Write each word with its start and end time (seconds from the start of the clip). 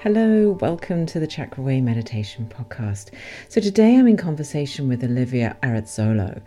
Hello, 0.00 0.56
welcome 0.60 1.06
to 1.06 1.18
the 1.18 1.26
Chakra 1.26 1.60
Way 1.60 1.80
Meditation 1.80 2.48
Podcast. 2.48 3.12
So, 3.48 3.60
today 3.60 3.96
I'm 3.96 4.06
in 4.06 4.16
conversation 4.16 4.86
with 4.86 5.02
Olivia 5.02 5.56
Arezzolo, 5.64 6.40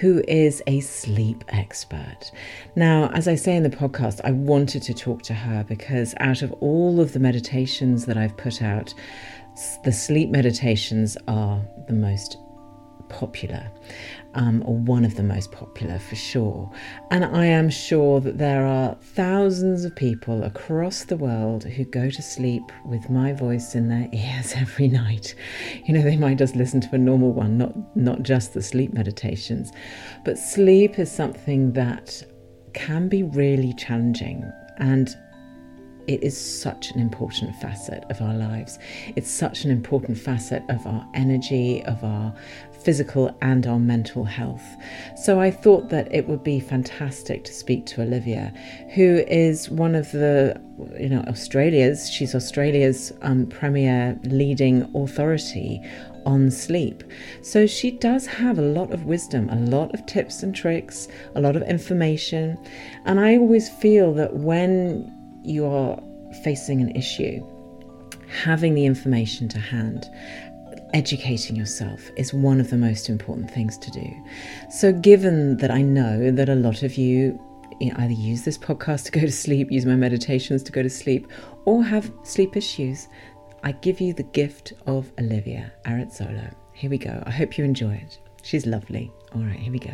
who 0.00 0.24
is 0.26 0.60
a 0.66 0.80
sleep 0.80 1.44
expert. 1.50 2.32
Now, 2.74 3.08
as 3.14 3.28
I 3.28 3.36
say 3.36 3.54
in 3.54 3.62
the 3.62 3.70
podcast, 3.70 4.20
I 4.24 4.32
wanted 4.32 4.82
to 4.82 4.92
talk 4.92 5.22
to 5.22 5.34
her 5.34 5.62
because 5.62 6.16
out 6.18 6.42
of 6.42 6.52
all 6.54 7.00
of 7.00 7.12
the 7.12 7.20
meditations 7.20 8.06
that 8.06 8.16
I've 8.16 8.36
put 8.36 8.60
out, 8.60 8.92
the 9.84 9.92
sleep 9.92 10.30
meditations 10.30 11.16
are 11.28 11.62
the 11.86 11.94
most 11.94 12.38
popular, 13.08 13.70
um, 14.36 14.62
or 14.66 14.76
one 14.76 15.04
of 15.04 15.16
the 15.16 15.22
most 15.22 15.50
popular 15.50 15.98
for 15.98 16.14
sure. 16.14 16.70
And 17.10 17.24
I 17.24 17.46
am 17.46 17.70
sure 17.70 18.20
that 18.20 18.38
there 18.38 18.66
are 18.66 18.94
thousands 19.00 19.84
of 19.84 19.96
people 19.96 20.44
across 20.44 21.04
the 21.04 21.16
world 21.16 21.64
who 21.64 21.84
go 21.84 22.10
to 22.10 22.22
sleep 22.22 22.62
with 22.84 23.08
my 23.10 23.32
voice 23.32 23.74
in 23.74 23.88
their 23.88 24.08
ears 24.12 24.52
every 24.54 24.88
night. 24.88 25.34
You 25.84 25.94
know, 25.94 26.02
they 26.02 26.16
might 26.16 26.38
just 26.38 26.54
listen 26.54 26.80
to 26.82 26.94
a 26.94 26.98
normal 26.98 27.32
one, 27.32 27.56
not, 27.56 27.96
not 27.96 28.22
just 28.22 28.54
the 28.54 28.62
sleep 28.62 28.92
meditations. 28.92 29.72
But 30.24 30.38
sleep 30.38 30.98
is 30.98 31.10
something 31.10 31.72
that 31.72 32.22
can 32.74 33.08
be 33.08 33.22
really 33.22 33.72
challenging. 33.72 34.44
And 34.76 35.16
it 36.06 36.22
is 36.22 36.38
such 36.38 36.92
an 36.92 37.00
important 37.00 37.56
facet 37.56 38.04
of 38.10 38.20
our 38.20 38.34
lives. 38.34 38.78
It's 39.16 39.30
such 39.30 39.64
an 39.64 39.70
important 39.70 40.16
facet 40.18 40.62
of 40.68 40.86
our 40.86 41.04
energy, 41.14 41.82
of 41.84 42.02
our 42.04 42.32
physical 42.86 43.36
and 43.42 43.66
our 43.66 43.80
mental 43.80 44.22
health. 44.22 44.64
So 45.16 45.40
I 45.40 45.50
thought 45.50 45.88
that 45.88 46.06
it 46.14 46.28
would 46.28 46.44
be 46.44 46.60
fantastic 46.60 47.42
to 47.42 47.52
speak 47.52 47.84
to 47.86 48.02
Olivia, 48.02 48.54
who 48.94 49.24
is 49.26 49.68
one 49.68 49.96
of 49.96 50.12
the, 50.12 50.54
you 50.96 51.08
know, 51.08 51.24
Australia's, 51.26 52.08
she's 52.08 52.32
Australia's 52.32 53.12
um, 53.22 53.46
premier 53.46 54.16
leading 54.22 54.88
authority 54.94 55.82
on 56.26 56.48
sleep. 56.48 57.02
So 57.42 57.66
she 57.66 57.90
does 57.90 58.24
have 58.26 58.56
a 58.56 58.62
lot 58.62 58.92
of 58.92 59.04
wisdom, 59.04 59.48
a 59.48 59.56
lot 59.56 59.92
of 59.92 60.06
tips 60.06 60.44
and 60.44 60.54
tricks, 60.54 61.08
a 61.34 61.40
lot 61.40 61.56
of 61.56 61.62
information. 61.62 62.56
And 63.04 63.18
I 63.18 63.36
always 63.36 63.68
feel 63.68 64.14
that 64.14 64.34
when 64.34 65.12
you're 65.42 66.00
facing 66.44 66.80
an 66.80 66.94
issue, 66.94 67.44
having 68.28 68.74
the 68.74 68.86
information 68.86 69.48
to 69.48 69.58
hand, 69.58 70.08
educating 70.94 71.56
yourself 71.56 72.10
is 72.16 72.32
one 72.32 72.60
of 72.60 72.70
the 72.70 72.76
most 72.76 73.08
important 73.08 73.50
things 73.50 73.78
to 73.78 73.90
do. 73.90 74.24
So, 74.70 74.92
given 74.92 75.56
that 75.58 75.70
I 75.70 75.82
know 75.82 76.30
that 76.30 76.48
a 76.48 76.54
lot 76.54 76.82
of 76.82 76.96
you 76.96 77.40
either 77.80 78.12
use 78.12 78.42
this 78.42 78.56
podcast 78.56 79.04
to 79.04 79.10
go 79.12 79.20
to 79.20 79.32
sleep, 79.32 79.70
use 79.70 79.84
my 79.84 79.96
meditations 79.96 80.62
to 80.64 80.72
go 80.72 80.82
to 80.82 80.90
sleep, 80.90 81.28
or 81.64 81.84
have 81.84 82.12
sleep 82.22 82.56
issues, 82.56 83.08
I 83.62 83.72
give 83.72 84.00
you 84.00 84.12
the 84.12 84.22
gift 84.22 84.72
of 84.86 85.12
Olivia 85.18 85.72
Arezzolo. 85.84 86.54
Here 86.72 86.90
we 86.90 86.98
go. 86.98 87.22
I 87.26 87.30
hope 87.30 87.58
you 87.58 87.64
enjoy 87.64 87.94
it. 87.94 88.18
She's 88.42 88.66
lovely. 88.66 89.10
All 89.34 89.42
right, 89.42 89.58
here 89.58 89.72
we 89.72 89.78
go. 89.78 89.92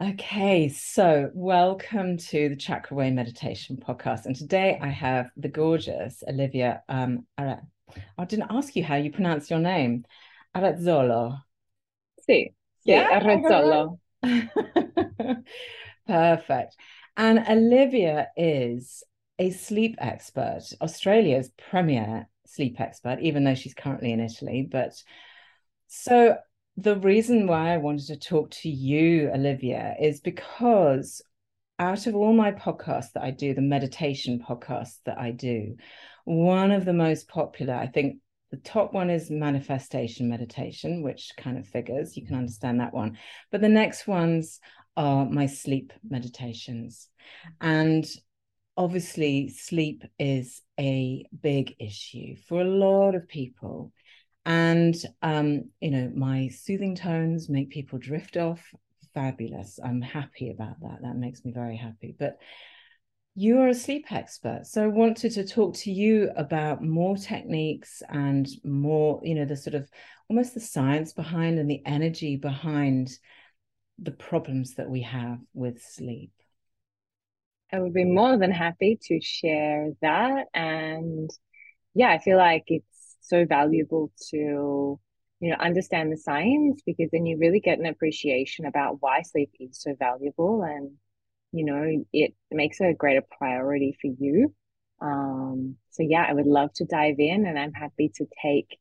Okay, 0.00 0.68
so 0.68 1.28
welcome 1.34 2.18
to 2.18 2.50
the 2.50 2.54
Chakra 2.54 2.96
Way 2.96 3.10
Meditation 3.10 3.76
Podcast. 3.76 4.26
And 4.26 4.36
today 4.36 4.78
I 4.80 4.86
have 4.90 5.28
the 5.36 5.48
gorgeous 5.48 6.22
Olivia. 6.28 6.84
Um, 6.88 7.26
Ara- 7.36 7.66
I 8.16 8.24
didn't 8.24 8.46
ask 8.50 8.76
you 8.76 8.84
how 8.84 8.94
you 8.94 9.10
pronounce 9.10 9.50
your 9.50 9.58
name. 9.58 10.04
Arezzolo. 10.56 11.40
Sì, 12.28 12.52
yeah, 12.84 13.20
Arezzolo. 13.20 13.98
Perfect. 16.06 16.76
And 17.16 17.44
Olivia 17.48 18.28
is 18.36 19.02
a 19.40 19.50
sleep 19.50 19.96
expert, 19.98 20.62
Australia's 20.80 21.50
premier 21.70 22.28
sleep 22.46 22.80
expert, 22.80 23.18
even 23.20 23.42
though 23.42 23.56
she's 23.56 23.74
currently 23.74 24.12
in 24.12 24.20
Italy. 24.20 24.62
But 24.70 24.92
so 25.88 26.36
the 26.80 26.96
reason 26.96 27.48
why 27.48 27.74
I 27.74 27.78
wanted 27.78 28.06
to 28.06 28.16
talk 28.16 28.50
to 28.62 28.68
you, 28.68 29.32
Olivia, 29.34 29.96
is 30.00 30.20
because 30.20 31.20
out 31.80 32.06
of 32.06 32.14
all 32.14 32.32
my 32.32 32.52
podcasts 32.52 33.12
that 33.14 33.24
I 33.24 33.32
do, 33.32 33.52
the 33.52 33.60
meditation 33.60 34.40
podcasts 34.48 34.98
that 35.04 35.18
I 35.18 35.32
do, 35.32 35.74
one 36.24 36.70
of 36.70 36.84
the 36.84 36.92
most 36.92 37.26
popular, 37.26 37.74
I 37.74 37.88
think 37.88 38.18
the 38.52 38.58
top 38.58 38.94
one 38.94 39.10
is 39.10 39.28
manifestation 39.28 40.28
meditation, 40.28 41.02
which 41.02 41.32
kind 41.36 41.58
of 41.58 41.66
figures, 41.66 42.16
you 42.16 42.24
can 42.24 42.36
understand 42.36 42.78
that 42.78 42.94
one. 42.94 43.18
But 43.50 43.60
the 43.60 43.68
next 43.68 44.06
ones 44.06 44.60
are 44.96 45.26
my 45.26 45.46
sleep 45.46 45.92
meditations. 46.08 47.08
And 47.60 48.06
obviously, 48.76 49.48
sleep 49.48 50.04
is 50.16 50.62
a 50.78 51.26
big 51.42 51.74
issue 51.80 52.36
for 52.46 52.60
a 52.60 52.70
lot 52.70 53.16
of 53.16 53.26
people. 53.26 53.92
And, 54.46 54.94
um, 55.22 55.70
you 55.80 55.90
know, 55.90 56.10
my 56.14 56.48
soothing 56.48 56.94
tones 56.94 57.48
make 57.48 57.70
people 57.70 57.98
drift 57.98 58.36
off. 58.36 58.60
Fabulous. 59.14 59.78
I'm 59.84 60.00
happy 60.00 60.50
about 60.50 60.80
that. 60.80 61.02
That 61.02 61.16
makes 61.16 61.44
me 61.44 61.52
very 61.52 61.76
happy. 61.76 62.14
But 62.18 62.38
you're 63.34 63.68
a 63.68 63.74
sleep 63.74 64.10
expert. 64.10 64.66
So 64.66 64.82
I 64.82 64.88
wanted 64.88 65.32
to 65.34 65.46
talk 65.46 65.76
to 65.76 65.92
you 65.92 66.30
about 66.36 66.82
more 66.82 67.16
techniques 67.16 68.02
and 68.08 68.48
more, 68.64 69.20
you 69.22 69.36
know, 69.36 69.44
the 69.44 69.56
sort 69.56 69.74
of 69.74 69.88
almost 70.28 70.54
the 70.54 70.60
science 70.60 71.12
behind 71.12 71.58
and 71.58 71.70
the 71.70 71.80
energy 71.86 72.34
behind 72.34 73.10
the 74.00 74.10
problems 74.10 74.74
that 74.74 74.90
we 74.90 75.02
have 75.02 75.38
with 75.54 75.80
sleep. 75.82 76.32
I 77.72 77.78
would 77.78 77.94
be 77.94 78.04
more 78.04 78.38
than 78.38 78.50
happy 78.50 78.98
to 79.02 79.20
share 79.20 79.90
that. 80.02 80.46
And 80.52 81.30
yeah, 81.94 82.10
I 82.10 82.18
feel 82.18 82.38
like 82.38 82.64
it's 82.66 82.97
so 83.28 83.44
valuable 83.44 84.12
to 84.30 85.00
you 85.40 85.50
know, 85.50 85.56
understand 85.56 86.12
the 86.12 86.16
science 86.16 86.82
because 86.84 87.10
then 87.12 87.26
you 87.26 87.38
really 87.38 87.60
get 87.60 87.78
an 87.78 87.86
appreciation 87.86 88.66
about 88.66 88.96
why 89.00 89.22
sleep 89.22 89.50
is 89.60 89.80
so 89.80 89.94
valuable 89.98 90.62
and, 90.62 90.90
you 91.52 91.64
know, 91.64 92.04
it 92.12 92.34
makes 92.50 92.80
it 92.80 92.86
a 92.86 92.94
greater 92.94 93.22
priority 93.38 93.96
for 94.00 94.10
you. 94.18 94.52
Um, 95.00 95.76
so 95.90 96.02
yeah, 96.02 96.26
I 96.28 96.32
would 96.32 96.46
love 96.46 96.72
to 96.74 96.84
dive 96.84 97.16
in 97.18 97.46
and 97.46 97.58
I'm 97.58 97.72
happy 97.72 98.10
to 98.16 98.26
take 98.42 98.78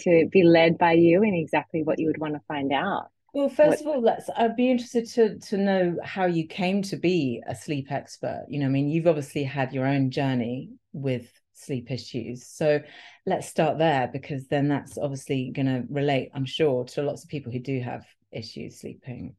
to 0.00 0.28
be 0.32 0.42
led 0.42 0.76
by 0.76 0.92
you 0.92 1.22
in 1.22 1.34
exactly 1.34 1.84
what 1.84 2.00
you 2.00 2.08
would 2.08 2.18
want 2.18 2.34
to 2.34 2.40
find 2.48 2.72
out. 2.72 3.10
Well, 3.32 3.48
first 3.48 3.84
what, 3.84 3.90
of 3.92 3.96
all, 3.96 4.02
let's 4.02 4.28
I'd 4.36 4.56
be 4.56 4.70
interested 4.70 5.08
to 5.10 5.38
to 5.38 5.56
know 5.56 5.96
how 6.02 6.26
you 6.26 6.46
came 6.46 6.82
to 6.82 6.96
be 6.96 7.42
a 7.46 7.54
sleep 7.54 7.90
expert. 7.90 8.46
You 8.48 8.60
know, 8.60 8.66
I 8.66 8.70
mean, 8.70 8.88
you've 8.88 9.06
obviously 9.06 9.44
had 9.44 9.72
your 9.72 9.86
own 9.86 10.10
journey 10.10 10.70
with 10.92 11.28
sleep 11.54 11.90
issues. 11.90 12.46
So 12.46 12.80
let's 13.26 13.48
start 13.48 13.78
there 13.78 14.08
because 14.12 14.46
then 14.46 14.68
that's 14.68 14.98
obviously 14.98 15.50
going 15.50 15.66
to 15.66 15.84
relate, 15.88 16.30
I'm 16.34 16.44
sure, 16.44 16.84
to 16.84 17.02
lots 17.02 17.24
of 17.24 17.30
people 17.30 17.52
who 17.52 17.60
do 17.60 17.80
have 17.80 18.04
issues 18.32 18.80
sleeping. 18.80 19.36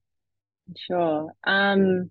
Sure. 0.75 1.31
Um, 1.45 2.09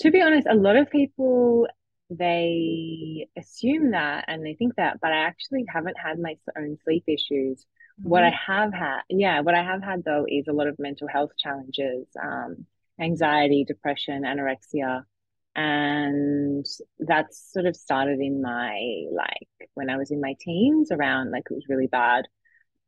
to 0.00 0.10
be 0.10 0.22
honest, 0.22 0.46
a 0.50 0.54
lot 0.54 0.76
of 0.76 0.90
people 0.90 1.66
they 2.10 3.28
assume 3.38 3.92
that 3.92 4.24
and 4.26 4.44
they 4.44 4.54
think 4.54 4.74
that, 4.76 4.98
but 5.00 5.12
I 5.12 5.18
actually 5.18 5.64
haven't 5.68 5.96
had 5.96 6.18
my 6.18 6.36
own 6.58 6.76
sleep 6.82 7.04
issues. 7.06 7.64
Mm-hmm. 8.00 8.08
What 8.08 8.24
I 8.24 8.30
have 8.46 8.72
had, 8.72 9.02
yeah, 9.08 9.40
what 9.40 9.54
I 9.54 9.62
have 9.62 9.82
had 9.82 10.04
though 10.04 10.26
is 10.28 10.48
a 10.48 10.52
lot 10.52 10.66
of 10.66 10.78
mental 10.78 11.06
health 11.08 11.30
challenges, 11.38 12.06
um, 12.20 12.66
anxiety, 12.98 13.64
depression, 13.64 14.24
anorexia, 14.24 15.04
and 15.56 16.64
that's 16.98 17.52
sort 17.52 17.66
of 17.66 17.74
started 17.74 18.20
in 18.20 18.40
my 18.40 19.04
like 19.12 19.68
when 19.74 19.90
I 19.90 19.96
was 19.96 20.10
in 20.10 20.20
my 20.20 20.34
teens 20.40 20.90
around 20.92 21.30
like 21.30 21.44
it 21.50 21.54
was 21.54 21.66
really 21.68 21.88
bad 21.88 22.26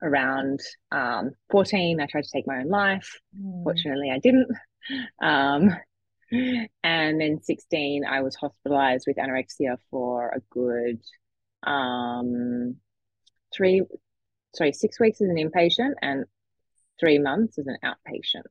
around 0.03 0.61
um 0.91 1.32
14 1.50 2.00
I 2.00 2.06
tried 2.06 2.25
to 2.25 2.31
take 2.32 2.47
my 2.47 2.59
own 2.59 2.69
life. 2.69 3.19
Mm. 3.38 3.64
fortunately 3.64 4.11
I 4.11 4.19
didn't. 4.19 4.49
Um 5.23 5.70
and 6.82 7.20
then 7.20 7.41
16 7.43 8.05
I 8.05 8.23
was 8.23 8.37
hospitalized 8.37 9.05
with 9.06 9.17
anorexia 9.17 9.76
for 9.91 10.29
a 10.29 10.41
good 10.50 11.00
um 11.65 12.76
three 13.55 13.82
sorry 14.55 14.73
six 14.73 15.00
weeks 15.00 15.20
as 15.20 15.29
an 15.29 15.37
inpatient 15.37 15.94
and 16.00 16.25
three 17.00 17.19
months 17.19 17.58
as 17.58 17.67
an 17.67 17.79
outpatient 17.85 18.43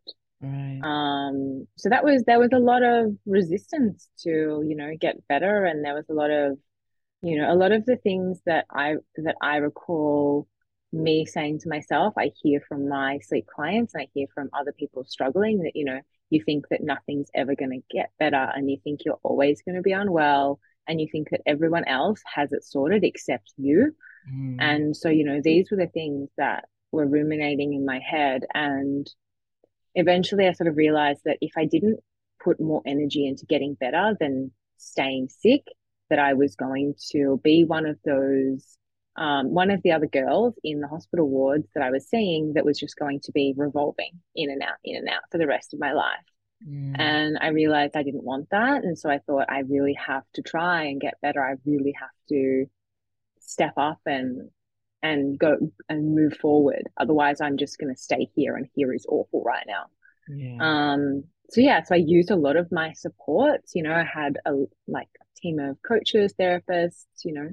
Right. 0.41 0.79
Um, 0.83 1.67
so 1.77 1.89
that 1.89 2.03
was 2.03 2.23
there 2.23 2.39
was 2.39 2.49
a 2.53 2.59
lot 2.59 2.83
of 2.83 3.15
resistance 3.25 4.09
to, 4.23 4.63
you 4.67 4.75
know, 4.75 4.91
get 4.99 5.27
better 5.27 5.65
and 5.65 5.85
there 5.85 5.93
was 5.93 6.09
a 6.09 6.13
lot 6.13 6.31
of, 6.31 6.57
you 7.21 7.37
know, 7.37 7.51
a 7.51 7.55
lot 7.55 7.71
of 7.71 7.85
the 7.85 7.97
things 7.97 8.41
that 8.45 8.65
I 8.71 8.95
that 9.17 9.35
I 9.41 9.57
recall 9.57 10.47
me 10.91 11.25
saying 11.25 11.59
to 11.59 11.69
myself, 11.69 12.13
I 12.17 12.31
hear 12.41 12.61
from 12.67 12.89
my 12.89 13.19
sleep 13.19 13.47
clients 13.47 13.93
and 13.93 14.01
I 14.01 14.07
hear 14.13 14.27
from 14.33 14.49
other 14.53 14.73
people 14.73 15.05
struggling 15.05 15.59
that, 15.63 15.75
you 15.75 15.85
know, 15.85 16.01
you 16.29 16.43
think 16.43 16.67
that 16.69 16.83
nothing's 16.83 17.29
ever 17.35 17.55
going 17.55 17.71
to 17.71 17.95
get 17.95 18.11
better 18.19 18.51
and 18.55 18.69
you 18.69 18.77
think 18.83 19.01
you're 19.05 19.19
always 19.23 19.61
going 19.61 19.75
to 19.75 19.81
be 19.81 19.91
unwell 19.91 20.59
and 20.87 20.99
you 20.99 21.07
think 21.11 21.29
that 21.29 21.41
everyone 21.45 21.85
else 21.87 22.21
has 22.25 22.51
it 22.51 22.63
sorted 22.63 23.03
except 23.03 23.53
you. 23.57 23.95
Mm. 24.33 24.57
And 24.59 24.97
so, 24.97 25.09
you 25.09 25.23
know, 25.23 25.39
these 25.43 25.69
were 25.69 25.77
the 25.77 25.87
things 25.87 26.29
that 26.37 26.65
were 26.91 27.05
ruminating 27.05 27.73
in 27.73 27.85
my 27.85 27.99
head 27.99 28.43
and 28.53 29.07
eventually 29.95 30.47
I 30.47 30.53
sort 30.53 30.67
of 30.67 30.77
realized 30.77 31.21
that 31.25 31.37
if 31.41 31.51
I 31.57 31.65
didn't 31.65 31.99
put 32.43 32.59
more 32.59 32.81
energy 32.85 33.27
into 33.27 33.45
getting 33.45 33.75
better 33.75 34.15
than 34.19 34.51
staying 34.77 35.29
sick, 35.29 35.63
that 36.09 36.19
I 36.19 36.33
was 36.33 36.55
going 36.55 36.95
to 37.11 37.39
be 37.43 37.63
one 37.63 37.85
of 37.85 37.97
those, 38.03 38.77
um, 39.15 39.53
one 39.53 39.71
of 39.71 39.81
the 39.83 39.91
other 39.91 40.07
girls 40.07 40.55
in 40.63 40.81
the 40.81 40.87
hospital 40.87 41.29
wards 41.29 41.67
that 41.73 41.83
I 41.83 41.91
was 41.91 42.07
seeing 42.09 42.53
that 42.53 42.65
was 42.65 42.79
just 42.79 42.97
going 42.97 43.21
to 43.21 43.31
be 43.31 43.53
revolving 43.55 44.19
in 44.35 44.49
and 44.49 44.61
out, 44.61 44.75
in 44.83 44.97
and 44.97 45.07
out 45.07 45.21
for 45.31 45.37
the 45.37 45.47
rest 45.47 45.73
of 45.73 45.79
my 45.79 45.93
life. 45.93 46.17
Mm. 46.67 46.95
And 46.99 47.37
I 47.39 47.47
realized 47.47 47.95
I 47.95 48.03
didn't 48.03 48.23
want 48.23 48.49
that. 48.51 48.83
And 48.83 48.97
so 48.97 49.09
I 49.09 49.19
thought, 49.19 49.45
I 49.49 49.59
really 49.59 49.93
have 49.93 50.23
to 50.33 50.41
try 50.41 50.83
and 50.83 50.99
get 51.01 51.21
better. 51.21 51.43
I 51.43 51.55
really 51.65 51.93
have 51.99 52.09
to 52.29 52.65
step 53.39 53.73
up 53.77 53.99
and 54.05 54.49
and 55.03 55.37
go 55.37 55.57
and 55.89 56.15
move 56.15 56.37
forward. 56.37 56.83
Otherwise, 56.97 57.41
I'm 57.41 57.57
just 57.57 57.77
going 57.77 57.93
to 57.93 58.01
stay 58.01 58.29
here, 58.35 58.55
and 58.55 58.67
here 58.75 58.93
is 58.93 59.05
awful 59.07 59.43
right 59.43 59.65
now. 59.67 59.85
Yeah. 60.29 60.57
Um. 60.59 61.23
So 61.49 61.59
yeah, 61.59 61.83
so 61.83 61.95
I 61.95 61.97
used 61.97 62.31
a 62.31 62.35
lot 62.35 62.55
of 62.55 62.71
my 62.71 62.93
supports. 62.93 63.73
You 63.75 63.83
know, 63.83 63.93
I 63.93 64.03
had 64.03 64.37
a 64.45 64.53
like 64.87 65.09
a 65.19 65.39
team 65.41 65.59
of 65.59 65.81
coaches, 65.81 66.33
therapists. 66.39 67.05
You 67.25 67.33
know, 67.33 67.49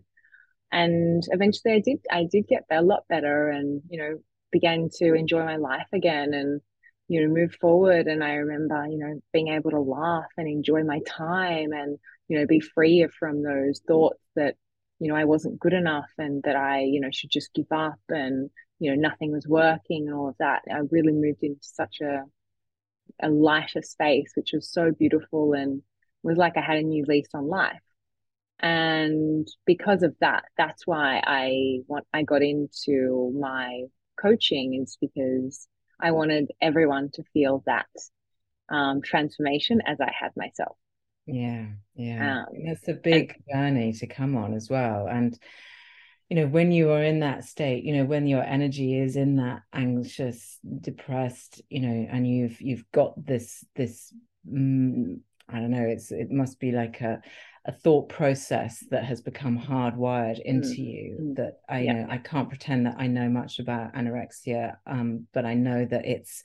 and 0.71 1.23
eventually 1.31 1.75
I 1.75 1.81
did. 1.81 1.99
I 2.11 2.25
did 2.31 2.47
get 2.47 2.65
a 2.71 2.83
lot 2.83 3.05
better, 3.09 3.51
and 3.51 3.83
you 3.89 3.99
know, 3.99 4.19
began 4.53 4.89
to 4.99 5.15
enjoy 5.15 5.45
my 5.45 5.57
life 5.57 5.89
again, 5.93 6.35
and 6.35 6.61
you 7.09 7.23
know, 7.23 7.35
move 7.35 7.55
forward. 7.61 8.07
And 8.07 8.23
I 8.23 8.35
remember, 8.35 8.87
you 8.87 8.99
know, 8.99 9.21
being 9.33 9.49
able 9.49 9.71
to 9.71 9.81
laugh 9.81 10.31
and 10.37 10.47
enjoy 10.47 10.85
my 10.85 11.01
time, 11.07 11.73
and 11.73 11.99
you 12.29 12.39
know, 12.39 12.47
be 12.47 12.61
free 12.61 13.07
from 13.19 13.43
those 13.43 13.81
thoughts 13.87 14.21
that 14.37 14.57
you 15.01 15.09
know, 15.09 15.17
I 15.17 15.25
wasn't 15.25 15.61
good 15.61 15.73
enough 15.73 16.11
and 16.19 16.43
that 16.45 16.57
I, 16.57 16.81
you 16.81 17.01
know, 17.01 17.11
should 17.13 17.31
just 17.31 17.55
give 17.55 17.71
up 17.71 18.01
and, 18.09 18.51
you 18.79 18.91
know, 18.91 19.01
nothing 19.01 19.33
was 19.33 19.47
working 19.47 20.07
and 20.09 20.15
all 20.15 20.29
of 20.29 20.37
that. 20.39 20.63
I 20.71 20.79
really 20.91 21.13
moved 21.13 21.43
into 21.43 21.59
such 21.63 22.01
a 22.01 22.25
a 23.21 23.29
lighter 23.29 23.83
space, 23.83 24.33
which 24.37 24.53
was 24.53 24.71
so 24.71 24.93
beautiful 24.93 25.55
and 25.55 25.83
was 26.23 26.37
like 26.37 26.57
I 26.57 26.61
had 26.61 26.79
a 26.79 26.83
new 26.83 27.05
lease 27.07 27.29
on 27.35 27.49
life. 27.49 27.81
And 28.61 29.49
because 29.67 30.03
of 30.03 30.17
that, 30.21 30.45
that's 30.57 30.87
why 30.87 31.23
I 31.25 31.81
want 31.87 32.07
I 32.13 32.23
got 32.23 32.43
into 32.43 33.33
my 33.39 33.85
coaching 34.21 34.75
is 34.83 34.99
because 35.01 35.69
I 36.01 36.11
wanted 36.11 36.51
everyone 36.61 37.11
to 37.15 37.23
feel 37.33 37.63
that 37.67 37.87
um, 38.69 39.01
transformation 39.03 39.81
as 39.87 40.01
I 40.01 40.13
had 40.13 40.33
myself. 40.37 40.77
Yeah, 41.29 41.67
yeah. 41.95 42.41
Um, 42.41 42.47
That's 42.67 42.89
a 42.89 42.95
big 42.95 43.35
and, 43.49 43.77
journey 43.77 43.93
to 43.95 44.07
come 44.07 44.37
on 44.37 44.55
as 44.55 44.71
well. 44.71 45.07
And 45.09 45.39
you 46.29 46.37
know, 46.37 46.47
when 46.47 46.73
you 46.73 46.91
are 46.91 47.03
in 47.03 47.21
that 47.21 47.45
state, 47.45 47.85
you 47.85 47.97
know, 47.97 48.05
when 48.05 48.27
your 48.27 48.43
energy 48.43 48.99
is 48.99 49.17
in 49.17 49.37
that 49.37 49.63
anxious, 49.73 50.59
depressed, 50.81 51.63
you 51.71 51.81
know, 51.81 52.09
and 52.11 52.27
you've 52.27 52.61
you've 52.61 52.85
got 52.93 53.25
this 53.25 53.65
this 53.77 54.13
mm, 54.51 55.21
I 55.49 55.61
don't 55.61 55.71
know, 55.71 55.87
it's 55.87 56.11
it 56.11 56.31
must 56.31 56.59
be 56.61 56.73
like 56.73 57.01
a 57.01 57.21
a 57.65 57.73
thought 57.73 58.09
process 58.09 58.83
that 58.91 59.05
has 59.05 59.21
become 59.21 59.59
hardwired 59.59 60.41
into 60.41 60.69
mm. 60.69 60.79
you 60.79 61.19
mm. 61.21 61.37
that 61.37 61.61
I 61.69 61.81
yeah. 61.81 61.93
know 61.93 62.07
I 62.09 62.17
can't 62.17 62.49
pretend 62.49 62.87
that 62.87 62.97
I 62.99 63.07
know 63.07 63.29
much 63.29 63.59
about 63.59 63.95
anorexia 63.95 64.77
um, 64.87 65.27
but 65.35 65.45
I 65.45 65.53
know 65.53 65.85
that 65.85 66.07
it's 66.07 66.43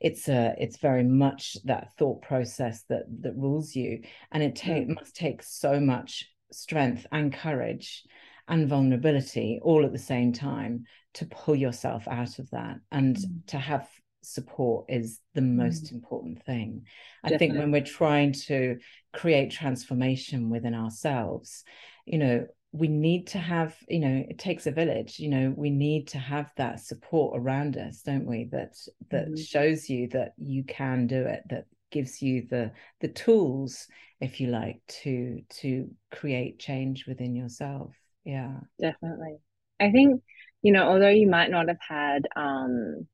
it's 0.00 0.28
a 0.28 0.54
it's 0.58 0.78
very 0.78 1.04
much 1.04 1.56
that 1.64 1.94
thought 1.98 2.22
process 2.22 2.84
that 2.88 3.04
that 3.20 3.36
rules 3.36 3.74
you 3.74 4.02
and 4.32 4.42
it 4.42 4.54
take, 4.54 4.88
mm. 4.88 4.94
must 4.94 5.16
take 5.16 5.42
so 5.42 5.80
much 5.80 6.26
strength 6.52 7.06
and 7.12 7.32
courage 7.32 8.04
and 8.48 8.68
vulnerability 8.68 9.58
all 9.62 9.84
at 9.84 9.92
the 9.92 9.98
same 9.98 10.32
time 10.32 10.84
to 11.14 11.26
pull 11.26 11.56
yourself 11.56 12.06
out 12.08 12.38
of 12.38 12.48
that 12.50 12.76
and 12.92 13.16
mm. 13.16 13.46
to 13.46 13.58
have 13.58 13.88
support 14.22 14.86
is 14.88 15.20
the 15.34 15.42
most 15.42 15.86
mm. 15.86 15.92
important 15.92 16.42
thing. 16.44 16.84
Definitely. 17.22 17.34
I 17.34 17.38
think 17.38 17.58
when 17.58 17.70
we're 17.70 17.80
trying 17.80 18.32
to 18.32 18.78
create 19.12 19.50
transformation 19.50 20.50
within 20.50 20.74
ourselves, 20.74 21.64
you 22.04 22.18
know, 22.18 22.46
we 22.72 22.88
need 22.88 23.28
to 23.28 23.38
have 23.38 23.76
you 23.88 24.00
know 24.00 24.24
it 24.28 24.38
takes 24.38 24.66
a 24.66 24.70
village 24.70 25.18
you 25.18 25.28
know 25.28 25.54
we 25.56 25.70
need 25.70 26.08
to 26.08 26.18
have 26.18 26.52
that 26.56 26.80
support 26.80 27.38
around 27.40 27.76
us 27.76 28.02
don't 28.02 28.26
we? 28.26 28.48
That 28.52 28.76
that 29.10 29.26
mm-hmm. 29.26 29.36
shows 29.36 29.88
you 29.88 30.08
that 30.08 30.32
you 30.36 30.64
can 30.64 31.06
do 31.06 31.24
it 31.26 31.42
that 31.50 31.66
gives 31.90 32.20
you 32.20 32.46
the 32.50 32.72
the 33.00 33.08
tools 33.08 33.86
if 34.20 34.40
you 34.40 34.48
like 34.48 34.80
to 35.02 35.42
to 35.60 35.90
create 36.10 36.58
change 36.58 37.06
within 37.06 37.34
yourself. 37.34 37.94
Yeah. 38.24 38.54
Definitely. 38.80 39.36
I 39.78 39.90
think 39.90 40.22
you 40.62 40.72
know 40.72 40.88
although 40.88 41.08
you 41.08 41.28
might 41.28 41.50
not 41.50 41.68
have 41.68 41.78
had 41.86 42.26
um 42.34 43.06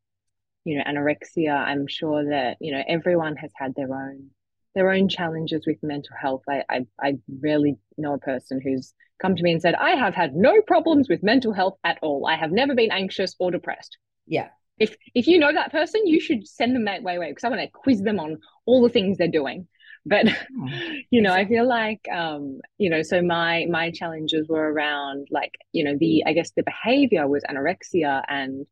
you 0.64 0.78
know 0.78 0.84
anorexia 0.84 1.54
i'm 1.54 1.86
sure 1.86 2.30
that 2.30 2.56
you 2.60 2.72
know 2.72 2.82
everyone 2.86 3.36
has 3.36 3.50
had 3.54 3.74
their 3.74 3.92
own 3.92 4.30
their 4.74 4.90
own 4.90 5.08
challenges 5.08 5.64
with 5.66 5.82
mental 5.82 6.16
health. 6.20 6.42
I, 6.48 6.64
I, 6.68 6.86
I 7.00 7.18
rarely 7.40 7.76
know 7.98 8.14
a 8.14 8.18
person 8.18 8.60
who's 8.60 8.94
come 9.20 9.36
to 9.36 9.42
me 9.42 9.52
and 9.52 9.62
said, 9.62 9.74
I 9.74 9.90
have 9.90 10.14
had 10.14 10.34
no 10.34 10.60
problems 10.62 11.08
with 11.08 11.22
mental 11.22 11.52
health 11.52 11.78
at 11.84 11.98
all. 12.02 12.26
I 12.26 12.36
have 12.36 12.50
never 12.50 12.74
been 12.74 12.90
anxious 12.90 13.34
or 13.38 13.50
depressed. 13.50 13.96
Yeah. 14.26 14.48
If 14.78 14.96
if 15.14 15.26
you 15.26 15.38
know 15.38 15.52
that 15.52 15.70
person, 15.70 16.06
you 16.06 16.20
should 16.20 16.46
send 16.48 16.74
them 16.74 16.86
that 16.86 17.02
way 17.02 17.18
way 17.18 17.30
because 17.30 17.44
I 17.44 17.48
want 17.48 17.60
to 17.60 17.68
quiz 17.68 18.02
them 18.02 18.18
on 18.18 18.38
all 18.66 18.82
the 18.82 18.88
things 18.88 19.18
they're 19.18 19.28
doing. 19.28 19.68
But 20.04 20.26
oh, 20.28 20.68
you 21.10 21.22
know. 21.22 21.32
I 21.32 21.44
feel 21.44 21.68
like 21.68 22.06
um, 22.10 22.60
you 22.78 22.90
know, 22.90 23.02
so 23.02 23.22
my 23.22 23.66
my 23.70 23.90
challenges 23.90 24.48
were 24.48 24.72
around 24.72 25.28
like, 25.30 25.52
you 25.72 25.84
know, 25.84 25.96
the 25.96 26.24
I 26.26 26.32
guess 26.32 26.52
the 26.52 26.64
behavior 26.64 27.28
was 27.28 27.44
anorexia 27.44 28.22
and 28.28 28.66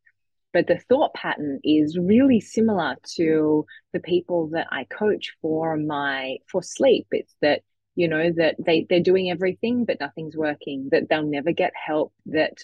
but 0.52 0.66
the 0.66 0.78
thought 0.78 1.14
pattern 1.14 1.60
is 1.62 1.98
really 1.98 2.40
similar 2.40 2.96
to 3.16 3.66
the 3.92 4.00
people 4.00 4.48
that 4.48 4.66
I 4.70 4.84
coach 4.84 5.34
for 5.40 5.76
my 5.76 6.38
for 6.46 6.62
sleep. 6.62 7.06
It's 7.12 7.34
that 7.42 7.62
you 7.94 8.08
know 8.08 8.30
that 8.36 8.56
they 8.58 8.86
they're 8.88 9.00
doing 9.00 9.30
everything 9.30 9.84
but 9.84 10.00
nothing's 10.00 10.36
working. 10.36 10.88
That 10.92 11.08
they'll 11.08 11.22
never 11.22 11.52
get 11.52 11.72
help. 11.74 12.12
That 12.26 12.58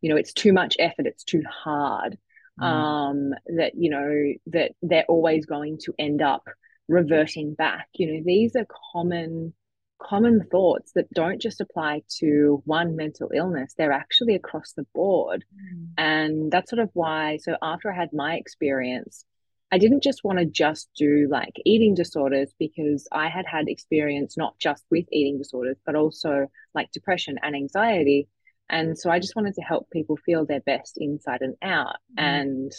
you 0.00 0.10
know 0.10 0.16
it's 0.16 0.32
too 0.32 0.52
much 0.52 0.76
effort. 0.78 1.06
It's 1.06 1.24
too 1.24 1.42
hard. 1.48 2.18
mm. 2.60 2.64
um, 2.64 3.34
that 3.56 3.72
you 3.76 3.90
know 3.90 4.32
that 4.46 4.72
they're 4.82 5.06
always 5.08 5.46
going 5.46 5.78
to 5.84 5.94
end 5.98 6.22
up 6.22 6.44
reverting 6.88 7.54
back. 7.54 7.88
You 7.94 8.14
know, 8.14 8.22
these 8.24 8.56
are 8.56 8.66
common 8.92 9.54
common 10.02 10.46
thoughts 10.50 10.92
that 10.94 11.12
don't 11.12 11.40
just 11.40 11.60
apply 11.60 12.02
to 12.08 12.62
one 12.64 12.96
mental 12.96 13.30
illness 13.34 13.74
they're 13.76 13.92
actually 13.92 14.34
across 14.34 14.72
the 14.72 14.86
board 14.94 15.44
mm. 15.54 15.86
and 15.96 16.50
that's 16.50 16.70
sort 16.70 16.80
of 16.80 16.90
why 16.94 17.38
so 17.40 17.56
after 17.62 17.90
i 17.90 17.94
had 17.94 18.12
my 18.12 18.34
experience 18.34 19.24
I 19.72 19.78
didn't 19.78 20.02
just 20.02 20.22
want 20.22 20.38
to 20.38 20.44
just 20.44 20.90
do 20.94 21.28
like 21.30 21.54
eating 21.64 21.94
disorders 21.94 22.52
because 22.58 23.08
I 23.10 23.30
had 23.30 23.46
had 23.46 23.68
experience 23.68 24.36
not 24.36 24.58
just 24.58 24.84
with 24.90 25.06
eating 25.10 25.38
disorders, 25.38 25.78
but 25.86 25.94
also 25.94 26.48
like 26.74 26.92
depression 26.92 27.38
and 27.42 27.56
anxiety. 27.56 28.28
And 28.68 28.98
so 28.98 29.10
I 29.10 29.18
just 29.18 29.34
wanted 29.34 29.54
to 29.54 29.62
help 29.62 29.88
people 29.90 30.18
feel 30.18 30.44
their 30.44 30.60
best 30.60 30.98
inside 30.98 31.40
and 31.40 31.54
out. 31.62 31.96
Mm. 32.18 32.22
And, 32.22 32.72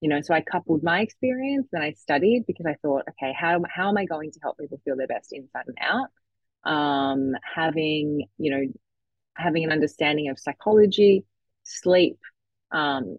you 0.00 0.08
know, 0.08 0.20
so 0.20 0.32
I 0.32 0.40
coupled 0.40 0.84
my 0.84 1.00
experience 1.00 1.66
and 1.72 1.82
I 1.82 1.92
studied 1.94 2.44
because 2.46 2.66
I 2.66 2.76
thought, 2.82 3.02
okay, 3.10 3.34
how, 3.36 3.60
how 3.68 3.88
am 3.88 3.98
I 3.98 4.04
going 4.04 4.30
to 4.30 4.40
help 4.40 4.58
people 4.58 4.80
feel 4.84 4.96
their 4.96 5.08
best 5.08 5.32
inside 5.32 5.64
and 5.66 5.78
out? 5.80 6.06
Um, 6.68 7.32
having, 7.42 8.26
you 8.36 8.50
know, 8.50 8.72
having 9.34 9.64
an 9.64 9.72
understanding 9.72 10.28
of 10.28 10.38
psychology, 10.38 11.24
sleep, 11.64 12.18
um, 12.72 13.16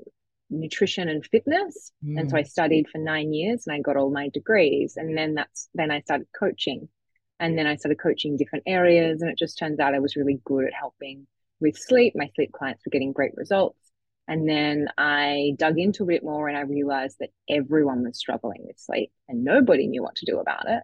nutrition 0.49 1.07
and 1.07 1.25
fitness. 1.25 1.91
Mm. 2.03 2.19
and 2.19 2.29
so 2.29 2.37
i 2.37 2.41
mm. 2.41 2.47
studied 2.47 2.87
for 2.89 2.97
nine 2.97 3.33
years 3.33 3.67
and 3.67 3.75
i 3.75 3.79
got 3.79 3.97
all 3.97 4.11
my 4.11 4.29
degrees. 4.29 4.95
And 4.97 5.17
then 5.17 5.35
that's 5.35 5.69
then 5.73 5.91
i 5.91 6.01
started 6.01 6.27
coaching. 6.37 6.89
And 7.39 7.57
then 7.57 7.67
i 7.67 7.75
started 7.75 7.99
coaching 7.99 8.37
different 8.37 8.63
areas 8.67 9.21
and 9.21 9.29
it 9.29 9.37
just 9.37 9.57
turns 9.57 9.79
out 9.79 9.93
i 9.93 9.99
was 9.99 10.15
really 10.15 10.39
good 10.43 10.65
at 10.65 10.73
helping 10.73 11.27
with 11.59 11.77
sleep. 11.77 12.13
My 12.15 12.29
sleep 12.35 12.51
clients 12.51 12.83
were 12.85 12.91
getting 12.91 13.13
great 13.13 13.33
results. 13.35 13.79
And 14.27 14.47
then 14.47 14.87
i 14.97 15.51
dug 15.57 15.79
into 15.79 16.03
a 16.03 16.07
bit 16.07 16.23
more 16.23 16.47
and 16.47 16.57
i 16.57 16.61
realized 16.61 17.17
that 17.19 17.29
everyone 17.49 18.03
was 18.03 18.17
struggling 18.17 18.63
with 18.65 18.79
sleep 18.79 19.11
and 19.27 19.43
nobody 19.43 19.87
knew 19.87 20.03
what 20.03 20.15
to 20.15 20.25
do 20.25 20.39
about 20.39 20.67
it 20.67 20.83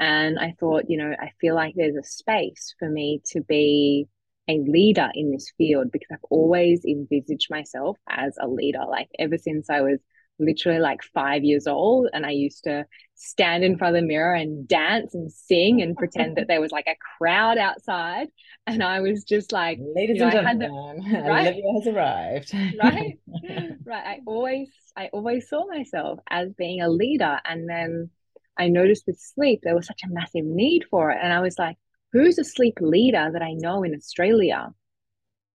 and 0.00 0.38
i 0.38 0.52
thought 0.58 0.84
you 0.88 0.96
know 0.96 1.14
i 1.20 1.30
feel 1.40 1.54
like 1.54 1.74
there's 1.76 1.96
a 1.96 2.02
space 2.02 2.74
for 2.78 2.88
me 2.88 3.20
to 3.24 3.40
be 3.42 4.08
a 4.50 4.58
leader 4.66 5.08
in 5.14 5.30
this 5.30 5.52
field 5.56 5.92
because 5.92 6.08
I've 6.12 6.24
always 6.28 6.84
envisaged 6.84 7.50
myself 7.50 7.96
as 8.08 8.36
a 8.40 8.48
leader. 8.48 8.84
Like 8.88 9.08
ever 9.18 9.38
since 9.38 9.70
I 9.70 9.80
was 9.82 10.00
literally 10.40 10.80
like 10.80 11.02
five 11.14 11.44
years 11.44 11.66
old, 11.66 12.08
and 12.12 12.26
I 12.26 12.30
used 12.30 12.64
to 12.64 12.86
stand 13.14 13.62
in 13.62 13.76
front 13.76 13.94
of 13.94 14.02
the 14.02 14.06
mirror 14.06 14.34
and 14.34 14.66
dance 14.66 15.14
and 15.14 15.30
sing 15.30 15.82
and 15.82 15.96
pretend 15.96 16.36
that 16.36 16.48
there 16.48 16.60
was 16.60 16.72
like 16.72 16.88
a 16.88 16.96
crowd 17.18 17.58
outside. 17.58 18.28
And 18.66 18.82
I 18.82 19.00
was 19.00 19.24
just 19.24 19.52
like, 19.52 19.78
ladies 19.80 20.16
you 20.16 20.22
know, 20.22 20.38
and 20.38 20.60
gentlemen, 20.60 21.12
the, 21.12 21.28
right? 21.28 21.46
Olivia 21.46 21.72
has 21.74 21.86
arrived. 21.86 22.54
right, 22.82 23.18
right. 23.84 24.06
I 24.06 24.20
always, 24.26 24.68
I 24.96 25.10
always 25.12 25.48
saw 25.48 25.66
myself 25.66 26.18
as 26.28 26.52
being 26.54 26.80
a 26.80 26.88
leader, 26.88 27.38
and 27.44 27.68
then 27.68 28.10
I 28.60 28.68
noticed 28.68 29.04
with 29.06 29.18
sleep 29.18 29.60
there 29.62 29.74
was 29.74 29.86
such 29.86 30.02
a 30.04 30.12
massive 30.12 30.44
need 30.44 30.84
for 30.90 31.10
it, 31.10 31.18
and 31.22 31.32
I 31.32 31.40
was 31.40 31.58
like, 31.58 31.76
who's 32.12 32.38
a 32.38 32.44
sleep 32.44 32.78
leader 32.80 33.30
that 33.32 33.42
I 33.42 33.54
know 33.54 33.82
in 33.84 33.94
Australia? 33.94 34.72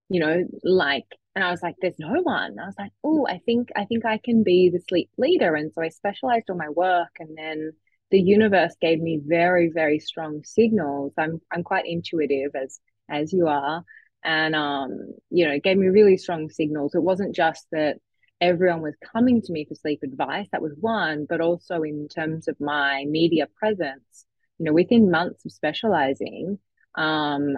You 0.08 0.20
know, 0.20 0.44
like, 0.64 1.06
and 1.34 1.44
I 1.44 1.50
was 1.50 1.62
like, 1.62 1.76
there's 1.80 1.98
no 1.98 2.20
one. 2.22 2.58
I 2.58 2.66
was 2.66 2.74
like, 2.78 2.92
oh, 3.04 3.26
I 3.28 3.38
think 3.46 3.70
I 3.76 3.84
think 3.84 4.04
I 4.04 4.18
can 4.18 4.42
be 4.42 4.70
the 4.70 4.80
sleep 4.88 5.10
leader. 5.18 5.54
And 5.54 5.72
so 5.72 5.82
I 5.82 5.88
specialized 5.90 6.50
on 6.50 6.58
my 6.58 6.68
work 6.70 7.10
and 7.20 7.36
then 7.38 7.72
the 8.10 8.20
universe 8.20 8.74
gave 8.80 9.00
me 9.00 9.20
very, 9.24 9.70
very 9.72 10.00
strong 10.00 10.42
signals. 10.44 11.12
I'm 11.18 11.40
I'm 11.52 11.62
quite 11.62 11.86
intuitive 11.86 12.52
as 12.54 12.80
as 13.08 13.32
you 13.32 13.46
are. 13.48 13.84
And 14.24 14.56
um, 14.56 15.14
you 15.30 15.46
know, 15.46 15.54
it 15.54 15.62
gave 15.62 15.76
me 15.76 15.86
really 15.88 16.16
strong 16.16 16.50
signals. 16.50 16.94
It 16.94 17.02
wasn't 17.02 17.36
just 17.36 17.66
that 17.72 17.98
everyone 18.40 18.82
was 18.82 18.94
coming 19.12 19.42
to 19.42 19.52
me 19.52 19.64
for 19.64 19.74
sleep 19.74 20.00
advice, 20.02 20.46
that 20.52 20.62
was 20.62 20.72
one, 20.78 21.26
but 21.28 21.40
also 21.40 21.82
in 21.82 22.08
terms 22.08 22.48
of 22.48 22.60
my 22.60 23.04
media 23.08 23.46
presence 23.58 24.26
you 24.58 24.64
know, 24.64 24.72
within 24.72 25.10
months 25.10 25.44
of 25.44 25.52
specializing, 25.52 26.58
um, 26.94 27.56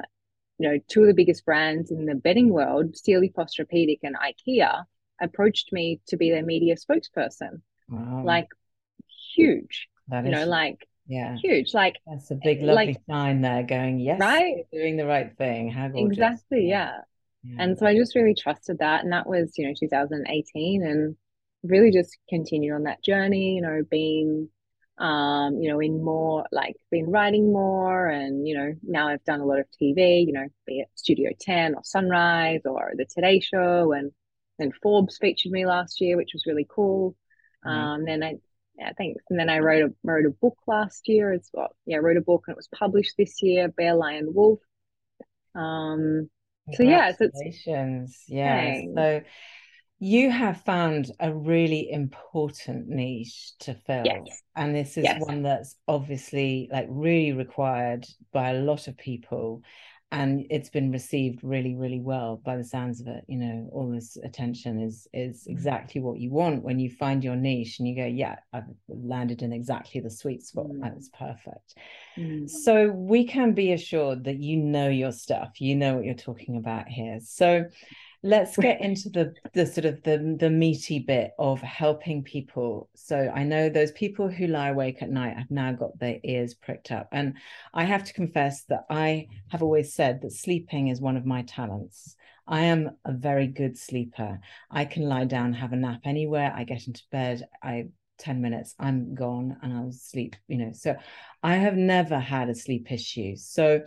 you 0.58 0.68
know, 0.68 0.78
two 0.88 1.02
of 1.02 1.06
the 1.06 1.14
biggest 1.14 1.44
brands 1.44 1.90
in 1.90 2.06
the 2.06 2.14
bedding 2.14 2.48
world, 2.48 2.96
Sealy 2.96 3.30
Posturepedic 3.30 4.00
and 4.02 4.16
IKEA, 4.16 4.84
approached 5.20 5.72
me 5.72 6.00
to 6.08 6.16
be 6.16 6.30
their 6.30 6.44
media 6.44 6.76
spokesperson. 6.76 7.60
Wow. 7.88 8.22
Like 8.24 8.48
huge. 9.34 9.88
That 10.08 10.24
you 10.24 10.32
is, 10.32 10.38
know, 10.38 10.46
like 10.46 10.88
yeah, 11.06 11.36
huge. 11.36 11.74
Like 11.74 11.96
that's 12.06 12.30
a 12.30 12.34
big 12.34 12.62
lovely 12.62 12.86
like, 12.86 12.96
sign 13.08 13.40
there 13.42 13.62
going, 13.62 14.00
yes, 14.00 14.20
right, 14.20 14.64
doing 14.72 14.96
the 14.96 15.06
right 15.06 15.36
thing. 15.36 15.70
How 15.70 15.88
gorgeous. 15.88 16.18
Exactly, 16.18 16.68
yeah. 16.68 16.98
Yeah. 17.42 17.62
And 17.62 17.78
so 17.78 17.86
I 17.86 17.94
just 17.94 18.14
really 18.14 18.34
trusted 18.34 18.78
that. 18.78 19.04
And 19.04 19.12
that 19.12 19.28
was, 19.28 19.52
you 19.56 19.66
know, 19.66 19.74
2018 19.78 20.82
and 20.82 21.16
really 21.62 21.90
just 21.90 22.16
continued 22.28 22.74
on 22.74 22.84
that 22.84 23.02
journey, 23.02 23.56
you 23.56 23.62
know, 23.62 23.82
being 23.90 24.48
um, 24.98 25.58
you 25.60 25.70
know, 25.70 25.78
in 25.78 26.02
more 26.02 26.44
like 26.50 26.76
been 26.90 27.10
writing 27.10 27.52
more. 27.52 28.08
And, 28.08 28.46
you 28.46 28.56
know, 28.56 28.74
now 28.82 29.08
I've 29.08 29.24
done 29.24 29.40
a 29.40 29.46
lot 29.46 29.60
of 29.60 29.66
TV, 29.80 30.26
you 30.26 30.32
know, 30.32 30.46
be 30.66 30.80
it 30.80 30.88
Studio 30.96 31.30
10 31.40 31.76
or 31.76 31.82
Sunrise 31.84 32.62
or 32.64 32.92
The 32.96 33.06
Today 33.06 33.40
Show. 33.40 33.92
And 33.92 34.10
then 34.58 34.72
Forbes 34.82 35.18
featured 35.18 35.52
me 35.52 35.66
last 35.66 36.00
year, 36.00 36.16
which 36.16 36.30
was 36.32 36.46
really 36.46 36.66
cool. 36.68 37.14
Mm-hmm. 37.64 37.78
Um, 37.78 38.04
then 38.04 38.22
I, 38.24 38.34
yeah, 38.76 38.92
thanks. 38.98 39.22
And 39.30 39.38
then 39.38 39.48
I 39.48 39.58
wrote 39.58 39.90
a 39.90 39.94
wrote 40.02 40.26
a 40.26 40.30
book 40.30 40.58
last 40.66 41.08
year 41.08 41.32
as 41.32 41.48
well. 41.52 41.74
Yeah, 41.86 41.98
wrote 41.98 42.16
a 42.16 42.22
book 42.22 42.44
and 42.46 42.54
it 42.54 42.56
was 42.56 42.68
published 42.68 43.14
this 43.16 43.40
year, 43.42 43.68
Bear 43.68 43.94
Lion 43.94 44.34
Wolf. 44.34 44.60
Um, 45.54 46.28
so 46.74 46.82
yeah, 46.82 47.10
so 47.12 47.28
it's 47.34 48.24
yeah. 48.28 48.80
So 48.94 49.20
you 50.00 50.30
have 50.30 50.60
found 50.62 51.10
a 51.18 51.32
really 51.32 51.90
important 51.90 52.88
niche 52.88 53.52
to 53.58 53.74
fill 53.74 54.04
yes. 54.04 54.42
and 54.54 54.74
this 54.74 54.96
is 54.96 55.04
yes. 55.04 55.20
one 55.20 55.42
that's 55.42 55.74
obviously 55.88 56.68
like 56.70 56.86
really 56.88 57.32
required 57.32 58.06
by 58.32 58.50
a 58.50 58.60
lot 58.60 58.86
of 58.86 58.96
people 58.96 59.62
and 60.10 60.46
it's 60.48 60.70
been 60.70 60.90
received 60.90 61.44
really 61.44 61.74
really 61.74 62.00
well 62.00 62.40
by 62.42 62.56
the 62.56 62.64
sounds 62.64 63.00
of 63.00 63.06
it 63.08 63.24
you 63.28 63.36
know 63.36 63.68
all 63.72 63.90
this 63.90 64.16
attention 64.24 64.80
is 64.80 65.06
is 65.12 65.44
mm. 65.44 65.50
exactly 65.50 66.00
what 66.00 66.18
you 66.18 66.30
want 66.30 66.62
when 66.62 66.78
you 66.78 66.88
find 66.88 67.22
your 67.22 67.36
niche 67.36 67.78
and 67.78 67.88
you 67.88 67.94
go 67.94 68.06
yeah 68.06 68.36
i've 68.52 68.64
landed 68.88 69.42
in 69.42 69.52
exactly 69.52 70.00
the 70.00 70.10
sweet 70.10 70.42
spot 70.42 70.66
mm. 70.66 70.80
that's 70.80 71.10
perfect 71.10 71.74
mm. 72.16 72.48
so 72.48 72.88
we 72.88 73.24
can 73.24 73.52
be 73.52 73.72
assured 73.72 74.24
that 74.24 74.38
you 74.38 74.56
know 74.56 74.88
your 74.88 75.12
stuff 75.12 75.60
you 75.60 75.76
know 75.76 75.96
what 75.96 76.04
you're 76.04 76.14
talking 76.14 76.56
about 76.56 76.88
here 76.88 77.18
so 77.22 77.64
let's 78.22 78.56
get 78.58 78.80
into 78.80 79.08
the 79.08 79.32
the 79.54 79.66
sort 79.66 79.84
of 79.84 80.02
the 80.02 80.36
the 80.38 80.50
meaty 80.50 80.98
bit 80.98 81.32
of 81.38 81.60
helping 81.60 82.22
people. 82.22 82.88
So 82.94 83.32
i 83.34 83.44
know 83.44 83.68
those 83.68 83.92
people 83.92 84.28
who 84.28 84.46
lie 84.46 84.68
awake 84.68 85.02
at 85.02 85.10
night 85.10 85.36
have 85.36 85.50
now 85.50 85.72
got 85.72 85.98
their 85.98 86.18
ears 86.24 86.54
pricked 86.54 86.90
up. 86.92 87.08
And 87.12 87.34
i 87.74 87.84
have 87.84 88.04
to 88.04 88.12
confess 88.12 88.64
that 88.64 88.84
i 88.90 89.26
have 89.48 89.62
always 89.62 89.94
said 89.94 90.20
that 90.22 90.32
sleeping 90.32 90.88
is 90.88 91.00
one 91.00 91.16
of 91.16 91.26
my 91.26 91.42
talents. 91.42 92.16
I 92.46 92.62
am 92.62 92.96
a 93.04 93.12
very 93.12 93.46
good 93.46 93.76
sleeper. 93.76 94.40
I 94.70 94.86
can 94.86 95.02
lie 95.02 95.26
down 95.26 95.52
have 95.52 95.74
a 95.74 95.76
nap 95.76 96.00
anywhere. 96.04 96.50
I 96.56 96.64
get 96.64 96.86
into 96.86 97.02
bed. 97.12 97.46
I 97.62 97.88
10 98.18 98.40
minutes 98.40 98.74
i'm 98.78 99.14
gone 99.14 99.56
and 99.62 99.72
i'll 99.72 99.92
sleep 99.92 100.36
you 100.48 100.58
know 100.58 100.72
so 100.72 100.96
i 101.42 101.54
have 101.54 101.76
never 101.76 102.18
had 102.18 102.48
a 102.48 102.54
sleep 102.54 102.90
issue 102.90 103.36
so 103.36 103.80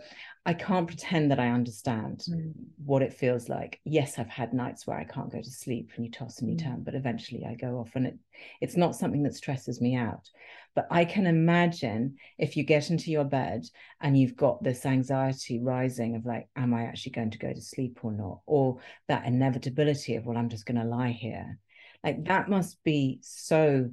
I 0.44 0.54
can't 0.54 0.88
pretend 0.88 1.30
that 1.30 1.38
I 1.38 1.50
understand 1.50 2.24
mm. 2.28 2.52
what 2.84 3.02
it 3.02 3.14
feels 3.14 3.48
like. 3.48 3.80
Yes, 3.84 4.18
I've 4.18 4.28
had 4.28 4.52
nights 4.52 4.86
where 4.86 4.98
I 4.98 5.04
can't 5.04 5.30
go 5.30 5.40
to 5.40 5.50
sleep 5.50 5.92
and 5.94 6.04
you 6.04 6.10
toss 6.10 6.40
and 6.40 6.50
you 6.50 6.56
mm. 6.56 6.64
turn, 6.64 6.82
but 6.82 6.96
eventually 6.96 7.44
I 7.48 7.54
go 7.54 7.78
off 7.78 7.92
and 7.94 8.08
it 8.08 8.18
it's 8.60 8.76
not 8.76 8.96
something 8.96 9.22
that 9.22 9.36
stresses 9.36 9.80
me 9.80 9.94
out. 9.94 10.28
But 10.74 10.88
I 10.90 11.04
can 11.04 11.26
imagine 11.26 12.16
if 12.38 12.56
you 12.56 12.64
get 12.64 12.90
into 12.90 13.12
your 13.12 13.24
bed 13.24 13.66
and 14.00 14.18
you've 14.18 14.34
got 14.34 14.64
this 14.64 14.84
anxiety 14.84 15.60
rising 15.60 16.16
of 16.16 16.26
like, 16.26 16.48
am 16.56 16.74
I 16.74 16.84
actually 16.84 17.12
going 17.12 17.30
to 17.30 17.38
go 17.38 17.52
to 17.52 17.60
sleep 17.60 18.00
or 18.02 18.10
not? 18.10 18.40
Or 18.46 18.78
that 19.06 19.26
inevitability 19.26 20.16
of, 20.16 20.26
well, 20.26 20.38
I'm 20.38 20.48
just 20.48 20.66
going 20.66 20.80
to 20.80 20.86
lie 20.86 21.12
here. 21.12 21.58
Like 22.02 22.24
that 22.24 22.48
must 22.48 22.82
be 22.82 23.20
so 23.22 23.90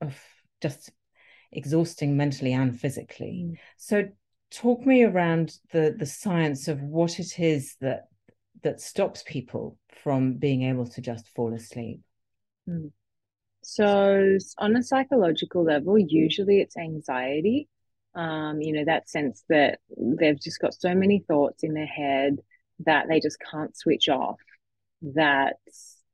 uh, 0.00 0.10
just 0.60 0.90
exhausting 1.52 2.16
mentally 2.16 2.52
and 2.52 2.78
physically. 2.78 3.46
Mm. 3.46 3.58
So 3.76 4.08
talk 4.50 4.84
me 4.86 5.04
around 5.04 5.58
the 5.72 5.94
the 5.98 6.06
science 6.06 6.68
of 6.68 6.80
what 6.82 7.18
it 7.18 7.38
is 7.38 7.76
that 7.80 8.08
that 8.62 8.80
stops 8.80 9.22
people 9.26 9.76
from 10.02 10.34
being 10.34 10.62
able 10.62 10.86
to 10.86 11.00
just 11.00 11.28
fall 11.34 11.52
asleep 11.54 12.00
hmm. 12.66 12.86
so 13.62 14.38
on 14.58 14.76
a 14.76 14.82
psychological 14.82 15.64
level 15.64 15.98
usually 15.98 16.60
it's 16.60 16.76
anxiety 16.76 17.68
um, 18.14 18.60
you 18.60 18.72
know 18.72 18.84
that 18.84 19.08
sense 19.08 19.44
that 19.48 19.80
they've 19.96 20.40
just 20.40 20.60
got 20.60 20.74
so 20.74 20.94
many 20.94 21.24
thoughts 21.28 21.62
in 21.62 21.74
their 21.74 21.86
head 21.86 22.38
that 22.84 23.06
they 23.08 23.20
just 23.20 23.38
can't 23.50 23.76
switch 23.76 24.08
off 24.08 24.40
that 25.02 25.56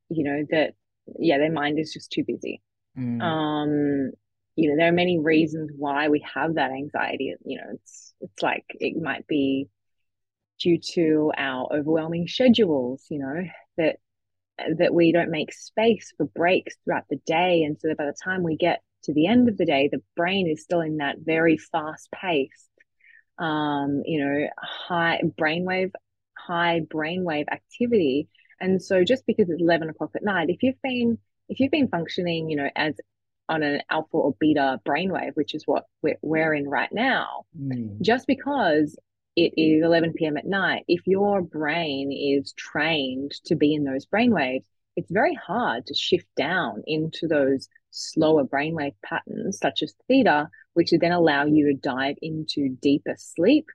you 0.09 0.23
know 0.23 0.45
that 0.51 0.73
yeah 1.17 1.37
their 1.37 1.51
mind 1.51 1.79
is 1.79 1.93
just 1.93 2.11
too 2.11 2.23
busy 2.23 2.61
mm. 2.97 3.21
um 3.21 4.11
you 4.55 4.69
know 4.69 4.75
there 4.77 4.89
are 4.89 4.93
many 4.93 5.19
reasons 5.19 5.71
why 5.77 6.09
we 6.09 6.25
have 6.33 6.55
that 6.55 6.71
anxiety 6.71 7.33
you 7.45 7.57
know 7.57 7.71
it's 7.73 8.13
it's 8.21 8.41
like 8.41 8.65
it 8.69 9.01
might 9.01 9.27
be 9.27 9.67
due 10.59 10.79
to 10.79 11.31
our 11.37 11.67
overwhelming 11.73 12.27
schedules 12.27 13.05
you 13.09 13.19
know 13.19 13.43
that 13.77 13.97
that 14.77 14.93
we 14.93 15.11
don't 15.11 15.31
make 15.31 15.53
space 15.53 16.13
for 16.17 16.25
breaks 16.25 16.75
throughout 16.83 17.05
the 17.09 17.19
day. 17.25 17.63
And 17.63 17.77
so 17.79 17.89
that 17.89 17.97
by 17.97 18.05
the 18.05 18.15
time 18.23 18.43
we 18.43 18.55
get 18.55 18.81
to 19.03 19.13
the 19.13 19.27
end 19.27 19.49
of 19.49 19.57
the 19.57 19.65
day, 19.65 19.89
the 19.91 20.01
brain 20.15 20.49
is 20.49 20.63
still 20.63 20.81
in 20.81 20.97
that 20.97 21.17
very 21.19 21.57
fast 21.57 22.09
paced, 22.11 22.69
um, 23.37 24.01
you 24.05 24.23
know, 24.23 24.47
high 24.57 25.21
brainwave, 25.39 25.91
high 26.37 26.81
brainwave 26.81 27.47
activity. 27.51 28.29
And 28.59 28.81
so 28.81 29.03
just 29.03 29.25
because 29.25 29.49
it's 29.49 29.61
11 29.61 29.89
o'clock 29.89 30.11
at 30.15 30.23
night, 30.23 30.49
if 30.49 30.63
you've 30.63 30.81
been, 30.81 31.17
if 31.49 31.59
you've 31.59 31.71
been 31.71 31.87
functioning, 31.87 32.49
you 32.49 32.55
know, 32.55 32.69
as 32.75 32.95
on 33.47 33.63
an 33.63 33.81
alpha 33.89 34.17
or 34.17 34.35
beta 34.39 34.79
brainwave, 34.87 35.35
which 35.35 35.53
is 35.53 35.63
what 35.65 35.85
we're, 36.01 36.17
we're 36.21 36.53
in 36.53 36.67
right 36.67 36.91
now, 36.91 37.45
mm. 37.59 37.99
just 38.01 38.25
because 38.27 38.97
it 39.35 39.53
is 39.57 39.83
11 39.83 40.13
p.m. 40.13 40.37
at 40.37 40.45
night, 40.45 40.83
if 40.87 41.05
your 41.05 41.41
brain 41.41 42.11
is 42.11 42.53
trained 42.53 43.33
to 43.45 43.55
be 43.55 43.73
in 43.73 43.83
those 43.83 44.05
brainwaves, 44.05 44.63
it's 44.95 45.11
very 45.11 45.35
hard 45.35 45.85
to 45.85 45.93
shift 45.93 46.27
down 46.37 46.81
into 46.87 47.27
those 47.27 47.67
slower 47.91 48.45
brainwave 48.45 48.95
patterns, 49.03 49.59
such 49.59 49.83
as 49.83 49.93
theta, 50.07 50.49
which 50.73 50.91
would 50.91 51.01
then 51.01 51.11
allow 51.11 51.45
you 51.45 51.67
to 51.67 51.73
dive 51.73 52.15
into 52.21 52.69
deeper 52.81 53.15
sleep, 53.17 53.67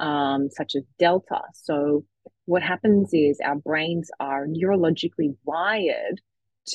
um, 0.00 0.50
such 0.50 0.74
as 0.74 0.82
delta. 0.98 1.40
So, 1.54 2.04
what 2.46 2.62
happens 2.62 3.10
is 3.12 3.40
our 3.42 3.56
brains 3.56 4.10
are 4.20 4.46
neurologically 4.46 5.36
wired 5.44 6.20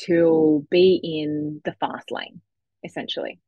to 0.05 0.65
be 0.69 1.00
in 1.03 1.62
the 1.65 1.74
fast 1.79 2.12
lane, 2.12 2.41
essentially. 2.84 3.39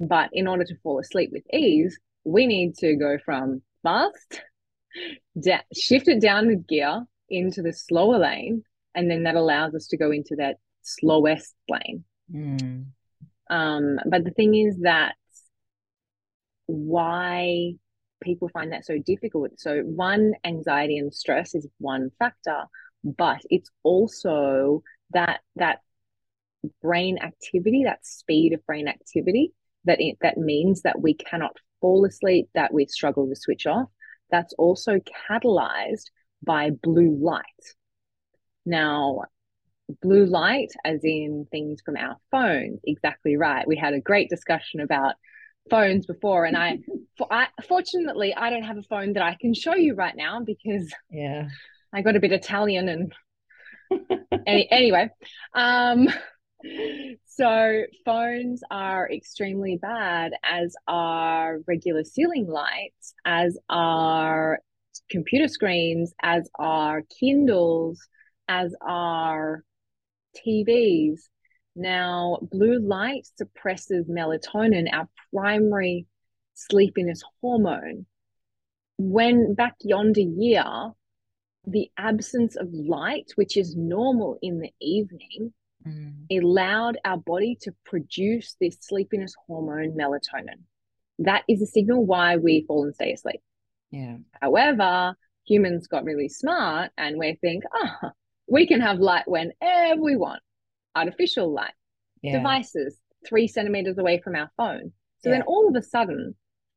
But 0.00 0.30
in 0.32 0.48
order 0.48 0.64
to 0.64 0.76
fall 0.82 0.98
asleep 0.98 1.30
with 1.32 1.44
ease, 1.52 1.98
we 2.24 2.46
need 2.46 2.74
to 2.76 2.96
go 2.96 3.18
from 3.24 3.62
fast, 3.82 4.42
da- 5.40 5.60
shift 5.74 6.08
it 6.08 6.20
down 6.20 6.48
with 6.48 6.66
gear 6.66 7.04
into 7.28 7.62
the 7.62 7.72
slower 7.72 8.18
lane, 8.18 8.62
and 8.94 9.10
then 9.10 9.24
that 9.24 9.36
allows 9.36 9.74
us 9.74 9.86
to 9.88 9.96
go 9.96 10.10
into 10.10 10.36
that 10.36 10.56
slowest 10.82 11.54
lane. 11.68 12.04
Mm. 12.32 12.86
Um, 13.50 13.98
but 14.06 14.24
the 14.24 14.30
thing 14.30 14.54
is 14.54 14.78
that 14.80 15.14
why 16.66 17.74
people 18.22 18.48
find 18.48 18.72
that 18.72 18.86
so 18.86 18.98
difficult. 18.98 19.52
So 19.58 19.80
one, 19.80 20.32
anxiety 20.44 20.98
and 20.98 21.12
stress 21.12 21.54
is 21.54 21.68
one 21.78 22.10
factor, 22.18 22.64
but 23.04 23.40
it's 23.50 23.70
also 23.82 24.82
that 25.14 25.40
that 25.56 25.80
brain 26.82 27.18
activity, 27.18 27.84
that 27.84 28.06
speed 28.06 28.52
of 28.52 28.64
brain 28.66 28.88
activity 28.88 29.52
that 29.84 30.00
it, 30.00 30.16
that 30.22 30.36
means 30.36 30.82
that 30.82 31.00
we 31.00 31.14
cannot 31.14 31.56
fall 31.80 32.04
asleep, 32.04 32.48
that 32.54 32.72
we 32.72 32.86
struggle 32.86 33.28
to 33.28 33.36
switch 33.36 33.66
off, 33.66 33.88
that's 34.30 34.54
also 34.54 34.98
catalyzed 35.30 36.06
by 36.42 36.70
blue 36.70 37.16
light. 37.20 37.44
Now, 38.66 39.24
blue 40.02 40.24
light, 40.24 40.72
as 40.84 41.00
in 41.04 41.46
things 41.50 41.82
from 41.84 41.96
our 41.96 42.16
phones, 42.30 42.80
exactly 42.84 43.36
right. 43.36 43.66
We 43.66 43.76
had 43.76 43.92
a 43.92 44.00
great 44.00 44.30
discussion 44.30 44.80
about 44.80 45.14
phones 45.70 46.06
before, 46.06 46.46
and 46.46 46.56
I, 46.56 46.78
for, 47.18 47.30
I 47.30 47.48
fortunately, 47.68 48.34
I 48.34 48.50
don't 48.50 48.62
have 48.62 48.78
a 48.78 48.82
phone 48.82 49.12
that 49.14 49.22
I 49.22 49.36
can 49.38 49.54
show 49.54 49.74
you 49.74 49.94
right 49.94 50.16
now 50.16 50.40
because 50.40 50.92
yeah, 51.10 51.48
I 51.92 52.00
got 52.00 52.16
a 52.16 52.20
bit 52.20 52.32
Italian 52.32 52.88
and 52.88 53.12
any, 54.46 54.68
anyway. 54.70 55.10
Um, 55.54 56.08
so 57.26 57.82
phones 58.04 58.62
are 58.70 59.10
extremely 59.10 59.76
bad, 59.76 60.32
as 60.42 60.74
are 60.86 61.58
regular 61.66 62.04
ceiling 62.04 62.46
lights, 62.46 63.14
as 63.24 63.58
are 63.68 64.60
computer 65.10 65.48
screens, 65.48 66.14
as 66.22 66.48
are 66.58 67.02
Kindles, 67.20 68.00
as 68.48 68.74
are 68.80 69.64
TVs. 70.36 71.20
Now, 71.76 72.38
blue 72.42 72.78
light 72.78 73.26
suppresses 73.36 74.06
melatonin, 74.08 74.88
our 74.92 75.08
primary 75.32 76.06
sleepiness 76.54 77.22
hormone. 77.40 78.06
When 78.96 79.54
back 79.54 79.74
yonder 79.80 80.20
year, 80.20 80.64
the 81.66 81.90
absence 81.96 82.56
of 82.56 82.68
light, 82.72 83.30
which 83.36 83.56
is 83.56 83.74
normal 83.76 84.38
in 84.42 84.60
the 84.60 84.72
evening, 84.80 85.52
mm. 85.86 86.12
allowed 86.30 86.98
our 87.04 87.16
body 87.16 87.56
to 87.62 87.72
produce 87.84 88.56
this 88.60 88.76
sleepiness 88.80 89.34
hormone, 89.46 89.96
melatonin. 89.96 90.62
That 91.18 91.44
is 91.48 91.62
a 91.62 91.66
signal 91.66 92.04
why 92.04 92.36
we 92.36 92.64
fall 92.66 92.84
and 92.84 92.94
stay 92.94 93.12
asleep. 93.12 93.40
Yeah. 93.90 94.16
However, 94.40 95.14
humans 95.46 95.86
got 95.86 96.04
really 96.04 96.28
smart 96.28 96.90
and 96.98 97.18
we 97.18 97.38
think, 97.40 97.64
oh, 97.72 98.10
we 98.48 98.66
can 98.66 98.80
have 98.80 98.98
light 98.98 99.24
whenever 99.26 100.00
we 100.00 100.16
want. 100.16 100.42
Artificial 100.96 101.52
light, 101.52 101.72
yeah. 102.22 102.36
devices 102.36 102.98
three 103.26 103.48
centimeters 103.48 103.98
away 103.98 104.20
from 104.22 104.36
our 104.36 104.50
phone. 104.56 104.92
So 105.22 105.30
yeah. 105.30 105.36
then 105.36 105.42
all 105.42 105.68
of 105.68 105.74
a 105.76 105.82
sudden, 105.82 106.34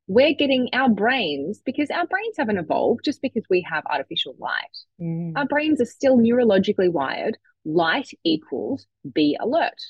we're 0.08 0.34
getting 0.34 0.70
our 0.74 0.89
brains 0.89 1.62
because 1.65 1.89
our 1.89 2.08
brains 2.08 2.36
haven't 2.38 2.58
evolved 2.58 3.02
just 3.04 3.22
because 3.22 3.43
we 3.50 3.65
have 3.70 3.84
artificial 3.86 4.36
light. 4.39 4.78
Mm. 5.02 5.34
Our 5.36 5.46
brains 5.46 5.82
are 5.82 5.86
still 5.86 6.17
neurologically 6.17 6.91
wired. 6.91 7.38
Light 7.65 8.10
equals 8.24 8.88
be 9.13 9.38
alert. 9.39 9.82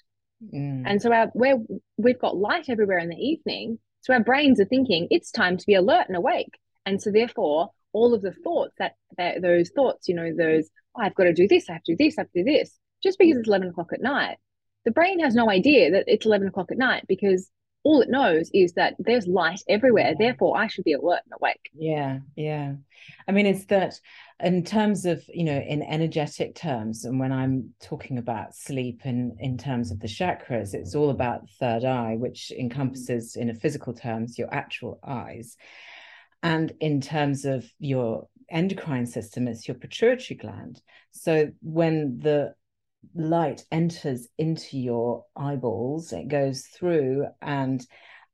Mm. 0.53 0.83
And 0.85 1.01
so 1.01 1.11
our 1.13 1.27
where 1.33 1.57
we've 1.97 2.19
got 2.19 2.35
light 2.35 2.69
everywhere 2.69 2.97
in 2.97 3.09
the 3.09 3.15
evening, 3.15 3.79
so 4.01 4.13
our 4.13 4.23
brains 4.23 4.59
are 4.59 4.65
thinking 4.65 5.07
it's 5.11 5.31
time 5.31 5.57
to 5.57 5.65
be 5.65 5.75
alert 5.75 6.05
and 6.07 6.17
awake. 6.17 6.57
And 6.85 7.01
so 7.01 7.11
therefore, 7.11 7.69
all 7.93 8.13
of 8.13 8.21
the 8.21 8.31
thoughts 8.31 8.73
that, 8.79 8.95
that 9.17 9.41
those 9.41 9.69
thoughts, 9.69 10.07
you 10.07 10.15
know, 10.15 10.31
those 10.35 10.69
oh, 10.95 11.01
I've 11.03 11.15
got 11.15 11.25
to 11.25 11.33
do 11.33 11.47
this, 11.47 11.69
I 11.69 11.73
have 11.73 11.83
to 11.83 11.95
do 11.95 12.03
this, 12.03 12.17
I 12.17 12.21
have 12.21 12.31
to 12.31 12.43
do 12.43 12.51
this, 12.51 12.75
just 13.03 13.19
because 13.19 13.37
it's 13.37 13.47
eleven 13.47 13.69
o'clock 13.69 13.91
at 13.93 14.01
night, 14.01 14.37
the 14.85 14.91
brain 14.91 15.19
has 15.19 15.35
no 15.35 15.49
idea 15.49 15.91
that 15.91 16.05
it's 16.07 16.25
eleven 16.25 16.47
o'clock 16.47 16.71
at 16.71 16.77
night 16.77 17.05
because 17.07 17.49
all 17.87 18.01
it 18.01 18.09
knows 18.09 18.49
is 18.53 18.73
that 18.73 18.95
there's 18.99 19.27
light 19.27 19.61
everywhere 19.69 20.13
therefore 20.19 20.57
i 20.57 20.67
should 20.67 20.83
be 20.83 20.93
alert 20.93 21.21
and 21.25 21.33
awake. 21.39 21.69
Yeah 21.73 22.19
yeah. 22.35 22.73
I 23.27 23.31
mean 23.31 23.45
it's 23.45 23.65
that 23.65 23.93
in 24.41 24.63
terms 24.63 25.05
of 25.05 25.23
you 25.33 25.45
know 25.45 25.57
in 25.57 25.81
energetic 25.81 26.55
terms 26.55 27.05
and 27.05 27.17
when 27.19 27.31
i'm 27.31 27.73
talking 27.81 28.17
about 28.17 28.55
sleep 28.55 29.01
and 29.05 29.39
in 29.39 29.57
terms 29.57 29.91
of 29.91 29.99
the 30.01 30.07
chakras 30.07 30.73
it's 30.73 30.95
all 30.95 31.11
about 31.11 31.43
the 31.43 31.53
third 31.59 31.85
eye 31.85 32.15
which 32.17 32.51
mm-hmm. 32.51 32.63
encompasses 32.63 33.37
in 33.37 33.49
a 33.49 33.53
physical 33.53 33.93
terms 33.93 34.37
your 34.37 34.53
actual 34.53 34.99
eyes. 35.03 35.55
And 36.43 36.71
in 36.79 37.01
terms 37.01 37.45
of 37.45 37.65
your 37.79 38.27
endocrine 38.49 39.05
system 39.05 39.47
it's 39.47 39.67
your 39.67 39.75
pituitary 39.75 40.37
gland. 40.37 40.81
So 41.11 41.51
when 41.61 42.19
the 42.19 42.53
light 43.15 43.63
enters 43.71 44.27
into 44.37 44.77
your 44.77 45.25
eyeballs. 45.35 46.13
It 46.13 46.27
goes 46.27 46.63
through 46.67 47.27
and 47.41 47.85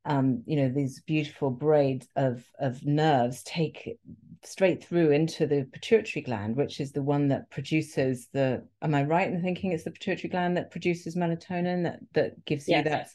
um, 0.06 0.42
you 0.46 0.56
know 0.56 0.68
these 0.68 1.00
beautiful 1.00 1.50
braids 1.50 2.06
of 2.16 2.44
of 2.58 2.84
nerves 2.84 3.42
take 3.42 3.98
straight 4.42 4.84
through 4.84 5.10
into 5.10 5.46
the 5.46 5.66
pituitary 5.72 6.22
gland 6.22 6.56
which 6.56 6.78
is 6.78 6.92
the 6.92 7.02
one 7.02 7.28
that 7.28 7.50
produces 7.50 8.28
the 8.34 8.62
am 8.82 8.94
i 8.94 9.02
right 9.02 9.28
in 9.28 9.40
thinking 9.40 9.72
it's 9.72 9.84
the 9.84 9.90
pituitary 9.90 10.28
gland 10.28 10.58
that 10.58 10.70
produces 10.70 11.16
melatonin 11.16 11.84
that 11.84 12.00
that 12.12 12.44
gives 12.44 12.68
yes. 12.68 12.84
you 12.84 12.90
that? 12.90 13.08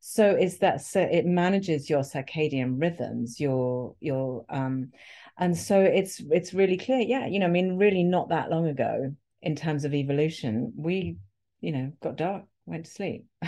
So 0.00 0.36
is 0.36 0.58
that 0.58 0.82
so 0.82 1.00
it 1.00 1.26
manages 1.26 1.90
your 1.90 2.02
circadian 2.02 2.80
rhythms 2.80 3.40
your 3.40 3.96
your 4.00 4.44
um 4.48 4.92
and 5.38 5.56
so 5.56 5.80
it's 5.80 6.22
it's 6.30 6.54
really 6.54 6.76
clear. 6.76 7.00
Yeah 7.00 7.26
you 7.26 7.40
know 7.40 7.46
i 7.46 7.50
mean 7.50 7.76
really 7.76 8.04
not 8.04 8.28
that 8.28 8.50
long 8.50 8.68
ago 8.68 9.14
in 9.44 9.54
terms 9.54 9.84
of 9.84 9.94
evolution, 9.94 10.72
we, 10.74 11.18
you 11.60 11.70
know, 11.70 11.92
got 12.02 12.16
dark, 12.16 12.44
went 12.66 12.86
to 12.86 12.90
sleep. 12.90 13.26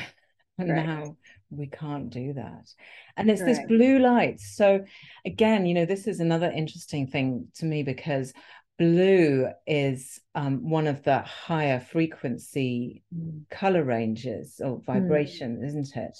and 0.59 0.71
right. 0.71 0.87
now 0.87 1.17
we 1.51 1.67
can't 1.67 2.11
do 2.11 2.35
that. 2.35 2.69
And 3.17 3.31
it's 3.31 3.41
right. 3.41 3.49
this 3.49 3.67
blue 3.67 3.99
light. 3.99 4.39
So 4.41 4.85
again, 5.25 5.67
you 5.67 5.75
know, 5.75 5.87
this 5.87 6.07
is 6.07 6.21
another 6.21 6.51
interesting 6.51 7.07
thing 7.07 7.49
to 7.57 7.65
me 7.65 7.83
because 7.83 8.33
blue 8.79 9.49
is 9.67 10.21
um, 10.35 10.69
one 10.69 10.87
of 10.87 11.03
the 11.03 11.21
higher 11.21 11.81
frequency 11.81 13.03
color 13.51 13.83
ranges 13.83 14.61
or 14.63 14.83
vibration, 14.85 15.59
mm. 15.59 15.67
isn't 15.67 15.97
it? 15.97 16.19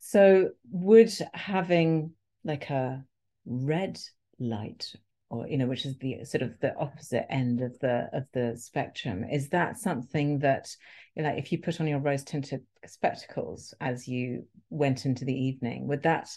So 0.00 0.50
would 0.70 1.12
having 1.32 2.12
like 2.44 2.68
a 2.70 3.04
red 3.46 3.98
light 4.38 4.92
or 5.30 5.46
you 5.46 5.58
know 5.58 5.66
which 5.66 5.84
is 5.84 5.96
the 5.98 6.24
sort 6.24 6.42
of 6.42 6.58
the 6.60 6.74
opposite 6.76 7.30
end 7.30 7.60
of 7.60 7.78
the 7.80 8.08
of 8.12 8.24
the 8.32 8.56
spectrum. 8.56 9.24
Is 9.24 9.48
that 9.50 9.78
something 9.78 10.38
that 10.40 10.68
like 11.16 11.38
if 11.38 11.52
you 11.52 11.58
put 11.58 11.80
on 11.80 11.88
your 11.88 11.98
rose 11.98 12.24
tinted 12.24 12.62
spectacles 12.86 13.74
as 13.80 14.06
you 14.06 14.44
went 14.70 15.04
into 15.04 15.24
the 15.24 15.34
evening 15.34 15.88
would 15.88 16.02
that 16.02 16.28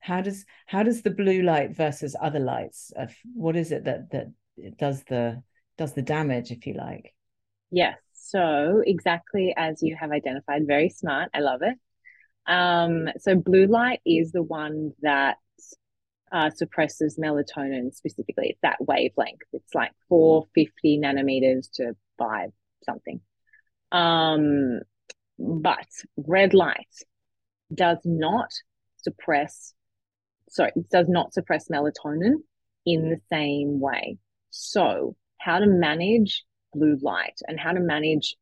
how 0.00 0.20
does 0.20 0.44
how 0.66 0.82
does 0.82 1.02
the 1.02 1.10
blue 1.10 1.42
light 1.42 1.76
versus 1.76 2.16
other 2.20 2.40
lights 2.40 2.92
of 2.96 3.14
what 3.34 3.56
is 3.56 3.72
it 3.72 3.84
that 3.84 4.10
that 4.10 4.32
does 4.78 5.02
the 5.04 5.42
does 5.78 5.92
the 5.94 6.02
damage 6.02 6.50
if 6.50 6.66
you 6.66 6.74
like? 6.74 7.14
Yes. 7.70 7.98
So 8.12 8.82
exactly 8.86 9.54
as 9.56 9.82
you 9.82 9.96
have 9.96 10.10
identified 10.10 10.66
very 10.66 10.88
smart. 10.88 11.30
I 11.34 11.40
love 11.40 11.60
it. 11.62 11.76
Um 12.46 13.08
so 13.18 13.36
blue 13.36 13.66
light 13.66 14.00
is 14.04 14.32
the 14.32 14.42
one 14.42 14.92
that 15.02 15.36
uh, 16.32 16.50
suppresses 16.50 17.18
melatonin 17.18 17.94
specifically. 17.94 18.48
It's 18.50 18.60
that 18.62 18.78
wavelength. 18.80 19.42
It's 19.52 19.74
like 19.74 19.92
450 20.08 20.98
nanometers 20.98 21.70
to 21.74 21.94
5 22.18 22.50
something. 22.84 23.20
Um, 23.92 24.80
but 25.38 25.86
red 26.16 26.54
light 26.54 26.86
does 27.74 27.98
not 28.04 28.50
suppress, 28.96 29.74
sorry, 30.48 30.72
it 30.74 30.88
does 30.88 31.08
not 31.08 31.34
suppress 31.34 31.68
melatonin 31.68 32.36
in 32.86 33.10
the 33.10 33.20
same 33.30 33.80
way. 33.80 34.18
So, 34.50 35.16
how 35.38 35.58
to 35.58 35.66
manage 35.66 36.44
blue 36.72 36.96
light 37.02 37.38
and 37.46 37.58
how 37.58 37.72
to 37.72 37.80
manage 37.80 38.36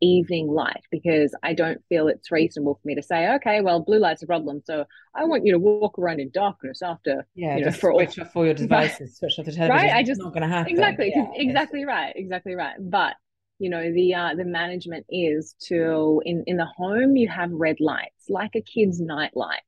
evening 0.00 0.48
light 0.48 0.82
because 0.90 1.34
I 1.42 1.54
don't 1.54 1.82
feel 1.88 2.08
it's 2.08 2.30
reasonable 2.30 2.74
for 2.74 2.86
me 2.86 2.94
to 2.94 3.02
say, 3.02 3.34
okay, 3.36 3.60
well, 3.60 3.80
blue 3.80 3.98
light's 3.98 4.22
a 4.22 4.26
problem, 4.26 4.62
so 4.64 4.84
I 5.14 5.24
want 5.24 5.44
you 5.44 5.52
to 5.52 5.58
walk 5.58 5.98
around 5.98 6.20
in 6.20 6.30
darkness 6.30 6.82
after. 6.82 7.26
Yeah, 7.34 7.56
you 7.56 7.64
know, 7.64 7.70
for 7.70 7.92
switch 7.94 8.18
all, 8.18 8.24
off 8.24 8.36
all 8.36 8.44
your 8.44 8.54
devices, 8.54 9.16
switch 9.16 9.38
off 9.38 9.46
the 9.46 9.52
television. 9.52 9.76
Right, 9.76 9.94
I 9.94 10.00
it's 10.00 10.08
just 10.08 10.20
not 10.20 10.32
going 10.32 10.42
to 10.42 10.48
happen. 10.48 10.72
Exactly, 10.72 11.12
yeah, 11.14 11.26
exactly 11.34 11.84
right, 11.84 12.12
exactly 12.16 12.54
right. 12.54 12.76
But 12.78 13.14
you 13.58 13.70
know, 13.70 13.92
the 13.92 14.14
uh, 14.14 14.34
the 14.36 14.44
management 14.44 15.06
is 15.08 15.54
to 15.68 16.20
in 16.24 16.44
in 16.46 16.56
the 16.56 16.66
home 16.66 17.16
you 17.16 17.28
have 17.28 17.50
red 17.52 17.80
lights 17.80 18.28
like 18.28 18.54
a 18.54 18.60
kid's 18.60 19.00
night 19.00 19.32
light. 19.34 19.62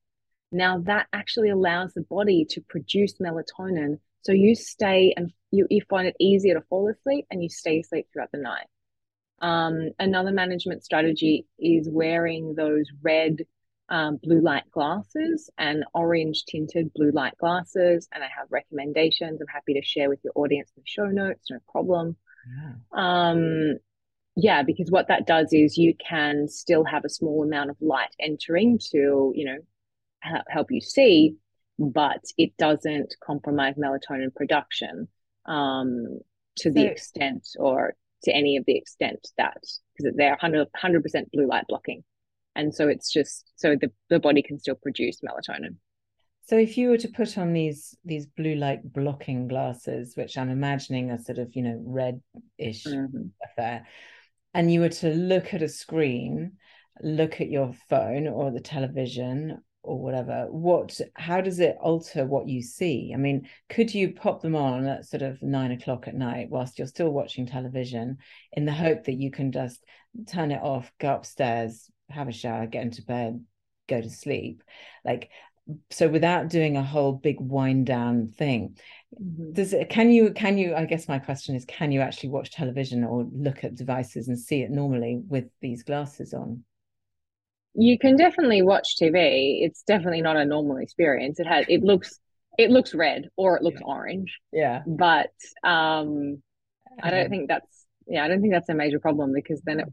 Now 0.53 0.79
that 0.81 1.07
actually 1.13 1.51
allows 1.51 1.95
the 1.95 2.03
body 2.03 2.47
to 2.51 2.61
produce 2.69 3.15
melatonin, 3.19 3.99
so 4.23 4.33
you 4.33 4.55
stay 4.55 5.15
and 5.17 5.33
you, 5.51 5.67
you 5.71 5.83
find 5.89 6.07
it 6.09 6.17
easier 6.19 6.55
to 6.55 6.61
fall 6.69 6.89
asleep 6.89 7.27
and 7.31 7.43
you 7.43 7.49
stay 7.49 7.81
asleep 7.81 8.07
throughout 8.13 8.31
the 8.33 8.39
night. 8.39 8.67
Um, 9.41 9.91
another 9.99 10.33
management 10.33 10.85
strategy 10.85 11.47
is 11.59 11.89
wearing 11.91 12.55
those 12.55 12.87
red 13.03 13.39
um, 13.89 14.19
blue 14.23 14.41
light 14.41 14.69
glasses 14.73 15.51
and 15.59 15.85
orange 15.95 16.45
tinted 16.49 16.93
blue 16.95 17.11
light 17.13 17.37
glasses. 17.39 18.09
And 18.13 18.25
I 18.25 18.29
have 18.37 18.49
recommendations 18.51 19.41
I'm 19.41 19.47
happy 19.49 19.75
to 19.75 19.83
share 19.83 20.09
with 20.09 20.21
your 20.25 20.33
audience 20.35 20.73
in 20.77 20.83
the 20.83 20.87
show 20.87 21.07
notes, 21.07 21.47
no 21.51 21.59
problem. 21.71 22.17
Yeah. 22.49 22.73
Um, 22.93 23.77
yeah, 24.37 24.63
because 24.63 24.91
what 24.91 25.09
that 25.09 25.27
does 25.27 25.53
is 25.53 25.79
you 25.79 25.95
can 25.95 26.49
still 26.49 26.85
have 26.85 27.05
a 27.05 27.09
small 27.09 27.43
amount 27.43 27.71
of 27.71 27.77
light 27.81 28.15
entering 28.21 28.79
to, 28.91 29.33
you 29.35 29.45
know, 29.45 29.59
help 30.49 30.71
you 30.71 30.81
see, 30.81 31.37
but 31.79 32.23
it 32.37 32.57
doesn't 32.59 33.15
compromise 33.25 33.75
melatonin 33.77 34.35
production 34.35 35.09
um, 35.47 36.19
to 36.57 36.69
so, 36.69 36.71
the 36.71 36.87
extent 36.87 37.49
or 37.59 37.95
to 38.25 38.33
any 38.33 38.57
of 38.57 38.65
the 38.67 38.77
extent 38.77 39.27
that 39.39 39.59
because 39.97 40.15
they're 40.17 40.39
100 40.41 41.03
percent 41.03 41.31
blue 41.33 41.47
light 41.47 41.65
blocking, 41.69 42.05
and 42.55 42.75
so 42.75 42.89
it's 42.89 43.13
just 43.13 43.53
so 43.57 43.77
the 43.81 43.91
the 44.11 44.19
body 44.19 44.43
can 44.43 44.59
still 44.59 44.77
produce 44.77 45.21
melatonin. 45.21 45.77
So 46.49 46.57
if 46.57 46.79
you 46.79 46.91
were 46.91 46.99
to 46.99 47.09
put 47.09 47.39
on 47.39 47.53
these 47.53 47.97
these 48.05 48.27
blue 48.27 48.55
light 48.55 48.93
blocking 48.93 49.49
glasses, 49.49 50.17
which 50.17 50.39
I'm 50.39 50.51
imagining 50.51 51.11
are 51.11 51.19
sort 51.19 51.39
of 51.39 51.55
you 51.57 51.63
know 51.63 51.83
red-ish 51.85 52.85
mm-hmm. 52.85 53.29
affair, 53.45 53.87
and 54.55 54.73
you 54.73 54.81
were 54.81 54.89
to 54.89 55.11
look 55.11 55.55
at 55.55 55.63
a 55.63 55.69
screen, 55.69 56.53
look 57.03 57.41
at 57.41 57.51
your 57.51 57.75
phone 57.89 58.29
or 58.29 58.51
the 58.51 58.61
television 58.61 59.63
or 59.87 59.99
whatever 60.01 60.47
what 60.51 61.01
how 61.15 61.41
does 61.41 61.61
it 61.61 61.77
alter 61.81 62.25
what 62.25 62.49
you 62.49 62.63
see? 62.63 63.13
I 63.15 63.17
mean 63.17 63.49
could 63.69 63.95
you 63.95 64.13
pop 64.13 64.43
them 64.43 64.57
on 64.57 64.87
at 64.87 65.07
sort 65.07 65.23
of 65.23 65.43
nine 65.43 65.73
o'clock 65.73 66.09
at 66.09 66.15
night 66.15 66.49
whilst 66.51 66.79
you're 66.79 66.87
still 66.87 67.11
watching 67.11 67.47
television 67.47 68.19
in 68.53 68.65
the 68.65 68.73
hope 68.73 69.05
that 69.05 69.15
you 69.15 69.31
can 69.31 69.53
just 69.53 69.85
turn 70.29 70.51
it 70.51 70.63
off 70.63 70.91
go 70.99 71.15
upstairs 71.15 71.91
have 72.11 72.29
a 72.29 72.33
shower 72.33 72.67
get 72.67 72.83
into 72.83 73.03
bed 73.03 73.45
go 73.89 74.01
to 74.01 74.11
sleep? 74.11 74.63
Like 75.05 75.31
so 75.91 76.09
without 76.09 76.49
doing 76.49 76.77
a 76.77 76.83
whole 76.83 77.13
big 77.13 77.41
wind 77.41 77.87
down 77.87 78.29
thing 78.29 78.77
mm-hmm. 79.21 79.53
does 79.53 79.73
it 79.73 79.89
can 79.89 80.11
you 80.11 80.33
can 80.33 80.57
you 80.59 80.75
i 80.75 80.85
guess 80.85 81.09
my 81.09 81.19
question 81.19 81.55
is 81.57 81.65
can 81.65 81.91
you 81.91 82.01
actually 82.01 82.29
watch 82.29 82.53
television 82.53 83.05
or 83.05 83.27
look 83.33 83.65
at 83.65 83.75
devices 83.75 84.29
and 84.29 84.39
see 84.39 84.63
it 84.63 84.71
normally 84.71 85.21
with 85.29 85.47
these 85.61 85.83
glasses 85.83 86.33
on 86.33 86.63
you 87.77 87.99
can 87.99 88.17
definitely 88.17 88.63
watch 88.63 88.97
TV. 89.01 89.59
It's 89.63 89.83
definitely 89.83 90.23
not 90.23 90.37
a 90.37 90.45
normal 90.45 90.79
experience. 90.79 91.39
It 91.39 91.47
has 91.47 91.67
it 91.69 91.83
looks 91.83 92.19
it 92.59 92.71
looks 92.71 92.95
red 92.95 93.29
or 93.37 93.57
it 93.57 93.63
looks 93.63 93.81
yeah. 93.81 93.87
orange. 93.87 94.39
Yeah. 94.53 94.83
But 94.87 95.33
um 95.63 96.43
I 97.03 97.11
don't 97.11 97.29
think 97.29 97.49
that's 97.49 97.87
yeah, 98.07 98.25
I 98.25 98.29
don't 98.29 98.41
think 98.41 98.53
that's 98.53 98.69
a 98.69 98.75
major 98.75 98.99
problem 98.99 99.33
because 99.35 99.61
then 99.65 99.81
it 99.81 99.89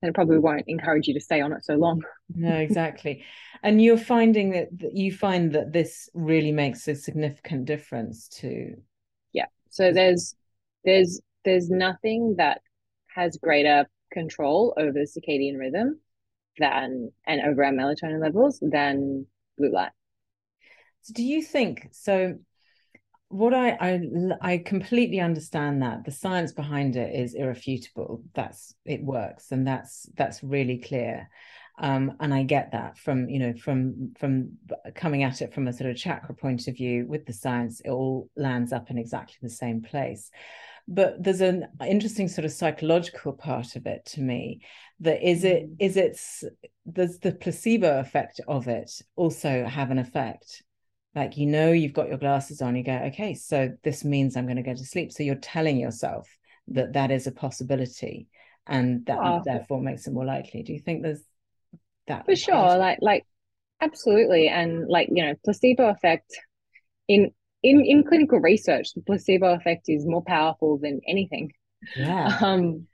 then 0.00 0.10
it 0.10 0.14
probably 0.14 0.38
won't 0.38 0.64
encourage 0.68 1.08
you 1.08 1.14
to 1.14 1.20
stay 1.20 1.40
on 1.40 1.52
it 1.52 1.64
so 1.64 1.74
long. 1.74 2.02
no, 2.34 2.54
exactly. 2.54 3.24
And 3.62 3.82
you're 3.82 3.98
finding 3.98 4.50
that, 4.50 4.68
that 4.78 4.96
you 4.96 5.12
find 5.12 5.52
that 5.52 5.72
this 5.72 6.08
really 6.14 6.52
makes 6.52 6.86
a 6.86 6.94
significant 6.94 7.66
difference 7.66 8.28
to 8.40 8.74
Yeah. 9.32 9.46
So 9.68 9.92
there's 9.92 10.34
there's 10.84 11.20
there's 11.44 11.68
nothing 11.68 12.36
that 12.38 12.62
has 13.14 13.36
greater 13.36 13.86
control 14.12 14.72
over 14.78 14.92
the 14.92 15.00
circadian 15.06 15.58
rhythm 15.58 16.00
than 16.58 17.12
and 17.26 17.40
over 17.42 17.64
our 17.64 17.72
melatonin 17.72 18.20
levels 18.20 18.58
than 18.62 19.26
blue 19.56 19.72
light. 19.72 19.92
So 21.02 21.14
do 21.14 21.22
you 21.22 21.42
think 21.42 21.88
so? 21.92 22.38
What 23.30 23.52
I, 23.52 23.76
I 23.80 24.00
I 24.40 24.58
completely 24.58 25.20
understand 25.20 25.82
that 25.82 26.04
the 26.04 26.10
science 26.10 26.52
behind 26.52 26.96
it 26.96 27.14
is 27.14 27.34
irrefutable. 27.34 28.22
That's 28.34 28.74
it 28.84 29.02
works, 29.02 29.52
and 29.52 29.66
that's 29.66 30.08
that's 30.16 30.42
really 30.42 30.78
clear. 30.78 31.28
Um, 31.80 32.16
and 32.18 32.34
I 32.34 32.42
get 32.42 32.72
that 32.72 32.98
from 32.98 33.28
you 33.28 33.38
know 33.38 33.54
from 33.54 34.12
from 34.18 34.52
coming 34.94 35.22
at 35.24 35.42
it 35.42 35.52
from 35.54 35.68
a 35.68 35.72
sort 35.72 35.90
of 35.90 35.96
chakra 35.96 36.34
point 36.34 36.68
of 36.68 36.76
view 36.76 37.06
with 37.06 37.26
the 37.26 37.32
science, 37.32 37.80
it 37.84 37.90
all 37.90 38.30
lands 38.34 38.72
up 38.72 38.90
in 38.90 38.98
exactly 38.98 39.36
the 39.42 39.50
same 39.50 39.82
place 39.82 40.30
but 40.88 41.22
there's 41.22 41.42
an 41.42 41.66
interesting 41.86 42.28
sort 42.28 42.46
of 42.46 42.50
psychological 42.50 43.32
part 43.32 43.76
of 43.76 43.86
it 43.86 44.04
to 44.06 44.22
me 44.22 44.60
that 45.00 45.22
is 45.22 45.44
it 45.44 45.68
mm. 45.68 45.76
is 45.78 45.96
it's 45.96 46.44
does 46.90 47.18
the 47.18 47.32
placebo 47.32 48.00
effect 48.00 48.40
of 48.48 48.66
it 48.66 48.90
also 49.14 49.64
have 49.66 49.90
an 49.90 49.98
effect 49.98 50.62
like 51.14 51.36
you 51.36 51.46
know 51.46 51.70
you've 51.70 51.92
got 51.92 52.08
your 52.08 52.18
glasses 52.18 52.62
on 52.62 52.74
you 52.74 52.82
go 52.82 52.92
okay 52.92 53.34
so 53.34 53.70
this 53.84 54.04
means 54.04 54.36
i'm 54.36 54.46
going 54.46 54.56
to 54.56 54.62
go 54.62 54.74
to 54.74 54.84
sleep 54.84 55.12
so 55.12 55.22
you're 55.22 55.34
telling 55.36 55.78
yourself 55.78 56.26
that 56.68 56.94
that 56.94 57.10
is 57.10 57.26
a 57.26 57.32
possibility 57.32 58.26
and 58.66 59.04
that 59.06 59.18
oh. 59.20 59.42
therefore 59.44 59.80
makes 59.80 60.06
it 60.06 60.12
more 60.12 60.24
likely 60.24 60.62
do 60.62 60.72
you 60.72 60.80
think 60.80 61.02
there's 61.02 61.22
that 62.06 62.24
for 62.24 62.34
sure 62.34 62.76
like 62.78 62.98
like 63.02 63.26
absolutely 63.80 64.48
and 64.48 64.88
like 64.88 65.08
you 65.12 65.24
know 65.24 65.34
placebo 65.44 65.88
effect 65.88 66.38
in 67.06 67.30
in 67.62 67.84
in 67.84 68.04
clinical 68.04 68.38
research, 68.40 68.94
the 68.94 69.02
placebo 69.02 69.54
effect 69.54 69.88
is 69.88 70.06
more 70.06 70.22
powerful 70.22 70.78
than 70.78 71.00
anything. 71.06 71.52
Yeah. 71.96 72.38
Um, 72.42 72.86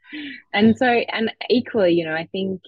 and 0.52 0.76
so, 0.76 0.86
and 0.86 1.32
equally, 1.50 1.94
you 1.94 2.04
know, 2.04 2.14
I 2.14 2.28
think 2.30 2.60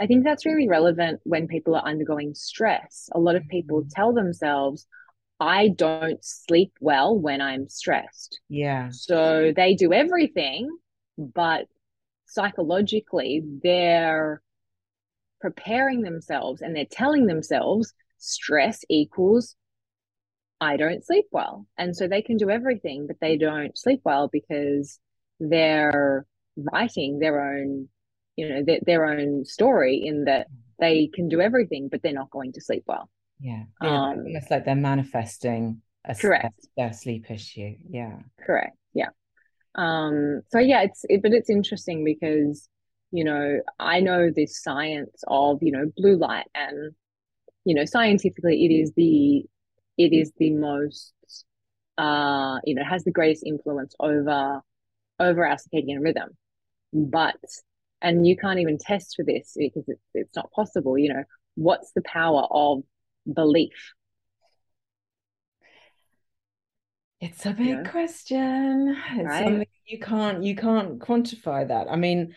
I 0.00 0.06
think 0.06 0.24
that's 0.24 0.46
really 0.46 0.68
relevant 0.68 1.20
when 1.24 1.46
people 1.46 1.74
are 1.76 1.84
undergoing 1.84 2.34
stress. 2.34 3.08
A 3.12 3.20
lot 3.20 3.36
of 3.36 3.46
people 3.48 3.80
mm-hmm. 3.80 3.90
tell 3.90 4.12
themselves, 4.12 4.86
"I 5.40 5.68
don't 5.68 6.24
sleep 6.24 6.72
well 6.80 7.18
when 7.18 7.40
I'm 7.40 7.68
stressed." 7.68 8.40
Yeah. 8.48 8.88
So 8.90 9.52
they 9.54 9.74
do 9.74 9.92
everything, 9.92 10.70
but 11.18 11.66
psychologically, 12.26 13.42
they're 13.62 14.42
preparing 15.40 16.00
themselves 16.00 16.62
and 16.62 16.74
they're 16.74 16.86
telling 16.86 17.26
themselves 17.26 17.92
stress 18.16 18.82
equals 18.88 19.56
I 20.60 20.76
don't 20.76 21.04
sleep 21.04 21.26
well. 21.30 21.66
And 21.76 21.96
so 21.96 22.06
they 22.08 22.22
can 22.22 22.36
do 22.36 22.50
everything, 22.50 23.06
but 23.06 23.16
they 23.20 23.36
don't 23.36 23.76
sleep 23.76 24.00
well 24.04 24.28
because 24.32 24.98
they're 25.40 26.26
writing 26.56 27.18
their 27.18 27.54
own, 27.54 27.88
you 28.36 28.48
know, 28.48 28.62
their, 28.64 28.78
their 28.86 29.04
own 29.06 29.44
story 29.44 30.02
in 30.04 30.24
that 30.24 30.46
they 30.78 31.10
can 31.12 31.28
do 31.28 31.40
everything, 31.40 31.88
but 31.90 32.02
they're 32.02 32.12
not 32.12 32.30
going 32.30 32.52
to 32.52 32.60
sleep 32.60 32.84
well. 32.86 33.10
Yeah. 33.40 33.64
yeah 33.82 34.10
um, 34.10 34.24
it's 34.26 34.50
like 34.50 34.64
they're 34.64 34.74
manifesting 34.74 35.82
a 36.04 36.14
correct. 36.14 36.66
their 36.76 36.92
sleep 36.92 37.30
issue. 37.30 37.74
Yeah. 37.88 38.18
Correct. 38.44 38.76
Yeah. 38.92 39.08
Um, 39.74 40.42
so 40.50 40.58
yeah, 40.58 40.82
it's, 40.82 41.04
it, 41.08 41.22
but 41.22 41.32
it's 41.32 41.50
interesting 41.50 42.04
because, 42.04 42.68
you 43.10 43.24
know, 43.24 43.60
I 43.78 44.00
know 44.00 44.30
this 44.34 44.62
science 44.62 45.22
of, 45.26 45.58
you 45.62 45.72
know, 45.72 45.90
blue 45.96 46.16
light 46.16 46.46
and, 46.54 46.94
you 47.64 47.74
know, 47.74 47.84
scientifically 47.84 48.64
it 48.64 48.72
is 48.72 48.92
the 48.96 49.44
it 49.96 50.12
is 50.12 50.32
the 50.38 50.50
most 50.50 51.12
uh 51.96 52.58
you 52.64 52.74
know 52.74 52.82
has 52.84 53.04
the 53.04 53.12
greatest 53.12 53.44
influence 53.46 53.94
over 54.00 54.60
over 55.20 55.46
our 55.46 55.56
circadian 55.56 56.00
rhythm. 56.00 56.30
But 56.92 57.36
and 58.02 58.26
you 58.26 58.36
can't 58.36 58.58
even 58.58 58.78
test 58.78 59.14
for 59.16 59.24
this 59.24 59.54
because 59.56 59.84
it's, 59.88 60.02
it's 60.14 60.36
not 60.36 60.50
possible 60.52 60.98
you 60.98 61.12
know 61.12 61.24
what's 61.54 61.92
the 61.92 62.02
power 62.02 62.46
of 62.50 62.82
belief? 63.32 63.94
It's 67.20 67.46
a 67.46 67.52
big 67.52 67.88
question. 67.88 68.96
It's 69.12 69.24
right? 69.24 69.44
something 69.44 69.66
you 69.86 69.98
can't 69.98 70.42
you 70.42 70.54
can't 70.54 70.98
quantify 70.98 71.66
that. 71.68 71.86
I 71.90 71.96
mean 71.96 72.34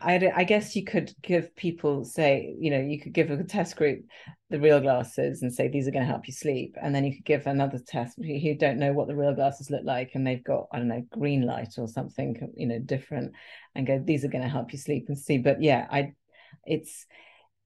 I, 0.00 0.32
I 0.34 0.44
guess 0.44 0.76
you 0.76 0.84
could 0.84 1.12
give 1.22 1.54
people 1.56 2.04
say 2.04 2.54
you 2.58 2.70
know 2.70 2.80
you 2.80 3.00
could 3.00 3.12
give 3.12 3.30
a 3.30 3.42
test 3.44 3.76
group 3.76 4.04
the 4.48 4.60
real 4.60 4.80
glasses 4.80 5.42
and 5.42 5.52
say 5.52 5.66
these 5.68 5.88
are 5.88 5.90
going 5.90 6.04
to 6.04 6.10
help 6.10 6.28
you 6.28 6.32
sleep. 6.32 6.76
And 6.80 6.94
then 6.94 7.04
you 7.04 7.14
could 7.14 7.24
give 7.24 7.46
another 7.46 7.80
test 7.84 8.16
who 8.16 8.54
don't 8.54 8.78
know 8.78 8.92
what 8.92 9.08
the 9.08 9.16
real 9.16 9.34
glasses 9.34 9.70
look 9.70 9.82
like 9.84 10.12
and 10.14 10.24
they've 10.26 10.44
got 10.44 10.68
i 10.72 10.78
don't 10.78 10.88
know 10.88 11.04
green 11.10 11.42
light 11.42 11.74
or 11.78 11.88
something 11.88 12.52
you 12.56 12.66
know 12.66 12.78
different 12.78 13.32
and 13.74 13.86
go 13.86 13.98
these 13.98 14.24
are 14.24 14.28
going 14.28 14.44
to 14.44 14.50
help 14.50 14.72
you 14.72 14.78
sleep 14.78 15.06
and 15.08 15.18
see. 15.18 15.38
But 15.38 15.62
yeah 15.62 15.86
i 15.90 16.12
it's 16.64 17.06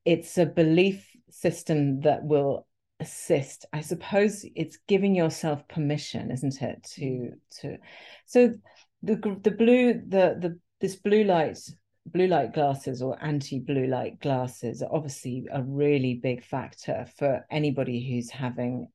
it's 0.04 0.38
a 0.38 0.46
belief 0.46 1.06
system 1.30 2.00
that 2.00 2.24
will 2.24 2.66
assist. 2.98 3.66
I 3.72 3.80
suppose 3.80 4.44
it's 4.54 4.78
giving 4.88 5.14
yourself 5.14 5.66
permission 5.68 6.30
isn't 6.30 6.60
it 6.62 6.82
to 6.94 7.00
mm. 7.00 7.32
to 7.60 7.78
so 8.26 8.54
the 9.02 9.16
the 9.42 9.50
blue 9.50 9.94
the 9.94 10.36
the 10.38 10.58
this 10.80 10.96
blue 10.96 11.24
light 11.24 11.58
blue 12.06 12.26
light 12.26 12.52
glasses 12.54 13.02
or 13.02 13.22
anti-blue 13.22 13.86
light 13.86 14.20
glasses 14.20 14.82
are 14.82 14.92
obviously 14.92 15.46
a 15.52 15.62
really 15.62 16.14
big 16.14 16.44
factor 16.44 17.06
for 17.18 17.44
anybody 17.50 18.10
who's 18.10 18.30
having 18.30 18.88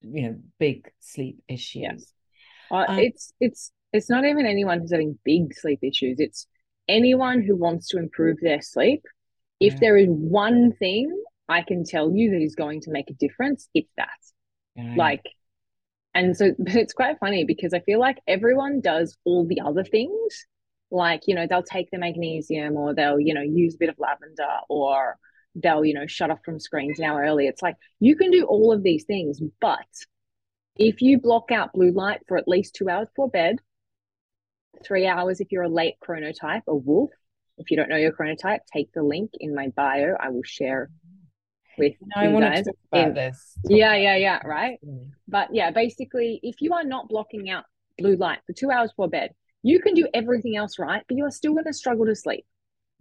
you 0.00 0.22
know 0.22 0.38
big 0.58 0.90
sleep 1.00 1.42
issues 1.48 2.12
yeah. 2.70 2.78
uh, 2.78 2.84
um, 2.88 2.98
it's 2.98 3.32
it's 3.40 3.72
it's 3.92 4.08
not 4.08 4.24
even 4.24 4.46
anyone 4.46 4.80
who's 4.80 4.92
having 4.92 5.18
big 5.24 5.54
sleep 5.54 5.80
issues 5.82 6.18
it's 6.20 6.46
anyone 6.88 7.42
who 7.42 7.56
wants 7.56 7.88
to 7.88 7.98
improve 7.98 8.38
their 8.40 8.62
sleep 8.62 9.02
if 9.58 9.74
yeah. 9.74 9.78
there 9.80 9.96
is 9.96 10.08
one 10.08 10.72
thing 10.72 11.10
i 11.48 11.60
can 11.60 11.84
tell 11.84 12.10
you 12.10 12.30
that 12.30 12.40
is 12.40 12.54
going 12.54 12.80
to 12.80 12.90
make 12.90 13.10
a 13.10 13.14
difference 13.14 13.68
it's 13.74 13.92
that 13.96 14.08
yeah. 14.76 14.94
like 14.96 15.24
and 16.14 16.36
so 16.36 16.52
but 16.58 16.76
it's 16.76 16.94
quite 16.94 17.18
funny 17.18 17.44
because 17.44 17.74
i 17.74 17.80
feel 17.80 18.00
like 18.00 18.18
everyone 18.26 18.80
does 18.80 19.16
all 19.24 19.46
the 19.46 19.60
other 19.60 19.84
things 19.84 20.46
like 20.90 21.22
you 21.26 21.34
know 21.34 21.46
they'll 21.46 21.62
take 21.62 21.90
the 21.90 21.98
magnesium 21.98 22.76
or 22.76 22.94
they'll 22.94 23.20
you 23.20 23.34
know 23.34 23.42
use 23.42 23.74
a 23.74 23.78
bit 23.78 23.88
of 23.88 23.98
lavender 23.98 24.48
or 24.68 25.16
they'll 25.54 25.84
you 25.84 25.94
know 25.94 26.06
shut 26.06 26.30
off 26.30 26.40
from 26.44 26.58
screens 26.58 26.98
an 26.98 27.04
hour 27.04 27.22
early. 27.22 27.46
It's 27.46 27.62
like 27.62 27.76
you 27.98 28.16
can 28.16 28.30
do 28.30 28.44
all 28.44 28.72
of 28.72 28.82
these 28.82 29.04
things 29.04 29.40
but 29.60 29.78
if 30.76 31.02
you 31.02 31.18
block 31.18 31.50
out 31.50 31.72
blue 31.72 31.92
light 31.92 32.20
for 32.26 32.36
at 32.36 32.48
least 32.48 32.74
two 32.74 32.88
hours 32.88 33.08
before 33.08 33.28
bed 33.28 33.56
three 34.84 35.06
hours 35.06 35.40
if 35.40 35.52
you're 35.52 35.64
a 35.64 35.68
late 35.68 35.94
chronotype 36.02 36.62
a 36.66 36.74
wolf 36.74 37.10
if 37.60 37.70
you 37.70 37.76
don't 37.76 37.88
know 37.88 37.96
your 37.96 38.12
chronotype 38.12 38.60
take 38.72 38.90
the 38.92 39.02
link 39.02 39.30
in 39.38 39.54
my 39.54 39.68
bio. 39.68 40.14
I 40.18 40.30
will 40.30 40.42
share 40.42 40.90
with 41.78 41.94
no, 42.16 42.22
you 42.22 42.40
guys 42.40 42.64
in, 42.92 43.14
this. 43.14 43.58
Yeah 43.68 43.94
yeah 43.94 44.16
yeah 44.16 44.40
right? 44.44 44.78
But 45.28 45.54
yeah 45.54 45.70
basically 45.70 46.40
if 46.42 46.60
you 46.60 46.72
are 46.72 46.84
not 46.84 47.08
blocking 47.08 47.50
out 47.50 47.64
blue 47.98 48.16
light 48.16 48.38
for 48.46 48.54
two 48.54 48.70
hours 48.70 48.90
before 48.90 49.08
bed 49.08 49.32
you 49.62 49.80
can 49.80 49.94
do 49.94 50.08
everything 50.14 50.56
else 50.56 50.78
right, 50.78 51.02
but 51.06 51.16
you're 51.16 51.30
still 51.30 51.52
going 51.52 51.64
to 51.64 51.72
struggle 51.72 52.06
to 52.06 52.14
sleep. 52.14 52.44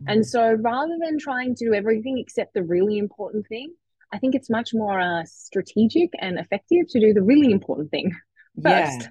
Mm-hmm. 0.02 0.12
And 0.12 0.26
so 0.26 0.54
rather 0.54 0.98
than 1.02 1.18
trying 1.20 1.56
to 1.56 1.66
do 1.66 1.74
everything 1.74 2.18
except 2.18 2.54
the 2.54 2.64
really 2.64 2.98
important 2.98 3.48
thing, 3.48 3.74
I 4.12 4.18
think 4.18 4.36
it's 4.36 4.50
much 4.50 4.74
more 4.74 5.00
uh, 5.00 5.24
strategic 5.26 6.10
and 6.20 6.40
effective 6.40 6.88
to 6.90 7.00
do 7.00 7.14
the 7.14 7.22
really 7.22 7.52
important 7.52 7.92
thing 7.92 8.12
first. 8.64 9.10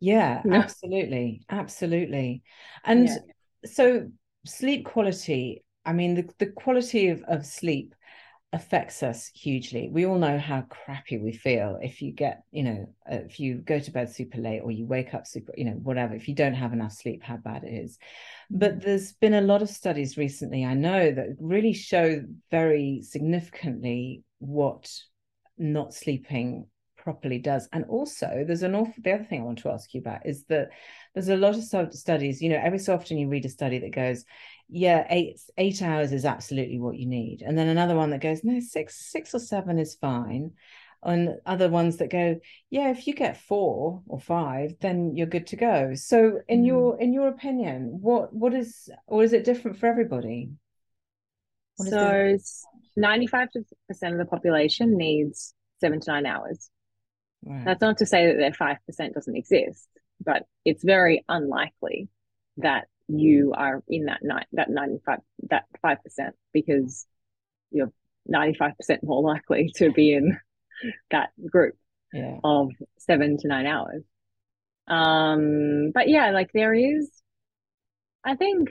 Yeah, 0.00 0.42
yeah, 0.44 0.52
absolutely. 0.52 1.42
Absolutely. 1.48 2.42
And 2.84 3.06
yeah. 3.06 3.16
so 3.64 4.10
sleep 4.46 4.86
quality, 4.86 5.64
I 5.84 5.92
mean, 5.92 6.14
the, 6.14 6.28
the 6.38 6.46
quality 6.46 7.08
of, 7.08 7.22
of 7.28 7.46
sleep 7.46 7.94
affects 8.52 9.04
us 9.04 9.30
hugely. 9.32 9.88
We 9.88 10.06
all 10.06 10.18
know 10.18 10.36
how 10.36 10.62
crappy 10.62 11.18
we 11.18 11.32
feel 11.32 11.78
if 11.80 12.02
you 12.02 12.12
get, 12.12 12.42
you 12.50 12.64
know, 12.64 12.94
uh, 13.10 13.18
if 13.24 13.38
you 13.38 13.56
go 13.56 13.78
to 13.78 13.90
bed 13.92 14.12
super 14.12 14.38
late 14.38 14.60
or 14.64 14.72
you 14.72 14.86
wake 14.86 15.14
up 15.14 15.26
super, 15.26 15.52
you 15.56 15.64
know, 15.64 15.78
whatever, 15.82 16.14
if 16.14 16.26
you 16.26 16.34
don't 16.34 16.54
have 16.54 16.72
enough 16.72 16.92
sleep, 16.92 17.22
how 17.22 17.36
bad 17.36 17.62
it 17.62 17.72
is. 17.72 17.96
But 18.50 18.82
there's 18.82 19.12
been 19.12 19.34
a 19.34 19.40
lot 19.40 19.62
of 19.62 19.68
studies 19.68 20.18
recently, 20.18 20.64
I 20.64 20.74
know, 20.74 21.12
that 21.12 21.36
really 21.38 21.72
show 21.72 22.24
very 22.50 23.02
significantly 23.02 24.24
what 24.38 24.92
not 25.56 25.94
sleeping 25.94 26.66
properly 26.96 27.38
does. 27.38 27.68
And 27.72 27.84
also, 27.84 28.44
there's 28.44 28.64
an 28.64 28.74
awful, 28.74 28.94
the 28.98 29.12
other 29.12 29.24
thing 29.24 29.42
I 29.42 29.44
want 29.44 29.58
to 29.60 29.70
ask 29.70 29.94
you 29.94 30.00
about 30.00 30.26
is 30.26 30.44
that 30.46 30.70
there's 31.14 31.28
a 31.28 31.36
lot 31.36 31.56
of 31.56 31.94
studies, 31.94 32.42
you 32.42 32.48
know, 32.48 32.60
every 32.60 32.78
so 32.80 32.94
often 32.94 33.16
you 33.16 33.28
read 33.28 33.44
a 33.44 33.48
study 33.48 33.78
that 33.78 33.94
goes, 33.94 34.24
yeah, 34.70 35.06
eight 35.10 35.40
eight 35.58 35.82
hours 35.82 36.12
is 36.12 36.24
absolutely 36.24 36.78
what 36.78 36.96
you 36.96 37.06
need. 37.06 37.42
And 37.42 37.58
then 37.58 37.68
another 37.68 37.96
one 37.96 38.10
that 38.10 38.20
goes, 38.20 38.44
no, 38.44 38.60
six 38.60 39.10
six 39.10 39.34
or 39.34 39.38
seven 39.38 39.78
is 39.78 39.94
fine. 39.94 40.52
And 41.02 41.36
other 41.46 41.70
ones 41.70 41.96
that 41.96 42.10
go, 42.10 42.38
yeah, 42.68 42.90
if 42.90 43.06
you 43.06 43.14
get 43.14 43.40
four 43.40 44.02
or 44.06 44.20
five, 44.20 44.74
then 44.80 45.16
you're 45.16 45.26
good 45.26 45.46
to 45.48 45.56
go. 45.56 45.94
So 45.94 46.40
in 46.46 46.62
mm. 46.62 46.66
your 46.66 47.00
in 47.00 47.12
your 47.12 47.28
opinion, 47.28 47.98
what 48.00 48.32
what 48.32 48.54
is 48.54 48.88
or 49.06 49.24
is 49.24 49.32
it 49.32 49.44
different 49.44 49.78
for 49.78 49.86
everybody? 49.86 50.50
What 51.76 51.88
so 51.88 52.36
ninety 52.96 53.26
five 53.26 53.48
percent 53.88 54.12
of 54.12 54.18
the 54.18 54.26
population 54.26 54.96
needs 54.96 55.54
seven 55.80 56.00
to 56.00 56.10
nine 56.10 56.26
hours. 56.26 56.70
Right. 57.42 57.64
That's 57.64 57.80
not 57.80 57.98
to 57.98 58.06
say 58.06 58.26
that 58.26 58.36
their 58.36 58.52
five 58.52 58.76
percent 58.86 59.14
doesn't 59.14 59.34
exist, 59.36 59.88
but 60.24 60.44
it's 60.64 60.84
very 60.84 61.24
unlikely 61.28 62.08
that 62.58 62.88
you 63.10 63.52
are 63.56 63.82
in 63.88 64.06
that 64.06 64.22
night 64.22 64.46
that 64.52 64.70
95 64.70 65.18
that 65.50 65.64
5% 65.84 65.96
because 66.52 67.06
you're 67.70 67.92
95% 68.32 68.74
more 69.02 69.22
likely 69.34 69.70
to 69.76 69.90
be 69.92 70.14
in 70.14 70.38
that 71.10 71.30
group 71.50 71.76
yeah. 72.12 72.38
of 72.42 72.70
seven 72.98 73.36
to 73.38 73.48
nine 73.48 73.66
hours 73.66 74.02
um 74.88 75.92
but 75.94 76.08
yeah 76.08 76.30
like 76.30 76.50
there 76.52 76.74
is 76.74 77.10
i 78.24 78.34
think 78.34 78.70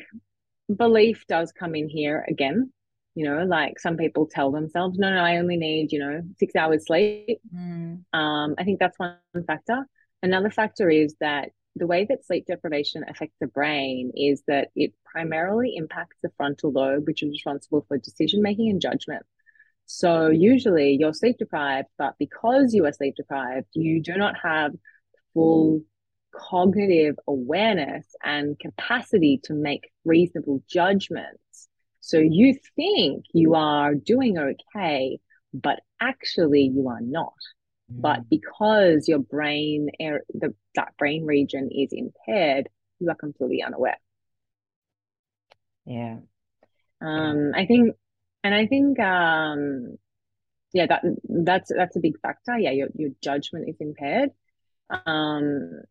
belief 0.75 1.23
does 1.27 1.51
come 1.53 1.75
in 1.75 1.87
here 1.87 2.25
again 2.27 2.71
you 3.15 3.25
know 3.25 3.43
like 3.43 3.79
some 3.79 3.95
people 3.95 4.27
tell 4.29 4.51
themselves 4.51 4.97
no 4.97 5.09
no 5.09 5.21
i 5.21 5.37
only 5.37 5.55
need 5.55 5.91
you 5.91 5.99
know 5.99 6.21
six 6.37 6.55
hours 6.55 6.85
sleep 6.85 7.39
mm. 7.55 7.99
um 8.13 8.55
i 8.57 8.63
think 8.63 8.79
that's 8.79 8.99
one 8.99 9.17
factor 9.47 9.87
another 10.21 10.49
factor 10.49 10.89
is 10.89 11.15
that 11.21 11.49
the 11.75 11.87
way 11.87 12.05
that 12.05 12.25
sleep 12.25 12.45
deprivation 12.45 13.05
affects 13.07 13.35
the 13.39 13.47
brain 13.47 14.11
is 14.15 14.43
that 14.47 14.69
it 14.75 14.93
primarily 15.05 15.75
impacts 15.75 16.17
the 16.21 16.29
frontal 16.35 16.71
lobe, 16.71 17.07
which 17.07 17.23
is 17.23 17.29
responsible 17.29 17.85
for 17.87 17.97
decision 17.97 18.41
making 18.41 18.69
and 18.69 18.81
judgment. 18.81 19.25
So 19.85 20.29
usually 20.29 20.97
you're 20.99 21.13
sleep 21.13 21.37
deprived, 21.37 21.87
but 21.97 22.15
because 22.19 22.73
you 22.73 22.85
are 22.85 22.91
sleep 22.91 23.15
deprived, 23.15 23.67
you 23.73 24.01
do 24.01 24.15
not 24.17 24.35
have 24.43 24.73
full 25.33 25.81
cognitive 26.31 27.15
awareness 27.27 28.05
and 28.23 28.57
capacity 28.59 29.39
to 29.45 29.53
make 29.53 29.89
reasonable 30.05 30.63
judgments. 30.69 31.67
So 32.01 32.17
you 32.17 32.55
think 32.75 33.25
you 33.33 33.55
are 33.55 33.95
doing 33.95 34.37
okay, 34.37 35.19
but 35.53 35.79
actually 35.99 36.71
you 36.73 36.87
are 36.89 37.01
not. 37.01 37.33
But 37.89 38.21
mm. 38.21 38.29
because 38.29 39.07
your 39.07 39.19
brain, 39.19 39.89
the, 39.99 40.53
that 40.75 40.95
brain 40.97 41.25
region 41.25 41.69
is 41.71 41.89
impaired, 41.91 42.69
you 42.99 43.09
are 43.09 43.15
completely 43.15 43.63
unaware. 43.63 43.99
Yeah. 45.85 46.17
Um, 47.01 47.51
I 47.55 47.65
think, 47.65 47.95
and 48.43 48.53
I 48.53 48.67
think, 48.67 48.99
um, 48.99 49.97
yeah, 50.71 50.85
that 50.85 51.03
that's 51.23 51.71
that's 51.75 51.95
a 51.95 51.99
big 51.99 52.19
factor. 52.19 52.57
Yeah, 52.57 52.71
your 52.71 52.89
your 52.93 53.09
judgment 53.23 53.67
is 53.67 53.77
impaired. 53.79 54.29
Um, 54.89 55.81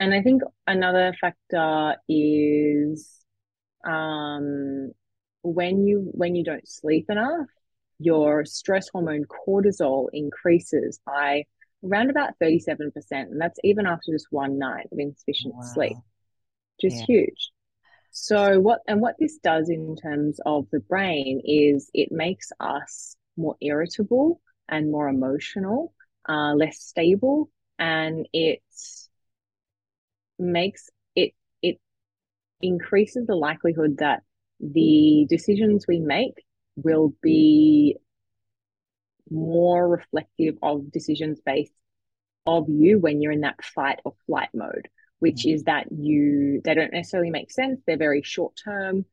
and 0.00 0.14
I 0.14 0.22
think 0.22 0.42
another 0.66 1.14
factor 1.20 1.96
is 2.08 3.10
um, 3.84 4.92
when 5.42 5.86
you 5.86 6.08
when 6.12 6.34
you 6.34 6.42
don't 6.42 6.66
sleep 6.66 7.10
enough, 7.10 7.48
your 8.02 8.44
stress 8.44 8.88
hormone 8.92 9.24
cortisol 9.24 10.08
increases 10.12 11.00
by 11.04 11.44
around 11.84 12.10
about 12.10 12.34
37%. 12.42 12.92
And 13.10 13.40
that's 13.40 13.58
even 13.64 13.86
after 13.86 14.12
just 14.12 14.26
one 14.30 14.58
night 14.58 14.88
of 14.92 14.98
insufficient 14.98 15.54
wow. 15.54 15.62
sleep, 15.62 15.96
which 16.76 16.92
is 16.92 17.00
yeah. 17.00 17.06
huge. 17.06 17.50
So 18.10 18.60
what 18.60 18.80
and 18.86 19.00
what 19.00 19.16
this 19.18 19.38
does 19.38 19.70
in 19.70 19.96
terms 19.96 20.38
of 20.44 20.66
the 20.70 20.80
brain 20.80 21.40
is 21.44 21.90
it 21.94 22.12
makes 22.12 22.52
us 22.60 23.16
more 23.38 23.56
irritable 23.60 24.40
and 24.68 24.90
more 24.90 25.08
emotional, 25.08 25.94
uh, 26.28 26.52
less 26.54 26.78
stable, 26.82 27.50
and 27.78 28.28
it 28.34 28.62
makes 30.38 30.90
it 31.16 31.32
it 31.62 31.80
increases 32.60 33.26
the 33.26 33.34
likelihood 33.34 33.96
that 33.98 34.22
the 34.60 35.26
decisions 35.30 35.86
we 35.88 35.98
make 35.98 36.44
will 36.76 37.12
be 37.22 37.96
more 39.30 39.88
reflective 39.88 40.56
of 40.62 40.90
decisions 40.90 41.40
based 41.44 41.72
of 42.46 42.68
you 42.68 42.98
when 42.98 43.20
you're 43.20 43.32
in 43.32 43.42
that 43.42 43.64
fight 43.64 44.00
or 44.04 44.14
flight 44.26 44.48
mode 44.52 44.88
which 45.20 45.42
mm-hmm. 45.42 45.54
is 45.54 45.64
that 45.64 45.86
you 45.92 46.60
they 46.64 46.74
don't 46.74 46.92
necessarily 46.92 47.30
make 47.30 47.50
sense 47.50 47.80
they're 47.86 47.96
very 47.96 48.20
short 48.22 48.52
term 48.62 49.04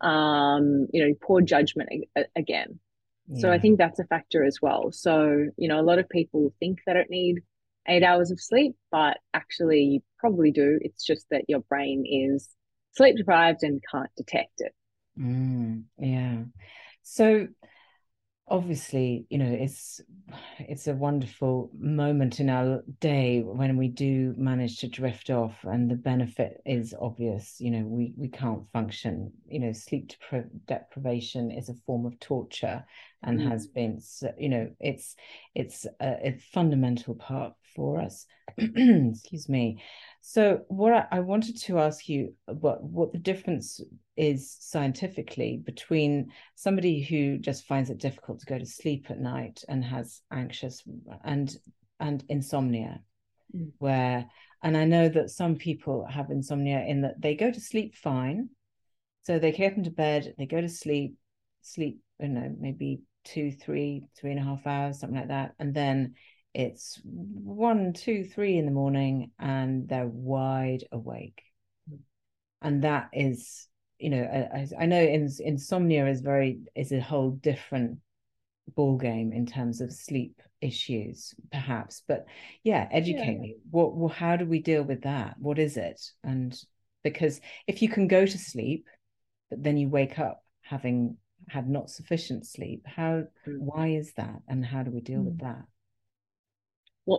um 0.00 0.86
you 0.92 1.06
know 1.06 1.14
poor 1.20 1.42
judgment 1.42 1.90
again 2.34 2.80
yeah. 3.28 3.38
so 3.38 3.52
i 3.52 3.58
think 3.58 3.78
that's 3.78 3.98
a 3.98 4.04
factor 4.04 4.42
as 4.42 4.58
well 4.62 4.90
so 4.90 5.46
you 5.58 5.68
know 5.68 5.78
a 5.78 5.82
lot 5.82 5.98
of 5.98 6.08
people 6.08 6.54
think 6.58 6.80
they 6.86 6.94
don't 6.94 7.10
need 7.10 7.42
eight 7.86 8.02
hours 8.02 8.30
of 8.30 8.40
sleep 8.40 8.74
but 8.90 9.18
actually 9.34 9.82
you 9.82 10.00
probably 10.18 10.50
do 10.50 10.78
it's 10.80 11.04
just 11.04 11.26
that 11.30 11.44
your 11.48 11.60
brain 11.60 12.04
is 12.06 12.48
sleep 12.92 13.16
deprived 13.16 13.62
and 13.62 13.82
can't 13.90 14.10
detect 14.16 14.60
it. 14.60 14.74
Mm, 15.18 15.84
yeah. 15.98 16.42
So 17.12 17.48
obviously 18.46 19.26
you 19.30 19.38
know 19.38 19.50
it's 19.50 20.00
it's 20.58 20.86
a 20.86 20.94
wonderful 20.94 21.70
moment 21.76 22.40
in 22.40 22.50
our 22.50 22.82
day 23.00 23.40
when 23.40 23.76
we 23.76 23.88
do 23.88 24.32
manage 24.36 24.78
to 24.78 24.88
drift 24.88 25.30
off 25.30 25.54
and 25.64 25.90
the 25.90 25.96
benefit 25.96 26.60
is 26.64 26.94
obvious. 27.00 27.56
You 27.60 27.72
know 27.72 27.82
we 27.84 28.14
we 28.16 28.28
can't 28.28 28.62
function 28.72 29.32
you 29.48 29.58
know 29.58 29.72
sleep 29.72 30.12
deprivation 30.66 31.50
is 31.50 31.68
a 31.68 31.74
form 31.84 32.06
of 32.06 32.20
torture 32.20 32.84
and 33.24 33.40
mm. 33.40 33.50
has 33.50 33.66
been 33.66 34.00
you 34.38 34.48
know 34.48 34.70
it's 34.78 35.16
it's 35.56 35.86
a, 36.00 36.28
a 36.28 36.38
fundamental 36.52 37.16
part 37.16 37.54
for 37.74 38.00
us. 38.00 38.24
Excuse 38.56 39.48
me 39.48 39.82
so 40.20 40.60
what 40.68 40.92
I, 40.92 41.06
I 41.10 41.20
wanted 41.20 41.58
to 41.62 41.78
ask 41.78 42.08
you 42.08 42.34
what 42.46 42.82
what 42.82 43.12
the 43.12 43.18
difference 43.18 43.80
is 44.16 44.56
scientifically 44.60 45.62
between 45.64 46.30
somebody 46.54 47.02
who 47.02 47.38
just 47.38 47.66
finds 47.66 47.90
it 47.90 47.98
difficult 47.98 48.40
to 48.40 48.46
go 48.46 48.58
to 48.58 48.66
sleep 48.66 49.06
at 49.08 49.18
night 49.20 49.64
and 49.68 49.84
has 49.84 50.20
anxious 50.30 50.82
and 51.24 51.56
and 51.98 52.24
insomnia. 52.28 53.00
Mm. 53.56 53.72
where 53.78 54.26
and 54.62 54.76
i 54.76 54.84
know 54.84 55.08
that 55.08 55.28
some 55.28 55.56
people 55.56 56.06
have 56.08 56.30
insomnia 56.30 56.84
in 56.86 57.00
that 57.00 57.20
they 57.20 57.34
go 57.34 57.50
to 57.50 57.60
sleep 57.60 57.96
fine. 57.96 58.48
So 59.22 59.38
they 59.38 59.52
get 59.52 59.76
into 59.76 59.90
bed 59.90 60.34
they 60.38 60.46
go 60.46 60.60
to 60.60 60.68
sleep 60.68 61.16
sleep 61.62 62.00
you 62.20 62.28
know 62.28 62.54
maybe 62.58 63.02
two 63.24 63.50
three 63.52 64.04
three 64.16 64.30
and 64.30 64.40
a 64.40 64.44
half 64.44 64.66
hours 64.66 65.00
something 65.00 65.18
like 65.18 65.28
that. 65.28 65.54
And 65.58 65.74
then 65.74 66.14
it's 66.54 67.00
one 67.04 67.92
two 67.92 68.24
three 68.24 68.58
in 68.58 68.66
the 68.66 68.72
morning 68.72 69.30
and 69.38 69.88
they're 69.88 70.06
wide 70.06 70.84
awake 70.90 71.42
mm. 71.90 71.98
and 72.62 72.82
that 72.82 73.08
is 73.12 73.68
you 73.98 74.10
know 74.10 74.22
I, 74.22 74.66
I 74.78 74.86
know 74.86 75.00
in, 75.00 75.28
insomnia 75.40 76.08
is 76.08 76.22
very 76.22 76.60
is 76.74 76.90
a 76.92 77.00
whole 77.00 77.30
different 77.30 77.98
ball 78.74 78.96
game 78.96 79.32
in 79.32 79.46
terms 79.46 79.80
of 79.80 79.92
sleep 79.92 80.40
issues 80.60 81.34
perhaps 81.52 82.02
but 82.06 82.26
yeah 82.64 82.88
educate 82.90 83.34
yeah. 83.34 83.38
me 83.38 83.56
what 83.70 83.96
well, 83.96 84.08
how 84.08 84.36
do 84.36 84.44
we 84.44 84.60
deal 84.60 84.82
with 84.82 85.02
that 85.02 85.36
what 85.38 85.58
is 85.58 85.76
it 85.76 86.00
and 86.24 86.60
because 87.02 87.40
if 87.66 87.80
you 87.80 87.88
can 87.88 88.08
go 88.08 88.26
to 88.26 88.38
sleep 88.38 88.86
but 89.48 89.62
then 89.62 89.76
you 89.76 89.88
wake 89.88 90.18
up 90.18 90.44
having 90.62 91.16
had 91.48 91.68
not 91.68 91.90
sufficient 91.90 92.46
sleep 92.46 92.82
how 92.86 93.24
mm. 93.46 93.58
why 93.58 93.88
is 93.88 94.12
that 94.14 94.40
and 94.48 94.64
how 94.64 94.82
do 94.82 94.90
we 94.90 95.00
deal 95.00 95.20
mm. 95.20 95.26
with 95.26 95.38
that 95.38 95.46
well, 95.56 95.69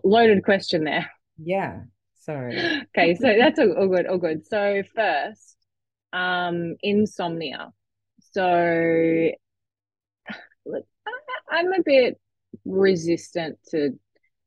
loaded 0.03 0.43
question 0.43 0.83
there 0.83 1.09
yeah 1.37 1.81
sorry 2.21 2.57
okay 2.97 3.15
so 3.15 3.35
that's 3.37 3.59
all, 3.59 3.73
all 3.77 3.87
good 3.87 4.05
all 4.05 4.17
good 4.17 4.45
so 4.45 4.83
first 4.95 5.51
um, 6.13 6.75
insomnia. 6.81 7.71
So 8.31 9.31
I'm 11.51 11.73
a 11.73 11.83
bit 11.83 12.19
resistant 12.65 13.57
to, 13.69 13.91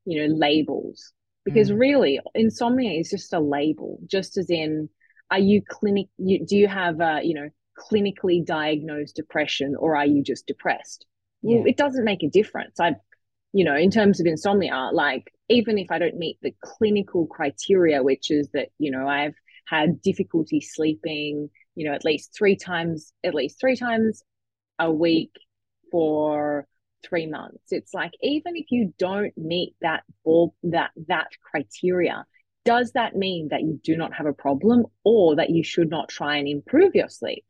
you 0.04 0.28
know, 0.28 0.34
labels 0.34 1.12
because 1.44 1.70
mm. 1.70 1.78
really 1.78 2.20
insomnia 2.34 2.98
is 2.98 3.10
just 3.10 3.32
a 3.32 3.40
label, 3.40 3.98
just 4.06 4.38
as 4.38 4.50
in, 4.50 4.88
are 5.30 5.38
you 5.38 5.62
clinic, 5.68 6.06
you, 6.18 6.44
do 6.44 6.56
you 6.56 6.68
have, 6.68 7.00
a, 7.00 7.20
you 7.22 7.34
know, 7.34 7.48
clinically 7.78 8.44
diagnosed 8.44 9.16
depression 9.16 9.74
or 9.78 9.96
are 9.96 10.06
you 10.06 10.22
just 10.22 10.46
depressed? 10.46 11.06
Yeah. 11.42 11.58
Well, 11.58 11.66
it 11.66 11.76
doesn't 11.76 12.04
make 12.04 12.22
a 12.22 12.30
difference. 12.30 12.78
I, 12.80 12.94
you 13.52 13.64
know, 13.64 13.76
in 13.76 13.90
terms 13.90 14.20
of 14.20 14.26
insomnia, 14.26 14.90
like 14.92 15.32
even 15.48 15.78
if 15.78 15.90
I 15.90 15.98
don't 15.98 16.16
meet 16.16 16.38
the 16.42 16.54
clinical 16.62 17.26
criteria, 17.26 18.02
which 18.02 18.30
is 18.30 18.48
that, 18.54 18.68
you 18.78 18.90
know, 18.90 19.06
I've 19.08 19.34
had 19.66 20.02
difficulty 20.02 20.60
sleeping, 20.60 21.50
you 21.74 21.88
know, 21.88 21.94
at 21.94 22.04
least 22.04 22.34
three 22.36 22.56
times, 22.56 23.12
at 23.24 23.34
least 23.34 23.60
three 23.60 23.76
times 23.76 24.22
a 24.78 24.90
week 24.90 25.32
for 25.90 26.66
three 27.04 27.26
months. 27.26 27.64
It's 27.70 27.94
like 27.94 28.12
even 28.22 28.56
if 28.56 28.66
you 28.70 28.94
don't 28.98 29.36
meet 29.36 29.74
that 29.80 30.04
ball 30.24 30.54
that 30.64 30.90
that 31.08 31.28
criteria, 31.42 32.24
does 32.64 32.92
that 32.92 33.14
mean 33.14 33.48
that 33.50 33.62
you 33.62 33.78
do 33.82 33.96
not 33.96 34.14
have 34.14 34.26
a 34.26 34.32
problem 34.32 34.86
or 35.04 35.36
that 35.36 35.50
you 35.50 35.62
should 35.62 35.90
not 35.90 36.08
try 36.08 36.36
and 36.36 36.48
improve 36.48 36.94
your 36.94 37.08
sleep? 37.08 37.44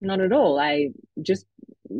Not 0.00 0.20
at 0.20 0.32
all. 0.32 0.58
I 0.58 0.90
just 1.20 1.46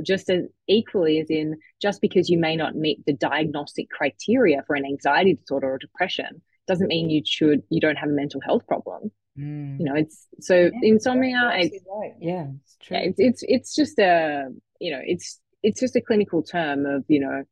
just 0.02 0.30
as 0.30 0.44
equally 0.68 1.20
as 1.20 1.30
in 1.30 1.56
just 1.80 2.00
because 2.00 2.28
you 2.28 2.38
may 2.38 2.56
not 2.56 2.74
meet 2.74 3.04
the 3.06 3.12
diagnostic 3.12 3.88
criteria 3.90 4.62
for 4.66 4.76
an 4.76 4.84
anxiety 4.84 5.34
disorder 5.34 5.70
or 5.70 5.78
depression 5.78 6.42
doesn't 6.66 6.88
mean 6.88 7.10
you 7.10 7.22
should 7.24 7.62
you 7.70 7.80
don't 7.80 7.96
have 7.96 8.08
a 8.08 8.12
mental 8.12 8.40
health 8.40 8.66
problem 8.66 9.10
Mm. 9.38 9.78
You 9.78 9.84
know, 9.84 9.94
it's 9.94 10.26
so 10.40 10.54
yeah, 10.54 10.70
insomnia. 10.82 11.50
It's, 11.54 11.84
right. 11.88 12.14
Yeah, 12.20 12.46
it's 12.62 12.76
true. 12.80 12.96
Yeah, 12.96 13.02
it's, 13.04 13.18
it's 13.18 13.42
it's 13.46 13.74
just 13.74 13.98
a 13.98 14.48
you 14.80 14.92
know 14.92 15.00
it's 15.04 15.40
it's 15.62 15.80
just 15.80 15.96
a 15.96 16.00
clinical 16.00 16.42
term 16.42 16.86
of 16.86 17.04
you 17.08 17.20
know 17.20 17.42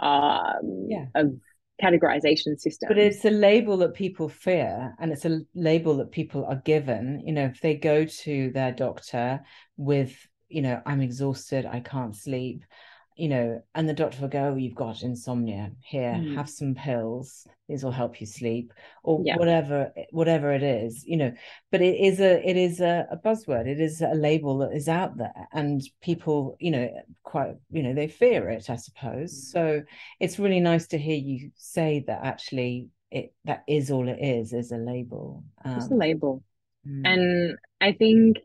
um 0.00 0.86
yeah 0.88 1.06
of 1.14 1.32
categorization 1.80 2.58
system. 2.58 2.88
But 2.88 2.98
it's 2.98 3.24
a 3.24 3.30
label 3.30 3.76
that 3.78 3.94
people 3.94 4.28
fear, 4.28 4.94
and 4.98 5.12
it's 5.12 5.24
a 5.24 5.40
label 5.54 5.96
that 5.98 6.10
people 6.10 6.44
are 6.46 6.60
given. 6.64 7.22
You 7.24 7.32
know, 7.32 7.44
if 7.44 7.60
they 7.60 7.76
go 7.76 8.04
to 8.04 8.50
their 8.50 8.72
doctor 8.72 9.40
with 9.76 10.14
you 10.50 10.62
know 10.62 10.82
I'm 10.84 11.00
exhausted, 11.00 11.66
I 11.66 11.80
can't 11.80 12.14
sleep 12.14 12.64
you 13.20 13.28
know, 13.28 13.62
and 13.74 13.86
the 13.86 13.92
doctor 13.92 14.22
will 14.22 14.28
go, 14.28 14.44
oh, 14.44 14.56
you've 14.56 14.74
got 14.74 15.02
insomnia. 15.02 15.72
Here, 15.82 16.14
mm. 16.14 16.34
have 16.36 16.48
some 16.48 16.74
pills. 16.74 17.46
These 17.68 17.84
will 17.84 17.90
help 17.90 18.18
you 18.18 18.26
sleep, 18.26 18.72
or 19.02 19.20
yeah. 19.22 19.36
whatever, 19.36 19.92
whatever 20.10 20.54
it 20.54 20.62
is, 20.62 21.04
you 21.04 21.18
know. 21.18 21.32
But 21.70 21.82
it 21.82 22.00
is 22.00 22.18
a, 22.18 22.48
it 22.48 22.56
is 22.56 22.80
a, 22.80 23.06
a, 23.10 23.18
buzzword. 23.18 23.66
It 23.66 23.78
is 23.78 24.00
a 24.00 24.14
label 24.14 24.58
that 24.58 24.72
is 24.72 24.88
out 24.88 25.18
there, 25.18 25.48
and 25.52 25.82
people, 26.00 26.56
you 26.60 26.70
know, 26.70 26.90
quite, 27.22 27.56
you 27.70 27.82
know, 27.82 27.92
they 27.92 28.08
fear 28.08 28.48
it, 28.48 28.70
I 28.70 28.76
suppose. 28.76 29.32
Mm. 29.32 29.52
So 29.52 29.82
it's 30.18 30.38
really 30.38 30.60
nice 30.60 30.86
to 30.88 30.98
hear 30.98 31.18
you 31.18 31.50
say 31.56 32.02
that. 32.06 32.20
Actually, 32.24 32.88
it 33.10 33.34
that 33.44 33.64
is 33.68 33.90
all 33.90 34.08
it 34.08 34.18
is, 34.18 34.54
is 34.54 34.72
a 34.72 34.78
label. 34.78 35.44
Um, 35.62 35.76
it's 35.76 35.90
a 35.90 35.94
label, 35.94 36.42
mm. 36.88 37.02
and 37.04 37.58
I 37.82 37.92
think, 37.92 38.38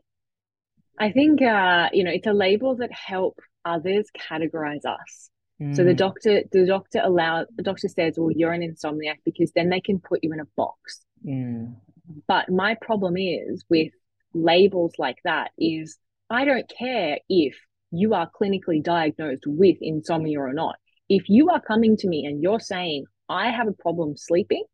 I 0.98 1.12
think, 1.12 1.42
uh, 1.42 1.88
you 1.92 2.04
know, 2.04 2.10
it's 2.10 2.26
a 2.26 2.32
label 2.32 2.76
that 2.76 2.90
help 2.92 3.38
others 3.64 4.06
categorize 4.30 4.84
us. 4.84 5.30
Mm. 5.60 5.74
So 5.74 5.84
the 5.84 5.92
mm. 5.92 5.96
doctor, 5.96 6.42
the 6.52 6.66
doctor 6.66 7.00
allow 7.02 7.46
the 7.56 7.62
doctor 7.62 7.88
says, 7.88 8.14
"Well, 8.18 8.30
you're 8.30 8.52
an 8.52 8.62
insomniac," 8.62 9.18
because 9.24 9.52
then 9.52 9.68
they 9.70 9.80
can 9.80 9.98
put 9.98 10.20
you 10.22 10.32
in 10.32 10.40
a 10.40 10.46
box. 10.56 11.04
Mm. 11.26 11.76
But 12.28 12.50
my 12.50 12.76
problem 12.80 13.16
is 13.16 13.64
with 13.68 13.92
labels 14.34 14.92
like 14.98 15.18
that 15.24 15.50
is 15.58 15.98
I 16.30 16.44
don't 16.44 16.70
care 16.78 17.18
if 17.28 17.56
you 17.90 18.14
are 18.14 18.30
clinically 18.38 18.82
diagnosed 18.82 19.44
with 19.46 19.78
insomnia 19.80 20.40
or 20.40 20.52
not. 20.52 20.76
If 21.08 21.28
you 21.28 21.50
are 21.50 21.60
coming 21.60 21.96
to 21.98 22.08
me 22.08 22.26
and 22.26 22.42
you're 22.42 22.60
saying 22.60 23.04
I 23.28 23.50
have 23.50 23.68
a 23.68 23.72
problem 23.72 24.16
sleeping, 24.16 24.64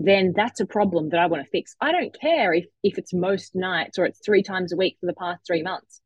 then 0.00 0.32
that's 0.34 0.60
a 0.60 0.66
problem 0.66 1.10
that 1.10 1.20
I 1.20 1.26
want 1.26 1.44
to 1.44 1.50
fix. 1.50 1.76
I 1.80 1.92
don't 1.92 2.18
care 2.18 2.54
if 2.54 2.64
if 2.82 2.96
it's 2.98 3.12
most 3.12 3.54
nights 3.54 3.98
or 3.98 4.06
it's 4.06 4.18
three 4.24 4.42
times 4.42 4.72
a 4.72 4.76
week 4.76 4.96
for 4.98 5.06
the 5.06 5.12
past 5.14 5.42
three 5.46 5.62
months. 5.62 6.00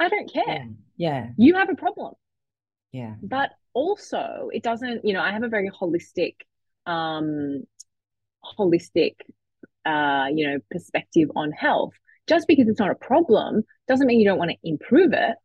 I 0.00 0.08
don't 0.08 0.32
care. 0.32 0.66
Yeah. 0.96 1.24
yeah. 1.24 1.26
You 1.36 1.54
have 1.54 1.68
a 1.68 1.74
problem. 1.74 2.14
Yeah. 2.90 3.14
But 3.22 3.50
also 3.74 4.48
it 4.52 4.62
doesn't, 4.62 5.04
you 5.04 5.12
know, 5.12 5.20
I 5.20 5.30
have 5.32 5.42
a 5.42 5.48
very 5.48 5.70
holistic, 5.70 6.36
um, 6.86 7.64
holistic 8.58 9.16
uh, 9.84 10.26
you 10.34 10.48
know, 10.48 10.58
perspective 10.70 11.30
on 11.36 11.52
health. 11.52 11.92
Just 12.26 12.48
because 12.48 12.66
it's 12.68 12.80
not 12.80 12.90
a 12.90 12.94
problem 12.94 13.62
doesn't 13.86 14.06
mean 14.06 14.18
you 14.18 14.24
don't 14.24 14.38
want 14.38 14.50
to 14.50 14.56
improve 14.64 15.12
it. 15.12 15.36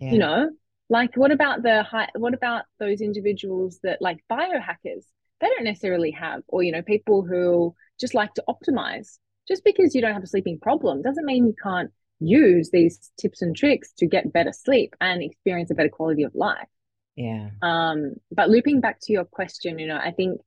Yeah. 0.00 0.12
You 0.12 0.18
know, 0.18 0.50
like 0.90 1.16
what 1.16 1.30
about 1.30 1.62
the 1.62 1.84
high 1.84 2.08
what 2.16 2.34
about 2.34 2.64
those 2.80 3.00
individuals 3.00 3.78
that 3.84 4.02
like 4.02 4.18
biohackers? 4.30 5.04
They 5.40 5.48
don't 5.48 5.64
necessarily 5.64 6.12
have, 6.12 6.42
or 6.48 6.62
you 6.62 6.72
know, 6.72 6.82
people 6.82 7.24
who 7.24 7.74
just 8.00 8.14
like 8.14 8.34
to 8.34 8.44
optimize. 8.48 9.18
Just 9.48 9.64
because 9.64 9.94
you 9.94 10.00
don't 10.00 10.14
have 10.14 10.22
a 10.22 10.26
sleeping 10.26 10.58
problem 10.58 11.02
doesn't 11.02 11.24
mean 11.24 11.46
you 11.46 11.54
can't 11.62 11.90
use 12.18 12.70
these 12.70 13.10
tips 13.20 13.42
and 13.42 13.54
tricks 13.54 13.92
to 13.98 14.06
get 14.06 14.32
better 14.32 14.52
sleep 14.52 14.94
and 15.00 15.22
experience 15.22 15.70
a 15.70 15.74
better 15.74 15.88
quality 15.88 16.22
of 16.24 16.34
life. 16.34 16.68
Yeah. 17.14 17.50
Um, 17.62 18.14
but 18.30 18.50
looping 18.50 18.80
back 18.80 18.98
to 19.02 19.12
your 19.12 19.24
question, 19.24 19.78
you 19.78 19.86
know, 19.86 19.98
I 19.98 20.12
think 20.12 20.40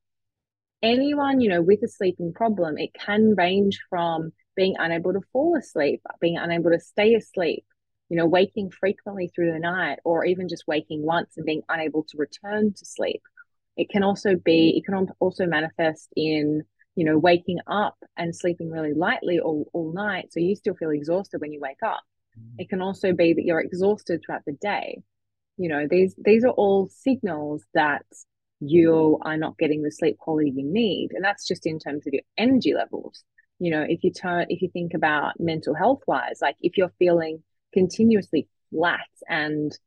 anyone, 0.82 1.42
you 1.42 1.50
know, 1.50 1.62
with 1.62 1.82
a 1.84 1.88
sleeping 1.88 2.34
problem, 2.34 2.78
it 2.78 2.92
can 2.94 3.36
range 3.36 3.80
from 3.90 4.32
being 4.56 4.76
unable 4.78 5.14
to 5.14 5.22
fall 5.32 5.56
asleep, 5.58 6.02
being 6.20 6.38
unable 6.38 6.72
to 6.72 6.80
stay 6.80 7.16
asleep, 7.16 7.66
you 8.10 8.18
know, 8.18 8.26
waking 8.26 8.72
frequently 8.72 9.32
through 9.34 9.54
the 9.54 9.60
night, 9.60 10.00
or 10.04 10.26
even 10.26 10.48
just 10.50 10.68
waking 10.68 11.04
once 11.04 11.38
and 11.38 11.46
being 11.46 11.62
unable 11.70 12.04
to 12.04 12.18
return 12.18 12.74
to 12.74 12.86
sleep. 12.86 13.22
It 13.80 13.90
can 13.90 14.04
also 14.04 14.36
be, 14.36 14.78
it 14.78 14.86
can 14.86 15.08
also 15.20 15.46
manifest 15.46 16.10
in 16.16 16.64
you 16.96 17.06
know, 17.06 17.18
waking 17.18 17.60
up 17.66 17.96
and 18.18 18.36
sleeping 18.36 18.70
really 18.70 18.94
lightly 18.94 19.40
all, 19.40 19.70
all 19.72 19.94
night. 19.94 20.34
So 20.34 20.42
you 20.42 20.54
still 20.56 20.74
feel 20.74 20.90
exhausted 20.90 21.40
when 21.40 21.54
you 21.54 21.60
wake 21.62 21.82
up. 21.82 22.02
Mm-hmm. 22.38 22.60
It 22.60 22.70
can 22.70 22.82
also 22.82 23.14
be 23.14 23.34
that 23.34 23.46
you're 23.46 23.62
exhausted 23.62 24.22
throughout 24.26 24.44
the 24.46 24.58
day. 24.60 25.02
You 25.56 25.70
know, 25.70 25.88
these 25.90 26.14
these 26.18 26.44
are 26.44 26.52
all 26.52 26.90
signals 26.90 27.64
that 27.74 28.06
you 28.60 29.18
are 29.22 29.38
not 29.38 29.58
getting 29.58 29.82
the 29.82 29.92
sleep 29.92 30.18
quality 30.18 30.52
you 30.54 30.66
need. 30.66 31.10
And 31.14 31.24
that's 31.24 31.48
just 31.48 31.66
in 31.66 31.80
terms 31.80 32.06
of 32.06 32.14
your 32.14 32.24
energy 32.38 32.74
levels. 32.74 33.24
you 33.60 33.72
know 33.72 33.86
if 33.88 34.04
you 34.04 34.12
turn 34.12 34.46
if 34.50 34.62
you 34.62 34.70
think 34.70 34.94
about 34.94 35.40
mental 35.40 35.76
health 35.76 36.02
wise 36.08 36.40
like 36.42 36.56
if 36.62 36.78
you're 36.78 36.94
feeling 36.98 37.44
continuously 37.74 38.48
flat 38.72 39.12
and 39.28 39.78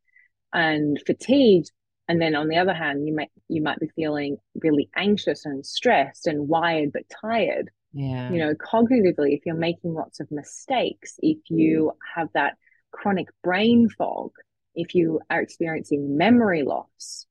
and 0.52 0.98
fatigued 1.06 1.72
and 2.08 2.20
then 2.20 2.34
on 2.34 2.48
the 2.48 2.56
other 2.56 2.74
hand 2.74 3.06
you 3.06 3.14
might 3.14 3.30
you 3.48 3.62
might 3.62 3.78
be 3.78 3.88
feeling 3.94 4.36
really 4.62 4.88
anxious 4.96 5.44
and 5.44 5.64
stressed 5.64 6.26
and 6.26 6.48
wired 6.48 6.92
but 6.92 7.02
tired. 7.08 7.70
Yeah. 7.92 8.30
You 8.30 8.38
know 8.38 8.54
cognitively 8.54 9.34
if 9.34 9.42
you're 9.44 9.54
making 9.54 9.94
lots 9.94 10.20
of 10.20 10.30
mistakes 10.30 11.14
if 11.18 11.38
you 11.48 11.92
have 12.14 12.28
that 12.34 12.56
chronic 12.90 13.28
brain 13.42 13.88
fog 13.88 14.30
if 14.74 14.94
you 14.94 15.20
are 15.30 15.40
experiencing 15.40 16.16
memory 16.16 16.62
loss 16.62 17.26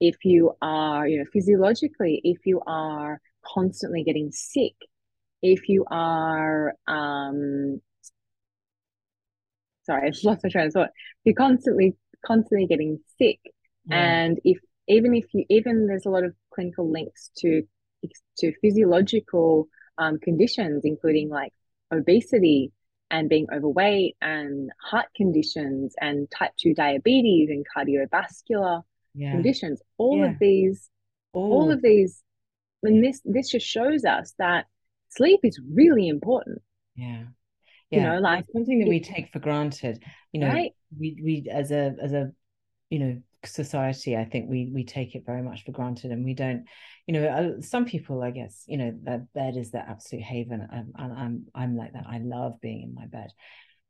if 0.00 0.24
you 0.24 0.52
are 0.62 1.06
you 1.06 1.18
know 1.18 1.24
physiologically 1.32 2.20
if 2.24 2.46
you 2.46 2.60
are 2.66 3.20
constantly 3.44 4.04
getting 4.04 4.30
sick 4.32 4.74
if 5.42 5.68
you 5.68 5.84
are 5.90 6.74
um 6.86 7.80
sorry 9.84 10.02
i 10.06 10.10
just 10.10 10.24
lost 10.24 10.44
my 10.44 10.50
train 10.50 10.66
of 10.66 10.72
thought. 10.72 10.90
If 10.90 11.26
you're 11.26 11.34
constantly 11.34 11.94
constantly 12.24 12.66
getting 12.66 12.98
sick 13.18 13.40
yeah. 13.86 13.96
and 13.96 14.40
if 14.44 14.58
even 14.88 15.14
if 15.14 15.24
you 15.32 15.44
even 15.48 15.86
there's 15.86 16.06
a 16.06 16.10
lot 16.10 16.24
of 16.24 16.34
clinical 16.52 16.90
links 16.90 17.30
to 17.36 17.62
to 18.38 18.52
physiological 18.60 19.68
um, 19.98 20.18
conditions 20.18 20.82
including 20.84 21.28
like 21.28 21.52
obesity 21.92 22.72
and 23.10 23.28
being 23.28 23.46
overweight 23.52 24.16
and 24.20 24.70
heart 24.82 25.06
conditions 25.16 25.94
and 26.00 26.28
type 26.30 26.52
2 26.58 26.74
diabetes 26.74 27.48
and 27.50 27.64
cardiovascular 27.76 28.82
yeah. 29.14 29.30
conditions 29.30 29.80
all 29.96 30.18
yeah. 30.18 30.30
of 30.30 30.38
these 30.38 30.90
Ooh. 31.36 31.40
all 31.40 31.70
of 31.70 31.82
these 31.82 32.22
and 32.82 33.02
this 33.02 33.20
this 33.24 33.50
just 33.50 33.66
shows 33.66 34.04
us 34.04 34.34
that 34.38 34.66
sleep 35.08 35.40
is 35.42 35.60
really 35.72 36.08
important 36.08 36.60
yeah 36.94 37.24
yeah, 37.90 37.98
you 37.98 38.06
know 38.06 38.18
like 38.18 38.40
it's 38.40 38.52
something 38.52 38.80
that 38.80 38.88
we 38.88 39.00
take 39.00 39.32
for 39.32 39.38
granted 39.38 40.02
you 40.32 40.40
know 40.40 40.48
right? 40.48 40.72
we 40.98 41.16
we 41.22 41.48
as 41.50 41.70
a 41.70 41.94
as 42.02 42.12
a 42.12 42.32
you 42.90 42.98
know 42.98 43.22
society 43.46 44.16
i 44.16 44.24
think 44.24 44.48
we 44.48 44.70
we 44.72 44.84
take 44.84 45.14
it 45.14 45.24
very 45.26 45.42
much 45.42 45.64
for 45.64 45.72
granted 45.72 46.10
and 46.10 46.24
we 46.24 46.34
don't 46.34 46.64
you 47.06 47.14
know 47.14 47.26
uh, 47.26 47.60
some 47.60 47.84
people 47.84 48.22
i 48.22 48.30
guess 48.30 48.64
you 48.66 48.76
know 48.76 48.92
their 49.02 49.26
bed 49.34 49.56
is 49.56 49.70
their 49.70 49.86
absolute 49.88 50.24
haven 50.24 50.66
and 50.70 50.92
I'm, 50.96 51.12
I'm 51.12 51.46
i'm 51.54 51.76
like 51.76 51.92
that 51.92 52.06
i 52.08 52.18
love 52.18 52.60
being 52.60 52.82
in 52.82 52.94
my 52.94 53.06
bed 53.06 53.30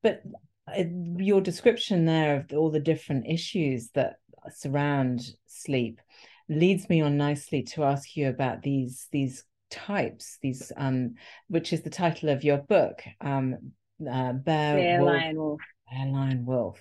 but 0.03 0.23
uh, 0.69 0.85
your 1.17 1.41
description 1.41 2.05
there 2.05 2.37
of 2.37 2.53
all 2.57 2.71
the 2.71 2.81
different 2.81 3.27
issues 3.27 3.91
that 3.95 4.17
surround 4.55 5.23
sleep 5.47 6.01
leads 6.49 6.89
me 6.89 7.01
on 7.01 7.17
nicely 7.17 7.63
to 7.63 7.85
ask 7.85 8.17
you 8.17 8.29
about 8.29 8.63
these 8.63 9.09
these 9.11 9.45
types 9.71 10.39
these 10.43 10.71
um 10.77 11.15
which 11.49 11.73
is 11.73 11.83
the 11.83 11.91
title 11.91 12.29
of 12.29 12.45
your 12.45 12.59
book 12.59 13.03
um 13.21 13.57
uh, 14.01 14.33
Bear, 14.33 14.77
Bear 14.77 15.01
Wolf, 15.01 15.13
Lion 15.13 15.37
Wolf. 15.37 15.61
Bear 15.91 16.07
Lion 16.07 16.45
Wolf. 16.45 16.81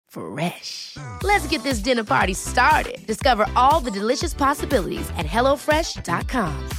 Fresh. 0.11 0.97
Let's 1.23 1.47
get 1.47 1.63
this 1.63 1.79
dinner 1.79 2.03
party 2.03 2.33
started. 2.33 3.05
Discover 3.07 3.45
all 3.55 3.79
the 3.79 3.91
delicious 3.91 4.33
possibilities 4.33 5.09
at 5.17 5.25
hellofresh.com. 5.25 6.69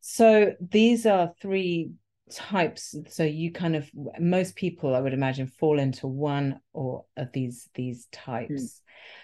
So 0.00 0.52
these 0.60 1.06
are 1.06 1.32
three 1.40 1.92
types 2.32 2.94
so 3.08 3.24
you 3.24 3.52
kind 3.52 3.76
of 3.76 3.90
most 4.18 4.56
people 4.56 4.94
i 4.94 5.00
would 5.00 5.12
imagine 5.12 5.46
fall 5.46 5.78
into 5.78 6.06
one 6.06 6.58
or 6.72 7.04
of 7.16 7.30
these 7.32 7.68
these 7.74 8.06
types 8.10 8.50
mm. 8.50 8.68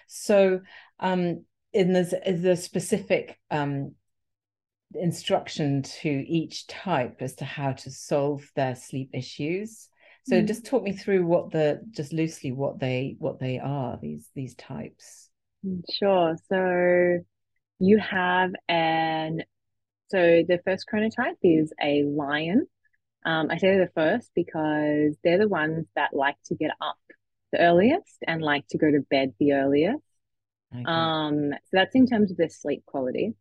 so 0.07 0.61
um 1.01 1.45
in 1.73 1.93
there's 1.93 2.13
is 2.27 2.45
a 2.45 2.57
specific 2.57 3.39
um 3.51 3.93
instruction 4.95 5.83
to 5.83 6.09
each 6.09 6.67
type 6.67 7.17
as 7.21 7.35
to 7.35 7.45
how 7.45 7.73
to 7.73 7.91
solve 7.91 8.51
their 8.57 8.75
sleep 8.75 9.11
issues 9.13 9.89
so 10.27 10.37
mm. 10.37 10.47
just 10.47 10.65
talk 10.65 10.83
me 10.83 10.93
through 10.93 11.27
what 11.27 11.51
the 11.51 11.81
just 11.91 12.13
loosely 12.13 12.53
what 12.53 12.79
they 12.79 13.15
what 13.19 13.39
they 13.39 13.59
are 13.59 13.99
these 14.01 14.29
these 14.35 14.55
types 14.55 15.29
hmm, 15.63 15.81
sure 15.93 16.37
so 16.49 17.19
you 17.79 17.99
have 17.99 18.51
an 18.69 19.43
so 20.09 20.43
the 20.49 20.59
first 20.65 20.87
chronotype 20.91 21.37
is 21.43 21.73
a 21.83 22.05
lion 22.05 22.67
um, 23.25 23.49
I 23.51 23.59
say 23.59 23.69
they're 23.69 23.87
the 23.87 23.93
first 24.01 24.31
because 24.35 25.17
they're 25.23 25.39
the 25.39 25.49
ones 25.49 25.87
that 25.95 26.15
like 26.15 26.37
to 26.47 26.55
get 26.55 26.71
up 26.81 26.97
the 27.53 27.61
earliest 27.61 28.19
and 28.27 28.43
like 28.43 28.67
to 28.69 28.79
go 28.79 28.91
to 28.91 29.01
bed 29.11 29.35
the 29.39 29.53
earliest. 29.53 30.03
Okay. 30.75 30.85
Um, 30.87 31.51
so 31.53 31.71
that's 31.73 31.95
in 31.95 32.07
terms 32.07 32.31
of 32.31 32.37
their 32.37 32.49
sleep 32.49 32.85
quality. 32.87 33.35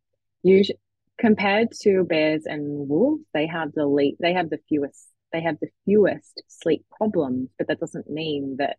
Usually, 0.44 0.80
compared 1.18 1.72
to 1.82 2.04
bears 2.04 2.44
and 2.46 2.88
wolves, 2.88 3.24
they 3.34 3.48
have 3.48 3.74
the 3.74 3.86
least, 3.86 4.18
they 4.20 4.34
have 4.34 4.50
the 4.50 4.60
fewest, 4.70 5.08
they 5.34 5.42
have 5.42 5.58
the 5.60 5.70
fewest 5.86 6.42
sleep 6.48 6.86
problems. 6.96 7.50
But 7.58 7.68
that 7.68 7.80
doesn't 7.80 8.10
mean 8.10 8.58
that 8.60 8.78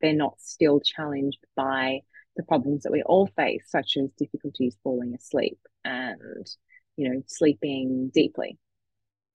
they're 0.00 0.12
not 0.12 0.40
still 0.40 0.80
challenged 0.80 1.44
by 1.56 2.00
the 2.36 2.42
problems 2.44 2.84
that 2.84 2.92
we 2.92 3.02
all 3.02 3.26
face, 3.36 3.64
such 3.66 3.96
as 3.96 4.10
difficulties 4.18 4.76
falling 4.82 5.14
asleep 5.14 5.58
and 5.84 6.46
you 6.96 7.08
know 7.08 7.22
sleeping 7.26 8.10
deeply. 8.14 8.58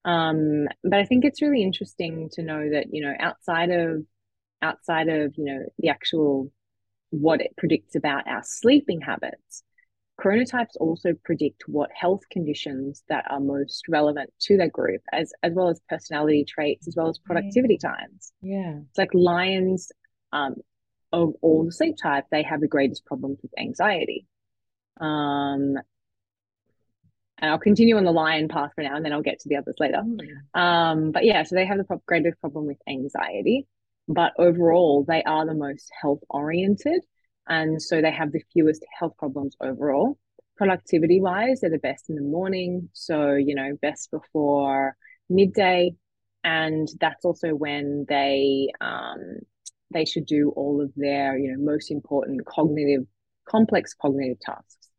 Um, 0.05 0.67
but 0.83 0.99
I 0.99 1.05
think 1.05 1.25
it's 1.25 1.41
really 1.41 1.63
interesting 1.63 2.29
to 2.33 2.43
know 2.43 2.69
that, 2.69 2.93
you 2.93 3.01
know, 3.03 3.13
outside 3.19 3.71
of 3.71 4.05
outside 4.61 5.09
of, 5.09 5.33
you 5.35 5.45
know, 5.45 5.65
the 5.79 5.89
actual 5.89 6.51
what 7.09 7.41
it 7.41 7.55
predicts 7.57 7.95
about 7.95 8.27
our 8.27 8.43
sleeping 8.43 9.01
habits, 9.01 9.63
chronotypes 10.19 10.75
also 10.79 11.13
predict 11.23 11.63
what 11.67 11.89
health 11.93 12.21
conditions 12.31 13.03
that 13.09 13.25
are 13.29 13.39
most 13.39 13.87
relevant 13.89 14.31
to 14.39 14.57
their 14.57 14.69
group 14.69 15.01
as 15.11 15.33
as 15.43 15.53
well 15.53 15.69
as 15.69 15.81
personality 15.89 16.45
traits 16.45 16.87
as 16.87 16.95
well 16.95 17.09
as 17.09 17.17
productivity 17.17 17.77
times. 17.77 18.31
Yeah. 18.41 18.79
It's 18.89 18.97
like 18.97 19.13
lions 19.13 19.91
um 20.31 20.55
of 21.11 21.33
all 21.41 21.65
the 21.65 21.71
sleep 21.71 21.95
type 22.01 22.25
they 22.31 22.43
have 22.43 22.61
the 22.61 22.67
greatest 22.67 23.05
problems 23.05 23.39
with 23.41 23.51
anxiety. 23.59 24.25
Um 24.99 25.75
and 27.37 27.51
I'll 27.51 27.59
continue 27.59 27.97
on 27.97 28.05
the 28.05 28.11
lion 28.11 28.47
path 28.47 28.71
for 28.75 28.81
now, 28.81 28.95
and 28.95 29.03
then 29.03 29.11
I'll 29.11 29.21
get 29.21 29.39
to 29.41 29.49
the 29.49 29.57
others 29.57 29.75
later. 29.77 30.01
Mm. 30.01 30.57
Um, 30.59 31.11
but 31.11 31.25
yeah, 31.25 31.43
so 31.43 31.55
they 31.55 31.65
have 31.65 31.77
the 31.77 31.83
pro- 31.83 32.01
greatest 32.05 32.39
problem 32.39 32.65
with 32.65 32.77
anxiety, 32.87 33.67
but 34.07 34.31
overall, 34.37 35.03
they 35.05 35.21
are 35.23 35.45
the 35.45 35.53
most 35.53 35.91
health 36.01 36.21
oriented, 36.29 37.01
and 37.47 37.81
so 37.81 38.01
they 38.01 38.11
have 38.11 38.31
the 38.31 38.43
fewest 38.53 38.83
health 38.97 39.13
problems 39.17 39.55
overall. 39.61 40.17
Productivity 40.57 41.19
wise, 41.19 41.61
they're 41.61 41.69
the 41.69 41.77
best 41.77 42.09
in 42.09 42.15
the 42.15 42.21
morning, 42.21 42.89
so 42.93 43.33
you 43.33 43.55
know, 43.55 43.77
best 43.81 44.11
before 44.11 44.95
midday, 45.29 45.93
and 46.43 46.87
that's 46.99 47.25
also 47.25 47.49
when 47.49 48.05
they 48.07 48.69
um, 48.81 49.39
they 49.93 50.05
should 50.05 50.25
do 50.25 50.53
all 50.55 50.81
of 50.81 50.91
their 50.95 51.37
you 51.37 51.51
know 51.51 51.61
most 51.61 51.91
important 51.91 52.45
cognitive 52.45 53.05
complex 53.47 53.93
cognitive 53.93 54.39
tasks. 54.39 54.89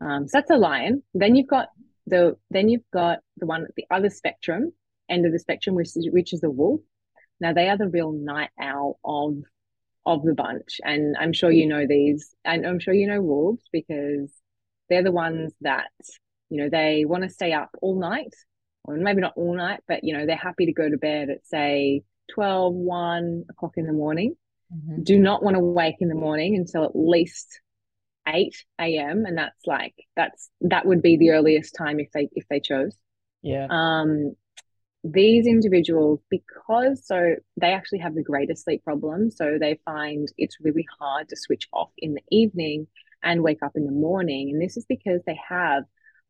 Um, 0.00 0.28
so 0.28 0.38
that's 0.38 0.50
a 0.50 0.56
lion. 0.56 1.02
Then 1.14 1.34
you've 1.34 1.48
got 1.48 1.68
the 2.06 2.36
then 2.50 2.68
you've 2.68 2.90
got 2.92 3.18
the 3.36 3.46
one 3.46 3.64
at 3.64 3.74
the 3.76 3.86
other 3.90 4.10
spectrum 4.10 4.72
end 5.08 5.26
of 5.26 5.32
the 5.32 5.38
spectrum, 5.38 5.74
which 5.74 5.88
is 5.88 6.08
which 6.10 6.32
is 6.32 6.40
the 6.40 6.50
wolf. 6.50 6.80
Now 7.40 7.52
they 7.52 7.68
are 7.68 7.76
the 7.76 7.88
real 7.88 8.12
night 8.12 8.50
owl 8.60 8.98
of 9.04 9.36
of 10.06 10.22
the 10.22 10.34
bunch, 10.34 10.80
and 10.84 11.16
I'm 11.18 11.32
sure 11.32 11.50
you 11.50 11.66
know 11.66 11.86
these, 11.86 12.34
and 12.44 12.66
I'm 12.66 12.78
sure 12.78 12.94
you 12.94 13.06
know 13.06 13.22
wolves 13.22 13.64
because 13.72 14.32
they're 14.88 15.02
the 15.02 15.12
ones 15.12 15.52
that 15.62 15.90
you 16.50 16.62
know 16.62 16.68
they 16.68 17.04
want 17.04 17.24
to 17.24 17.30
stay 17.30 17.52
up 17.52 17.70
all 17.80 17.98
night 17.98 18.34
or 18.84 18.96
maybe 18.96 19.20
not 19.20 19.34
all 19.36 19.56
night, 19.56 19.80
but 19.88 20.04
you 20.04 20.16
know, 20.16 20.26
they're 20.26 20.36
happy 20.36 20.66
to 20.66 20.72
go 20.72 20.88
to 20.88 20.98
bed 20.98 21.30
at 21.30 21.46
say 21.46 22.02
12, 22.34 22.74
1 22.74 23.44
o'clock 23.50 23.72
in 23.76 23.86
the 23.86 23.92
morning. 23.92 24.36
Mm-hmm. 24.74 25.02
Do 25.02 25.18
not 25.18 25.42
want 25.42 25.56
to 25.56 25.60
wake 25.60 25.96
in 26.00 26.08
the 26.08 26.14
morning 26.14 26.56
until 26.56 26.84
at 26.84 26.94
least 26.94 27.60
8 28.28 28.54
a.m. 28.80 29.24
And 29.26 29.38
that's 29.38 29.66
like 29.66 29.94
that's 30.16 30.50
that 30.62 30.86
would 30.86 31.02
be 31.02 31.16
the 31.16 31.30
earliest 31.30 31.74
time 31.74 31.98
if 31.98 32.10
they 32.12 32.28
if 32.32 32.46
they 32.48 32.60
chose. 32.60 32.96
Yeah. 33.42 33.66
Um 33.70 34.34
these 35.04 35.46
individuals, 35.46 36.20
because 36.30 37.06
so 37.06 37.34
they 37.60 37.72
actually 37.72 37.98
have 37.98 38.14
the 38.14 38.22
greatest 38.22 38.64
sleep 38.64 38.82
problems, 38.82 39.36
so 39.36 39.58
they 39.60 39.78
find 39.84 40.28
it's 40.38 40.56
really 40.60 40.86
hard 40.98 41.28
to 41.28 41.36
switch 41.36 41.68
off 41.72 41.90
in 41.98 42.14
the 42.14 42.22
evening 42.30 42.86
and 43.22 43.42
wake 43.42 43.62
up 43.62 43.72
in 43.74 43.84
the 43.84 43.92
morning. 43.92 44.50
And 44.50 44.62
this 44.62 44.78
is 44.78 44.86
because 44.86 45.20
they 45.26 45.38
have 45.48 45.84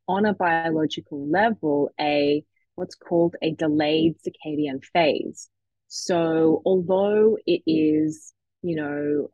on 0.07 0.25
a 0.25 0.33
biological 0.33 1.27
level 1.27 1.89
a 1.99 2.43
what's 2.75 2.95
called 2.95 3.35
a 3.41 3.51
delayed 3.51 4.15
circadian 4.21 4.83
phase. 4.83 5.49
So 5.87 6.61
although 6.65 7.37
it 7.45 7.61
is, 7.65 8.33
you 8.61 8.75
know, 8.75 9.29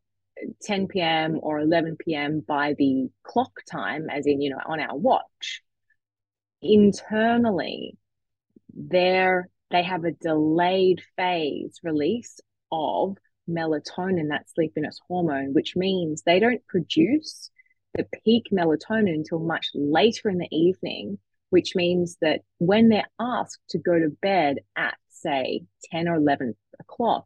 10 0.62 0.88
p.m. 0.88 1.40
or 1.42 1.60
11 1.60 1.98
p.m. 2.00 2.44
by 2.48 2.76
the 2.78 3.10
clock 3.24 3.52
time, 3.70 4.08
as 4.10 4.28
in, 4.28 4.42
you 4.42 4.52
know, 4.52 4.62
on 4.66 4.80
our 4.80 4.96
watch, 4.96 5.64
internally, 6.62 7.98
there 8.74 9.50
they 9.72 9.84
have 9.84 10.04
a 10.04 10.12
delayed 10.12 11.02
phase 11.16 11.80
release 11.84 12.40
of 12.72 13.18
melatonin, 13.50 14.30
that 14.30 14.50
sleepiness 14.50 15.00
hormone, 15.08 15.54
which 15.54 15.76
means 15.76 16.22
they 16.22 16.40
don't 16.40 16.66
produce 16.68 17.50
the 17.96 18.06
peak 18.24 18.48
melatonin 18.52 19.14
until 19.16 19.40
much 19.40 19.70
later 19.74 20.30
in 20.30 20.38
the 20.38 20.48
evening, 20.52 21.18
which 21.50 21.76
means 21.76 22.18
that 22.22 22.42
when 22.60 22.90
they're 22.90 23.10
asked 23.20 23.62
to 23.70 23.78
go 23.78 23.98
to 23.98 24.16
bed 24.22 24.58
at, 24.76 24.96
say, 25.10 25.64
10 25.92 26.08
or 26.08 26.16
11 26.16 26.56
o'clock, 26.80 27.26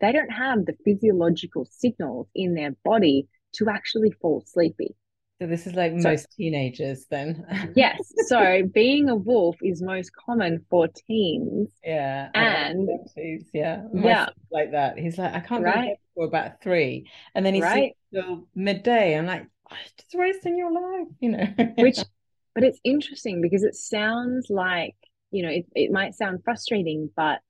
they 0.00 0.12
don't 0.12 0.32
have 0.32 0.66
the 0.66 0.76
physiological 0.84 1.66
signals 1.70 2.28
in 2.34 2.54
their 2.54 2.74
body 2.84 3.28
to 3.54 3.68
actually 3.68 4.10
fall 4.10 4.42
sleepy. 4.46 4.94
So 5.42 5.48
this 5.48 5.66
is 5.66 5.74
like 5.74 5.90
so, 6.00 6.10
most 6.10 6.30
teenagers 6.36 7.06
then. 7.10 7.44
yes. 7.74 7.98
So 8.28 8.62
being 8.72 9.08
a 9.08 9.16
wolf 9.16 9.56
is 9.60 9.82
most 9.82 10.12
common 10.14 10.64
for 10.70 10.86
teens. 10.86 11.68
Yeah. 11.84 12.28
And 12.32 12.88
teens, 13.12 13.48
yeah. 13.52 13.82
Yeah. 13.92 14.28
Like 14.52 14.70
that. 14.70 15.00
He's 15.00 15.18
like, 15.18 15.34
I 15.34 15.40
can't 15.40 15.64
right. 15.64 15.96
go 16.14 16.22
for 16.22 16.26
about 16.26 16.62
three. 16.62 17.10
And 17.34 17.44
then 17.44 17.54
he's 17.54 17.64
right. 17.64 17.96
till 18.14 18.46
midday. 18.54 19.18
I'm 19.18 19.26
like, 19.26 19.48
oh, 19.68 19.76
just 19.98 20.14
wasting 20.14 20.56
your 20.56 20.70
life, 20.70 21.08
you 21.18 21.30
know. 21.30 21.72
Which 21.76 21.98
but 22.54 22.62
it's 22.62 22.78
interesting 22.84 23.40
because 23.42 23.64
it 23.64 23.74
sounds 23.74 24.46
like, 24.48 24.94
you 25.32 25.42
know, 25.42 25.50
it, 25.50 25.66
it 25.74 25.90
might 25.90 26.14
sound 26.14 26.44
frustrating, 26.44 27.10
but 27.16 27.40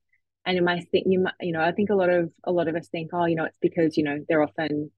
and 0.47 0.57
it 0.57 0.63
might 0.63 0.89
think 0.89 1.05
you 1.07 1.19
might, 1.19 1.35
you 1.41 1.51
know, 1.51 1.61
I 1.61 1.73
think 1.73 1.91
a 1.91 1.95
lot 1.95 2.09
of 2.09 2.31
a 2.43 2.51
lot 2.51 2.67
of 2.67 2.75
us 2.75 2.87
think, 2.87 3.11
oh, 3.13 3.25
you 3.25 3.35
know, 3.35 3.45
it's 3.45 3.59
because, 3.61 3.97
you 3.97 4.03
know, 4.03 4.17
they're 4.27 4.41
often 4.41 4.89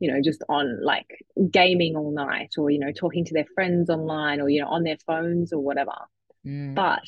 you 0.00 0.12
know 0.12 0.20
just 0.22 0.42
on 0.48 0.82
like 0.82 1.06
gaming 1.50 1.96
all 1.96 2.12
night 2.12 2.50
or 2.58 2.70
you 2.70 2.78
know 2.78 2.92
talking 2.92 3.24
to 3.24 3.34
their 3.34 3.46
friends 3.54 3.90
online 3.90 4.40
or 4.40 4.48
you 4.48 4.60
know 4.60 4.68
on 4.68 4.82
their 4.82 4.98
phones 5.06 5.52
or 5.52 5.60
whatever 5.60 5.94
mm. 6.46 6.74
but 6.74 7.04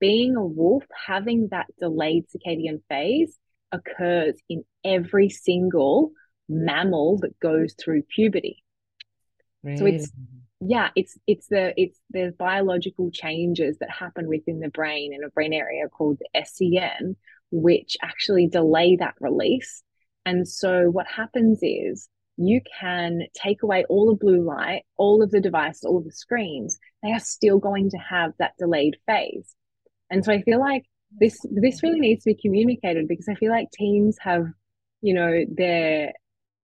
being 0.00 0.36
a 0.36 0.44
wolf 0.44 0.84
having 1.06 1.48
that 1.50 1.66
delayed 1.80 2.24
circadian 2.28 2.82
phase 2.88 3.38
occurs 3.72 4.34
in 4.48 4.64
every 4.84 5.28
single 5.28 6.12
mammal 6.48 7.18
that 7.18 7.38
goes 7.40 7.74
through 7.74 8.02
puberty 8.02 8.62
really? 9.62 9.76
so 9.76 9.86
it's 9.86 10.12
yeah 10.60 10.88
it's 10.96 11.18
it's 11.26 11.48
the 11.48 11.72
it's 11.80 11.98
the 12.10 12.34
biological 12.38 13.10
changes 13.10 13.76
that 13.78 13.90
happen 13.90 14.28
within 14.28 14.60
the 14.60 14.70
brain 14.70 15.12
in 15.12 15.22
a 15.24 15.28
brain 15.30 15.52
area 15.52 15.88
called 15.88 16.18
the 16.18 16.40
scn 16.40 17.14
which 17.50 17.96
actually 18.02 18.46
delay 18.46 18.96
that 18.96 19.14
release 19.20 19.82
and 20.24 20.48
so 20.48 20.90
what 20.90 21.06
happens 21.06 21.58
is 21.62 22.08
you 22.36 22.60
can 22.78 23.22
take 23.34 23.62
away 23.62 23.84
all 23.88 24.06
the 24.06 24.14
blue 24.14 24.42
light, 24.42 24.82
all 24.96 25.22
of 25.22 25.30
the 25.30 25.40
devices, 25.40 25.84
all 25.84 26.00
the 26.00 26.12
screens, 26.12 26.78
they 27.02 27.10
are 27.10 27.20
still 27.20 27.58
going 27.58 27.90
to 27.90 27.96
have 27.98 28.32
that 28.38 28.52
delayed 28.58 28.96
phase. 29.06 29.54
And 30.10 30.24
so 30.24 30.32
I 30.32 30.42
feel 30.42 30.60
like 30.60 30.84
this 31.20 31.38
this 31.50 31.82
really 31.82 32.00
needs 32.00 32.24
to 32.24 32.30
be 32.30 32.40
communicated 32.40 33.08
because 33.08 33.28
I 33.28 33.34
feel 33.34 33.50
like 33.50 33.70
teens 33.72 34.18
have, 34.20 34.46
you 35.00 35.14
know, 35.14 35.44
their 35.48 36.12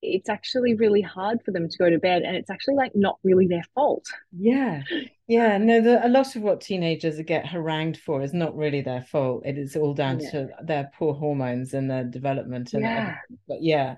it's 0.02 0.28
actually 0.28 0.74
really 0.74 1.00
hard 1.00 1.38
for 1.44 1.52
them 1.52 1.68
to 1.68 1.78
go 1.78 1.88
to 1.88 1.98
bed 1.98 2.22
and 2.22 2.36
it's 2.36 2.50
actually 2.50 2.74
like 2.74 2.92
not 2.94 3.18
really 3.22 3.46
their 3.46 3.64
fault. 3.74 4.04
Yeah. 4.36 4.82
Yeah. 5.28 5.58
No, 5.58 5.80
the, 5.80 6.04
a 6.04 6.08
lot 6.08 6.34
of 6.34 6.42
what 6.42 6.60
teenagers 6.60 7.20
get 7.22 7.46
harangued 7.46 7.96
for 7.96 8.22
is 8.22 8.34
not 8.34 8.56
really 8.56 8.82
their 8.82 9.02
fault. 9.02 9.46
It 9.46 9.56
is 9.56 9.76
all 9.76 9.94
down 9.94 10.20
yeah. 10.20 10.30
to 10.30 10.48
their 10.64 10.90
poor 10.98 11.14
hormones 11.14 11.72
and 11.72 11.90
their 11.90 12.04
development 12.04 12.74
and 12.74 12.82
yeah. 12.82 12.98
Everything. 12.98 13.38
but 13.48 13.62
yeah 13.62 13.96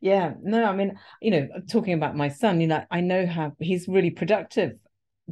yeah 0.00 0.34
no 0.42 0.64
i 0.64 0.74
mean 0.74 0.98
you 1.20 1.30
know 1.30 1.48
talking 1.70 1.94
about 1.94 2.16
my 2.16 2.28
son 2.28 2.60
you 2.60 2.66
know 2.66 2.84
i 2.90 3.00
know 3.00 3.26
how 3.26 3.52
he's 3.58 3.88
really 3.88 4.10
productive 4.10 4.72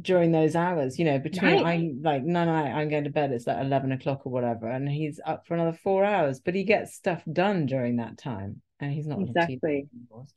during 0.01 0.31
those 0.31 0.55
hours 0.55 0.99
you 0.99 1.05
know 1.05 1.19
between 1.19 1.63
right. 1.63 1.65
i'm 1.65 2.01
like 2.03 2.23
no 2.23 2.43
no 2.45 2.51
i'm 2.51 2.89
going 2.89 3.05
to 3.05 3.09
bed 3.09 3.31
it's 3.31 3.47
like 3.47 3.59
11 3.59 3.91
o'clock 3.93 4.25
or 4.25 4.31
whatever 4.31 4.67
and 4.67 4.89
he's 4.89 5.19
up 5.25 5.45
for 5.47 5.53
another 5.53 5.77
four 5.83 6.03
hours 6.03 6.39
but 6.39 6.55
he 6.55 6.63
gets 6.63 6.95
stuff 6.95 7.23
done 7.31 7.65
during 7.65 7.97
that 7.97 8.17
time 8.17 8.61
and 8.79 8.91
he's 8.91 9.07
not 9.07 9.21
exactly. 9.21 9.87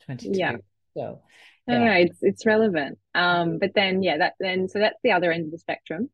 22 0.06 0.38
yeah. 0.38 0.56
So 0.96 1.20
yeah. 1.66 1.78
no 1.78 1.84
no 1.84 1.92
it's 1.92 2.18
it's 2.22 2.46
relevant. 2.46 2.98
Um 3.14 3.58
but 3.58 3.70
then 3.74 4.02
yeah 4.02 4.18
that 4.18 4.34
then 4.40 4.68
so 4.68 4.78
that's 4.78 4.98
the 5.02 5.12
other 5.12 5.32
end 5.32 5.46
of 5.46 5.50
the 5.50 5.58
spectrum. 5.58 6.10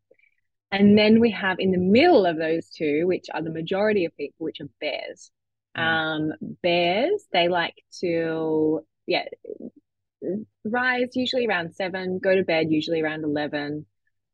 And 0.70 0.98
then 0.98 1.20
we 1.20 1.30
have 1.30 1.58
in 1.60 1.70
the 1.70 1.78
middle 1.78 2.26
of 2.26 2.36
those 2.36 2.68
two 2.70 3.06
which 3.06 3.26
are 3.32 3.42
the 3.42 3.50
majority 3.50 4.04
of 4.04 4.16
people 4.16 4.44
which 4.44 4.60
are 4.60 4.68
bears. 4.80 5.30
Mm. 5.76 5.82
Um, 5.82 6.32
bears, 6.62 7.26
they 7.32 7.48
like 7.48 7.74
to, 8.00 8.86
yeah, 9.06 9.24
rise 10.64 11.10
usually 11.14 11.46
around 11.46 11.74
seven, 11.74 12.18
go 12.18 12.34
to 12.34 12.44
bed 12.44 12.70
usually 12.70 13.02
around 13.02 13.24
11. 13.24 13.86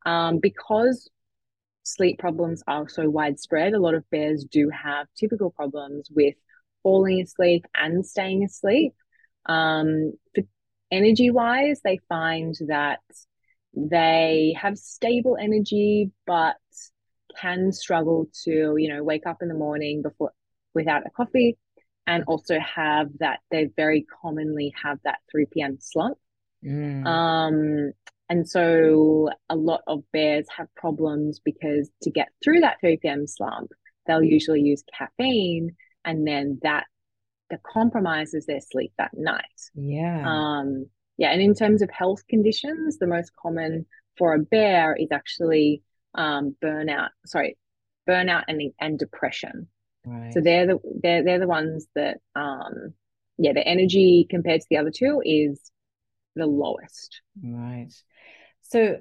Um, 0.05 0.39
because 0.39 1.09
sleep 1.83 2.19
problems 2.19 2.63
are 2.67 2.87
so 2.87 3.09
widespread, 3.09 3.73
a 3.73 3.79
lot 3.79 3.95
of 3.95 4.09
bears 4.09 4.45
do 4.45 4.69
have 4.69 5.07
typical 5.17 5.49
problems 5.49 6.09
with 6.13 6.35
falling 6.83 7.21
asleep 7.21 7.65
and 7.75 8.05
staying 8.05 8.43
asleep. 8.43 8.93
Um, 9.45 10.13
energy 10.91 11.31
wise, 11.31 11.81
they 11.83 11.99
find 12.09 12.55
that 12.67 12.99
they 13.73 14.55
have 14.59 14.77
stable 14.77 15.37
energy, 15.39 16.11
but 16.27 16.57
can 17.39 17.71
struggle 17.71 18.27
to, 18.43 18.75
you 18.77 18.89
know, 18.93 19.03
wake 19.03 19.25
up 19.25 19.37
in 19.41 19.47
the 19.47 19.53
morning 19.53 20.01
before 20.01 20.31
without 20.73 21.05
a 21.05 21.09
coffee 21.09 21.57
and 22.07 22.23
also 22.27 22.57
have 22.59 23.07
that 23.19 23.39
they 23.51 23.69
very 23.75 24.05
commonly 24.21 24.73
have 24.81 24.97
that 25.03 25.19
3 25.31 25.45
p.m. 25.51 25.77
slump. 25.79 26.17
Mm. 26.63 27.05
Um, 27.05 27.91
and 28.29 28.47
so 28.47 29.29
a 29.49 29.55
lot 29.55 29.81
of 29.87 30.03
bears 30.13 30.47
have 30.57 30.67
problems 30.75 31.39
because 31.43 31.89
to 32.03 32.09
get 32.09 32.29
through 32.43 32.61
that 32.61 32.77
3 32.81 32.97
p.m. 32.97 33.27
slump, 33.27 33.71
they'll 34.07 34.23
usually 34.23 34.61
use 34.61 34.83
caffeine 34.97 35.75
and 36.05 36.27
then 36.27 36.59
that 36.63 36.85
that 37.49 37.63
compromises 37.63 38.45
their 38.45 38.61
sleep 38.61 38.93
that 38.97 39.11
night. 39.13 39.43
Yeah. 39.75 40.23
Um, 40.25 40.85
yeah. 41.17 41.31
And 41.31 41.41
in 41.41 41.53
terms 41.53 41.81
of 41.81 41.89
health 41.91 42.25
conditions, 42.29 42.97
the 42.97 43.07
most 43.07 43.31
common 43.35 43.85
for 44.17 44.33
a 44.33 44.39
bear 44.39 44.95
is 44.95 45.09
actually 45.11 45.83
um, 46.15 46.55
burnout, 46.63 47.09
sorry, 47.25 47.57
burnout 48.07 48.43
and, 48.47 48.61
and 48.79 48.97
depression. 48.97 49.67
Right. 50.05 50.33
So 50.33 50.41
they're 50.41 50.65
the 50.65 50.79
they're 51.03 51.23
they're 51.23 51.39
the 51.39 51.47
ones 51.47 51.85
that 51.95 52.17
um 52.35 52.93
yeah, 53.37 53.53
the 53.53 53.67
energy 53.67 54.25
compared 54.29 54.61
to 54.61 54.67
the 54.69 54.77
other 54.77 54.91
two 54.91 55.21
is 55.23 55.71
the 56.35 56.47
lowest. 56.47 57.21
Right. 57.43 57.91
So 58.63 58.97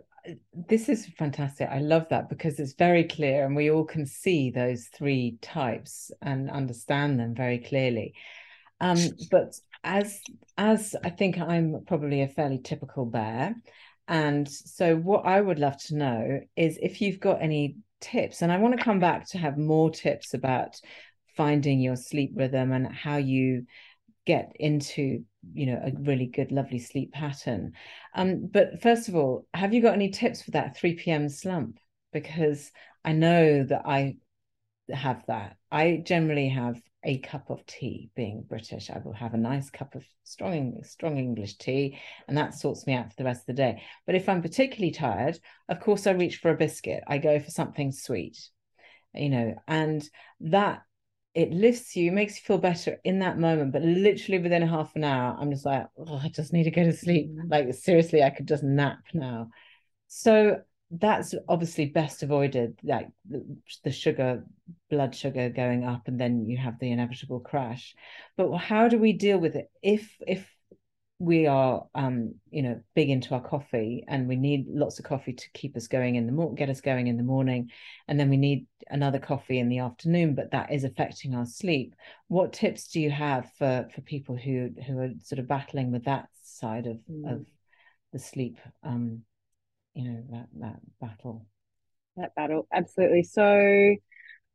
this 0.55 0.89
is 0.89 1.07
fantastic. 1.19 1.69
I 1.71 1.79
love 1.79 2.07
that 2.11 2.29
because 2.29 2.59
it's 2.59 2.75
very 2.75 3.05
clear 3.05 3.45
and 3.45 3.57
we 3.57 3.71
all 3.71 3.85
can 3.85 4.07
see 4.07 4.51
those 4.51 4.87
three 4.87 5.39
types 5.41 6.11
and 6.23 6.51
understand 6.51 7.19
them 7.19 7.35
very 7.35 7.59
clearly. 7.59 8.15
Um, 8.81 8.99
but 9.31 9.55
as 9.85 10.21
as 10.57 10.95
I 11.03 11.11
think 11.11 11.39
I'm 11.39 11.85
probably 11.87 12.23
a 12.23 12.29
fairly 12.29 12.59
typical 12.59 13.05
bear. 13.05 13.55
And 14.09 14.49
so 14.49 14.97
what 14.97 15.25
I 15.27 15.41
would 15.41 15.59
love 15.59 15.79
to 15.85 15.97
know 15.97 16.41
is 16.57 16.79
if 16.83 17.01
you've 17.01 17.21
got 17.21 17.43
any 17.43 17.77
tips 18.01 18.43
and 18.43 18.51
i 18.51 18.57
want 18.57 18.77
to 18.77 18.83
come 18.83 18.99
back 18.99 19.29
to 19.29 19.39
have 19.39 19.59
more 19.59 19.91
tips 19.91 20.35
about 20.35 20.81
finding 21.37 21.81
your 21.81 21.97
sleep 21.97 22.33
rhythm 22.35 22.73
and 22.73 22.87
how 22.87 23.17
you 23.17 23.67
get 24.27 24.53
into 24.57 25.25
you 25.53 25.67
know 25.67 25.81
a 25.83 25.93
really 26.01 26.27
good 26.27 26.53
lovely 26.53 26.79
sleep 26.79 27.13
pattern 27.13 27.73
um 28.15 28.47
but 28.53 28.81
first 28.83 29.09
of 29.09 29.17
all 29.17 29.47
have 29.55 29.73
you 29.73 29.81
got 29.81 29.95
any 29.95 30.11
tips 30.11 30.43
for 30.43 30.51
that 30.51 30.77
3 30.77 30.95
p.m 30.95 31.29
slump 31.29 31.79
because 32.13 32.71
i 33.05 33.13
know 33.13 33.63
that 33.65 33.83
i 33.87 34.17
have 34.95 35.25
that. 35.27 35.57
I 35.71 36.03
generally 36.05 36.49
have 36.49 36.81
a 37.05 37.19
cup 37.19 37.51
of 37.51 37.65
tea 37.67 38.11
being 38.15 38.45
British. 38.49 38.91
I 38.91 38.99
will 38.99 39.13
have 39.13 39.35
a 39.35 39.39
nice 39.39 39.71
cup 39.71 39.95
of 39.95 40.05
strong, 40.25 40.83
strong 40.83 41.19
English 41.19 41.57
tea, 41.57 41.99
and 42.29 42.37
that 42.37 42.55
sorts 42.55 42.87
me 42.87 42.95
out 42.95 43.09
for 43.09 43.15
the 43.17 43.25
rest 43.25 43.43
of 43.43 43.47
the 43.47 43.63
day. 43.63 43.83
But 44.07 44.15
if 44.15 44.29
I'm 44.29 44.43
particularly 44.43 44.93
tired, 44.93 45.39
of 45.69 45.81
course, 45.81 46.07
I 46.07 46.13
reach 46.13 46.37
for 46.37 46.51
a 46.51 46.57
biscuit. 46.57 47.03
I 47.07 47.19
go 47.19 47.39
for 47.41 47.51
something 47.51 47.93
sweet, 47.93 48.39
you 49.15 49.31
know, 49.31 49.55
and 49.67 50.09
that 50.41 50.83
it 51.35 51.53
lifts 51.53 51.95
you, 51.95 52.11
makes 52.13 52.37
you 52.37 52.43
feel 52.43 52.59
better 52.59 52.99
in 53.05 53.21
that 53.21 53.39
moment. 53.39 53.73
But 53.73 53.83
literally 53.83 54.41
within 54.41 54.63
a 54.63 54.67
half 54.67 54.95
an 54.97 55.05
hour, 55.05 55.37
I'm 55.39 55.51
just 55.51 55.65
like, 55.65 55.87
oh, 55.97 56.21
I 56.23 56.29
just 56.29 56.53
need 56.53 56.65
to 56.65 56.71
go 56.71 56.85
to 56.85 56.93
sleep. 56.93 57.31
Mm. 57.31 57.51
Like, 57.51 57.75
seriously, 57.75 58.23
I 58.23 58.31
could 58.31 58.49
just 58.49 58.63
nap 58.63 58.99
now. 59.15 59.51
So 60.09 60.61
that's 60.91 61.35
obviously 61.49 61.87
best 61.87 62.23
avoided 62.23 62.77
like 62.83 63.09
the, 63.29 63.45
the, 63.85 63.93
sugar 63.93 64.45
blood 64.89 65.15
sugar 65.15 65.49
going 65.49 65.85
up 65.85 66.09
and 66.09 66.21
then 66.21 66.45
you 66.47 66.57
have 66.57 66.79
the 66.81 66.91
inevitable 66.91 67.39
crash 67.39 67.95
but 68.37 68.57
how 68.57 68.89
do 68.89 68.99
we 68.99 69.13
deal 69.13 69.39
with 69.39 69.55
it 69.55 69.71
if 69.83 70.17
if 70.27 70.53
we 71.21 71.47
are 71.47 71.85
um 71.95 72.35
you 72.51 72.63
know 72.63 72.81
big 72.95 73.11
into 73.11 73.35
our 73.35 73.43
coffee 73.43 74.03
and 74.09 74.27
we 74.27 74.37
need 74.37 74.65
lots 74.67 74.99
of 74.99 75.05
coffee 75.05 75.35
to 75.35 75.51
keep 75.53 75.77
us 75.77 75.87
going 75.87 76.15
in 76.15 76.25
the 76.25 76.33
morning 76.33 76.55
get 76.55 76.71
us 76.71 76.81
going 76.81 77.07
in 77.09 77.19
the 77.19 77.23
morning. 77.23 77.71
And 78.09 78.19
then 78.19 78.31
we 78.31 78.39
need 78.39 78.67
another 78.89 79.19
coffee 79.19 79.59
in 79.59 79.69
the 79.69 79.81
afternoon 79.81 80.35
but 80.35 80.51
that 80.53 80.73
is 80.73 80.83
affecting 80.83 81.35
our 81.35 81.45
sleep. 81.45 81.95
What 82.29 82.55
tips 82.55 82.89
do 82.89 83.01
you 83.01 83.11
have 83.11 83.53
for 83.59 83.87
for 83.95 84.01
people 84.01 84.35
who 84.35 84.71
who 84.87 84.99
are 84.99 85.11
sort 85.23 85.39
of 85.39 85.47
battling 85.47 85.93
with 85.93 86.07
that 86.07 86.27
side 86.43 86.87
of 86.87 86.97
mm. 87.09 87.31
of 87.31 87.47
the 88.15 88.19
sleep 88.19 88.57
um 88.83 89.21
you 89.93 90.11
know 90.11 90.23
that 90.31 90.47
that 90.59 90.81
battle? 91.03 91.47
That 92.17 92.35
battle 92.35 92.67
absolutely. 92.73 93.25
So 93.25 93.95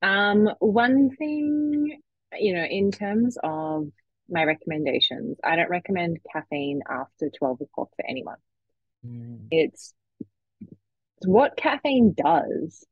um 0.02 0.50
one 0.58 1.16
thing 1.16 2.02
you 2.40 2.56
know 2.56 2.66
in 2.66 2.92
terms 2.92 3.38
of 3.44 3.86
my 4.30 4.44
recommendations 4.44 5.38
i 5.44 5.56
don't 5.56 5.70
recommend 5.70 6.18
caffeine 6.32 6.82
after 6.90 7.30
12 7.30 7.62
o'clock 7.62 7.90
for 7.96 8.06
anyone 8.08 8.38
mm. 9.06 9.48
it's, 9.52 9.94
it's 11.18 11.28
what 11.28 11.58
caffeine 11.58 12.14
does 12.14 12.86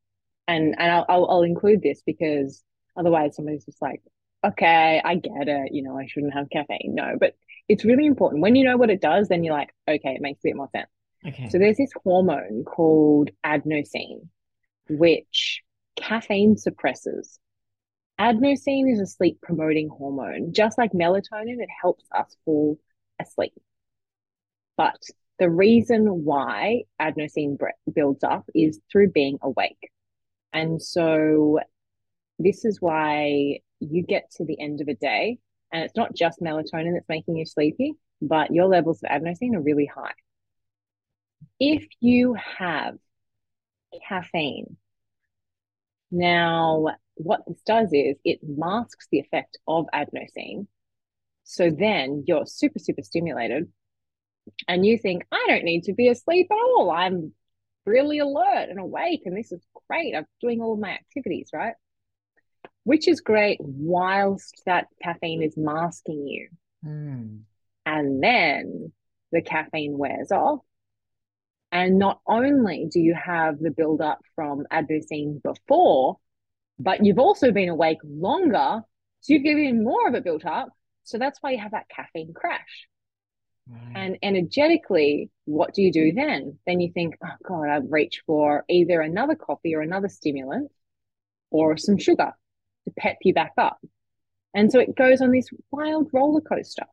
and 0.47 0.75
and 0.77 0.91
I'll, 0.91 1.05
I'll, 1.07 1.29
I'll 1.29 1.43
include 1.43 1.81
this 1.81 2.01
because 2.05 2.63
otherwise 2.97 3.36
somebody's 3.36 3.65
just 3.65 3.81
like 3.81 4.01
okay 4.45 5.01
i 5.03 5.15
get 5.15 5.47
it 5.47 5.73
you 5.73 5.84
know 5.84 5.97
i 5.97 6.05
shouldn't 6.07 6.34
have 6.34 6.49
caffeine 6.49 6.95
no 6.95 7.15
but 7.19 7.36
it's 7.69 7.86
really 7.86 8.05
important 8.05 8.41
when 8.41 8.55
you 8.55 8.65
know 8.65 8.77
what 8.77 8.89
it 8.89 9.01
does 9.01 9.29
then 9.29 9.43
you're 9.43 9.55
like 9.55 9.73
okay 9.88 10.15
it 10.15 10.21
makes 10.21 10.39
a 10.39 10.49
bit 10.49 10.55
more 10.55 10.69
sense 10.75 10.89
Okay. 11.25 11.49
So 11.49 11.57
there's 11.57 11.77
this 11.77 11.91
hormone 12.03 12.63
called 12.65 13.29
adenosine, 13.45 14.27
which 14.89 15.61
caffeine 15.95 16.57
suppresses. 16.57 17.39
Adenosine 18.24 18.91
is 18.91 19.01
a 19.01 19.05
sleep 19.05 19.39
promoting 19.41 19.89
hormone. 19.89 20.53
Just 20.53 20.78
like 20.78 20.93
melatonin, 20.93 21.61
it 21.61 21.69
helps 21.82 22.05
us 22.15 22.36
fall 22.45 22.80
asleep. 23.19 23.53
But 24.78 25.01
the 25.39 25.49
reason 25.49 26.24
why 26.24 26.84
adenosine 27.01 27.57
builds 27.93 28.24
up 28.24 28.49
is 28.55 28.80
through 28.91 29.11
being 29.11 29.38
awake. 29.41 29.91
And 30.53 30.82
so 30.82 31.59
this 32.39 32.63
is 32.63 32.82
why 32.82 33.59
you 33.80 34.03
get 34.03 34.32
to 34.38 34.45
the 34.45 34.59
end 34.59 34.80
of 34.80 34.88
a 34.88 34.95
day 34.95 35.39
and 35.74 35.84
it's 35.84 35.95
not 35.95 36.15
just 36.15 36.39
melatonin 36.39 36.93
that's 36.93 37.09
making 37.09 37.36
you 37.36 37.45
sleepy, 37.45 37.93
but 38.21 38.53
your 38.53 38.67
levels 38.67 39.03
of 39.03 39.09
adenosine 39.09 39.55
are 39.55 39.61
really 39.61 39.89
high 39.93 40.13
if 41.59 41.86
you 41.99 42.36
have 42.57 42.97
caffeine, 44.07 44.78
now 46.11 46.88
what 47.16 47.41
this 47.47 47.61
does 47.66 47.89
is 47.91 48.18
it 48.24 48.39
masks 48.43 49.07
the 49.11 49.20
effect 49.20 49.57
of 49.68 49.86
adenosine. 49.93 50.68
So 51.43 51.70
then 51.70 52.24
you're 52.28 52.45
super, 52.45 52.80
super 52.80 53.01
stimulated 53.01 53.72
and 54.68 54.86
you 54.86 54.97
think, 54.97 55.26
I 55.32 55.45
don't 55.47 55.64
need 55.64 55.84
to 55.84 55.93
be 55.93 56.07
asleep 56.07 56.47
at 56.51 56.55
all. 56.55 56.91
I'm 56.91 57.34
really 57.86 58.20
alert 58.20 58.70
and 58.70 58.80
awake, 58.80 59.24
and 59.26 59.38
this 59.38 59.51
is 59.51 59.61
great. 59.89 60.16
I'm 60.16 60.26
doing 60.41 60.61
all 60.61 60.74
of 60.74 60.80
my 60.80 60.91
activities, 60.91 61.49
right? 61.53 61.76
Which 62.84 63.07
is 63.07 63.22
great 63.22 63.57
whilst 63.59 64.61
that 64.66 64.88
caffeine 65.01 65.43
is 65.43 65.55
masking 65.57 66.28
you. 66.28 66.49
Mm. 66.86 67.41
And 67.86 68.24
then 68.24 68.91
the 69.32 69.41
caffeine 69.41 69.97
wears 69.97 70.32
off 70.32 70.59
and 71.74 71.97
not 71.97 72.22
only 72.28 72.88
do 72.89 72.99
you 72.99 73.16
have 73.16 73.57
the 73.57 73.72
build-up 73.72 74.20
from 74.36 74.64
adenosine 74.72 75.41
before, 75.41 76.20
but 76.80 77.05
you've 77.05 77.19
also 77.19 77.51
been 77.51 77.69
awake 77.69 77.99
longer. 78.03 78.82
So 79.21 79.34
you've 79.34 79.43
given 79.43 79.84
more 79.84 80.07
of 80.07 80.15
it 80.15 80.24
built 80.24 80.45
up. 80.45 80.69
So 81.03 81.17
that's 81.17 81.39
why 81.41 81.51
you 81.51 81.59
have 81.59 81.71
that 81.71 81.89
caffeine 81.89 82.34
crash. 82.34 82.88
Right. 83.67 83.93
And 83.95 84.17
energetically, 84.21 85.30
what 85.45 85.74
do 85.74 85.82
you 85.82 85.91
do 85.91 86.07
mm-hmm. 86.07 86.17
then? 86.17 86.59
Then 86.67 86.80
you 86.82 86.91
think, 86.93 87.15
oh 87.24 87.36
God, 87.47 87.69
I've 87.69 87.91
reached 87.91 88.24
for 88.26 88.65
either 88.69 89.01
another 89.01 89.36
coffee 89.36 89.76
or 89.76 89.82
another 89.82 90.09
stimulant 90.09 90.71
or 91.49 91.78
some 91.78 91.97
sugar 91.97 92.34
to 92.86 92.93
pep 92.97 93.17
you 93.21 93.34
back 93.34 93.53
up. 93.57 93.80
And 94.53 94.71
so 94.71 94.80
it 94.80 94.95
goes 94.95 95.21
on 95.21 95.32
this 95.32 95.49
wild 95.71 96.09
roller 96.13 96.41
coaster. 96.41 96.86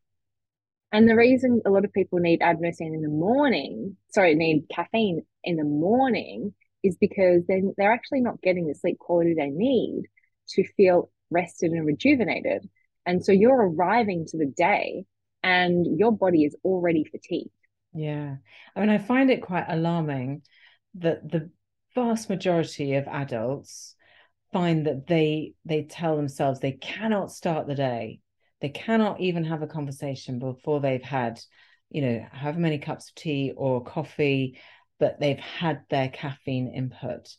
And 0.92 1.08
the 1.08 1.16
reason 1.16 1.62
a 1.64 1.70
lot 1.70 1.84
of 1.84 1.92
people 1.92 2.18
need 2.18 2.40
adenosine 2.40 2.94
in 2.94 3.02
the 3.02 3.08
morning, 3.08 3.96
sorry, 4.12 4.34
need 4.34 4.66
caffeine 4.72 5.24
in 5.44 5.56
the 5.56 5.64
morning 5.64 6.54
is 6.82 6.96
because 7.00 7.42
then 7.46 7.74
they're 7.76 7.92
actually 7.92 8.20
not 8.20 8.40
getting 8.42 8.66
the 8.66 8.74
sleep 8.74 8.98
quality 8.98 9.34
they 9.34 9.48
need 9.48 10.04
to 10.50 10.64
feel 10.76 11.10
rested 11.30 11.72
and 11.72 11.86
rejuvenated. 11.86 12.68
And 13.06 13.24
so 13.24 13.32
you're 13.32 13.68
arriving 13.68 14.26
to 14.28 14.38
the 14.38 14.46
day 14.46 15.04
and 15.42 15.98
your 15.98 16.12
body 16.12 16.44
is 16.44 16.56
already 16.64 17.04
fatigued. 17.04 17.50
Yeah. 17.92 18.36
I 18.74 18.80
mean, 18.80 18.90
I 18.90 18.98
find 18.98 19.30
it 19.30 19.42
quite 19.42 19.66
alarming 19.68 20.42
that 20.94 21.28
the 21.30 21.50
vast 21.94 22.28
majority 22.28 22.94
of 22.94 23.06
adults 23.08 23.94
find 24.52 24.86
that 24.86 25.06
they 25.06 25.54
they 25.64 25.84
tell 25.84 26.16
themselves 26.16 26.58
they 26.58 26.72
cannot 26.72 27.30
start 27.30 27.66
the 27.66 27.74
day 27.74 28.20
they 28.60 28.68
cannot 28.68 29.20
even 29.20 29.44
have 29.44 29.62
a 29.62 29.66
conversation 29.66 30.38
before 30.38 30.80
they've 30.80 31.02
had, 31.02 31.40
you 31.88 32.02
know, 32.02 32.26
however 32.30 32.60
many 32.60 32.78
cups 32.78 33.08
of 33.08 33.14
tea 33.14 33.52
or 33.56 33.82
coffee, 33.82 34.58
but 35.00 35.18
they've 35.18 35.40
had 35.40 35.82
their 35.90 36.08
caffeine 36.08 36.68
input. 36.68 37.34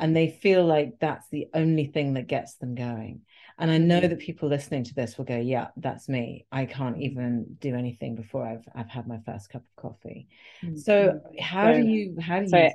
And 0.00 0.14
they 0.16 0.28
feel 0.28 0.66
like 0.66 0.94
that's 1.00 1.28
the 1.28 1.46
only 1.54 1.86
thing 1.86 2.14
that 2.14 2.26
gets 2.26 2.56
them 2.56 2.74
going. 2.74 3.20
And 3.58 3.70
I 3.70 3.78
know 3.78 4.00
mm-hmm. 4.00 4.08
that 4.08 4.18
people 4.18 4.48
listening 4.48 4.82
to 4.84 4.94
this 4.94 5.16
will 5.16 5.24
go, 5.24 5.36
yeah, 5.36 5.68
that's 5.76 6.08
me. 6.08 6.46
I 6.50 6.66
can't 6.66 7.00
even 7.00 7.56
do 7.60 7.76
anything 7.76 8.16
before 8.16 8.44
I've 8.44 8.64
I've 8.74 8.90
had 8.90 9.06
my 9.06 9.20
first 9.24 9.50
cup 9.50 9.62
of 9.62 9.80
coffee. 9.80 10.26
Mm-hmm. 10.64 10.76
So 10.78 11.20
how 11.40 11.72
so, 11.72 11.80
do 11.80 11.86
you 11.86 12.16
how 12.20 12.40
do 12.40 12.48
so 12.48 12.56
you 12.58 12.70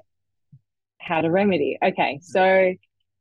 how 1.00 1.20
to 1.20 1.30
remedy? 1.30 1.78
Okay. 1.84 2.20
So 2.22 2.74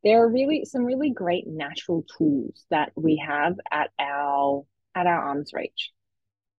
there 0.05 0.23
are 0.23 0.29
really 0.29 0.65
some 0.65 0.85
really 0.85 1.11
great 1.11 1.49
natural 1.49 2.05
tools 2.17 2.65
that 2.71 2.93
we 2.95 3.23
have 3.27 3.57
at 3.73 3.91
our 3.99 4.65
at 4.95 5.09
our 5.09 5.29
arm's 5.29 5.53
reach. 5.53 5.91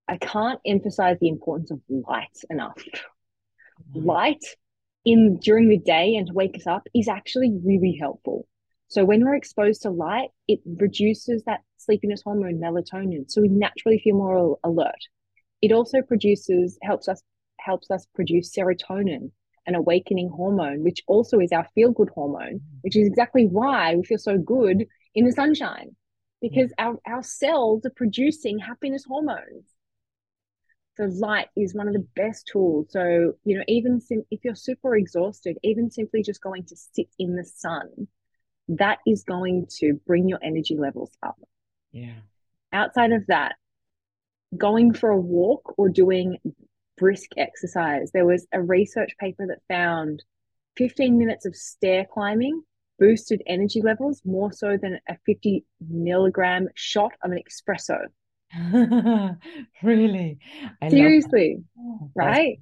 I 0.10 0.18
can't 0.18 0.60
emphasize 0.66 1.18
the 1.22 1.30
importance 1.30 1.72
of 1.72 1.80
light 1.88 2.38
enough. 2.49 2.84
Mm-hmm. 3.95 4.07
Light 4.07 4.43
in 5.05 5.37
during 5.37 5.69
the 5.69 5.77
day 5.77 6.15
and 6.15 6.27
to 6.27 6.33
wake 6.33 6.55
us 6.55 6.67
up 6.67 6.87
is 6.93 7.07
actually 7.07 7.57
really 7.63 7.97
helpful. 7.99 8.47
So 8.87 9.05
when 9.05 9.23
we're 9.23 9.35
exposed 9.35 9.83
to 9.83 9.91
light, 9.91 10.29
it 10.47 10.59
reduces 10.65 11.43
that 11.43 11.61
sleepiness 11.77 12.23
hormone 12.23 12.59
melatonin, 12.59 13.29
so 13.29 13.41
we 13.41 13.49
naturally 13.49 13.99
feel 14.03 14.15
more 14.15 14.57
alert. 14.63 15.01
It 15.61 15.71
also 15.71 16.01
produces 16.01 16.77
helps 16.81 17.07
us 17.07 17.21
helps 17.59 17.91
us 17.91 18.07
produce 18.15 18.51
serotonin, 18.55 19.31
an 19.67 19.75
awakening 19.75 20.29
hormone, 20.29 20.83
which 20.83 21.03
also 21.07 21.39
is 21.39 21.51
our 21.51 21.67
feel 21.75 21.91
good 21.91 22.09
hormone, 22.09 22.61
which 22.81 22.95
is 22.95 23.07
exactly 23.07 23.45
why 23.45 23.95
we 23.95 24.03
feel 24.03 24.17
so 24.17 24.37
good 24.37 24.85
in 25.13 25.25
the 25.25 25.31
sunshine 25.31 25.95
because 26.41 26.73
our, 26.77 26.97
our 27.05 27.23
cells 27.23 27.85
are 27.85 27.91
producing 27.95 28.59
happiness 28.59 29.03
hormones. 29.05 29.65
So 30.99 31.05
light 31.05 31.47
is 31.55 31.73
one 31.73 31.87
of 31.87 31.93
the 31.93 32.05
best 32.15 32.47
tools. 32.51 32.87
So, 32.89 33.33
you 33.45 33.57
know, 33.57 33.63
even 33.69 34.01
sim- 34.01 34.25
if 34.31 34.41
you're 34.43 34.53
super 34.53 34.97
exhausted, 34.97 35.57
even 35.63 35.89
simply 35.89 36.23
just 36.23 36.41
going 36.41 36.65
to 36.65 36.75
sit 36.75 37.07
in 37.17 37.37
the 37.37 37.45
sun, 37.45 38.09
that 38.67 38.97
is 39.07 39.23
going 39.23 39.67
to 39.79 39.93
bring 40.05 40.27
your 40.27 40.39
energy 40.43 40.75
levels 40.75 41.11
up. 41.23 41.39
Yeah. 41.93 42.15
Outside 42.73 43.13
of 43.13 43.25
that, 43.27 43.55
going 44.57 44.93
for 44.93 45.09
a 45.09 45.19
walk 45.19 45.73
or 45.77 45.87
doing 45.87 46.37
brisk 46.97 47.29
exercise. 47.37 48.11
There 48.11 48.25
was 48.25 48.45
a 48.51 48.61
research 48.61 49.15
paper 49.17 49.47
that 49.47 49.73
found 49.73 50.21
15 50.75 51.17
minutes 51.17 51.45
of 51.45 51.55
stair 51.55 52.05
climbing 52.11 52.61
boosted 52.99 53.41
energy 53.47 53.81
levels 53.81 54.21
more 54.25 54.51
so 54.51 54.75
than 54.75 54.99
a 55.07 55.15
50 55.25 55.63
milligram 55.89 56.67
shot 56.75 57.13
of 57.23 57.31
an 57.31 57.39
espresso. 57.49 57.99
really? 59.83 60.39
I 60.81 60.89
Seriously, 60.89 61.57
oh, 61.79 62.11
right? 62.15 62.59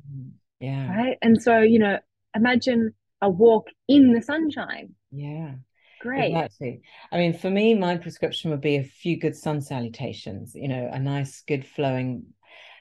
Yeah. 0.59 0.89
Right. 0.95 1.17
And 1.21 1.41
so, 1.41 1.59
you 1.59 1.79
know, 1.79 1.99
imagine 2.35 2.93
a 3.21 3.29
walk 3.29 3.69
in 3.87 4.13
the 4.13 4.21
sunshine. 4.21 4.93
Yeah. 5.11 5.55
Great. 5.99 6.31
Exactly. 6.31 6.81
I 7.11 7.17
mean, 7.17 7.33
for 7.33 7.49
me, 7.49 7.73
my 7.73 7.97
prescription 7.97 8.51
would 8.51 8.61
be 8.61 8.75
a 8.75 8.83
few 8.83 9.17
good 9.17 9.35
sun 9.35 9.61
salutations, 9.61 10.53
you 10.53 10.67
know, 10.67 10.89
a 10.91 10.99
nice, 10.99 11.41
good 11.47 11.65
flowing. 11.65 12.25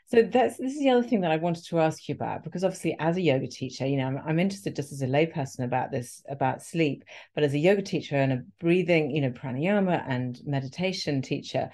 So 0.08 0.22
that's 0.22 0.56
this 0.58 0.74
is 0.74 0.78
the 0.78 0.90
other 0.90 1.02
thing 1.02 1.22
that 1.22 1.32
I 1.32 1.36
wanted 1.36 1.64
to 1.64 1.80
ask 1.80 2.08
you 2.08 2.14
about 2.14 2.44
because 2.44 2.62
obviously, 2.62 2.94
as 3.00 3.16
a 3.16 3.20
yoga 3.20 3.48
teacher, 3.48 3.86
you 3.86 3.96
know, 3.96 4.06
I'm, 4.06 4.18
I'm 4.24 4.38
interested 4.38 4.76
just 4.76 4.92
as 4.92 5.02
a 5.02 5.06
layperson 5.06 5.64
about 5.64 5.90
this 5.90 6.22
about 6.28 6.62
sleep, 6.62 7.04
but 7.34 7.42
as 7.42 7.54
a 7.54 7.58
yoga 7.58 7.82
teacher 7.82 8.14
and 8.14 8.32
a 8.32 8.44
breathing, 8.60 9.10
you 9.10 9.22
know, 9.22 9.30
pranayama 9.30 10.04
and 10.06 10.40
meditation 10.44 11.22
teacher, 11.22 11.70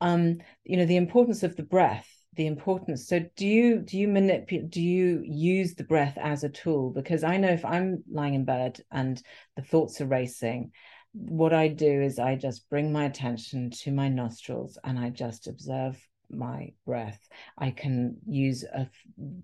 um, 0.00 0.38
you 0.64 0.76
know, 0.76 0.86
the 0.86 0.96
importance 0.96 1.42
of 1.42 1.56
the 1.56 1.62
breath 1.62 2.08
the 2.34 2.46
importance 2.46 3.08
so 3.08 3.18
do 3.34 3.46
you 3.46 3.80
do 3.80 3.98
you 3.98 4.06
manipulate 4.06 4.70
do 4.70 4.80
you 4.80 5.20
use 5.24 5.74
the 5.74 5.82
breath 5.84 6.16
as 6.16 6.44
a 6.44 6.48
tool? 6.48 6.90
Because 6.90 7.24
i 7.24 7.36
know 7.36 7.48
if 7.48 7.64
i'm 7.64 8.04
lying 8.10 8.34
in 8.34 8.44
bed 8.44 8.80
and 8.92 9.20
the 9.56 9.62
thoughts 9.62 10.00
are 10.00 10.06
racing 10.06 10.70
what 11.12 11.52
i 11.52 11.66
do 11.66 12.00
is 12.00 12.20
i 12.20 12.36
just 12.36 12.70
bring 12.70 12.92
my 12.92 13.06
attention 13.06 13.68
to 13.70 13.90
my 13.90 14.08
nostrils 14.08 14.78
and 14.84 14.96
i 14.96 15.10
just 15.10 15.48
observe 15.48 16.00
my 16.32 16.72
breath. 16.86 17.28
I 17.58 17.70
can 17.70 18.16
use 18.26 18.64
a 18.64 18.88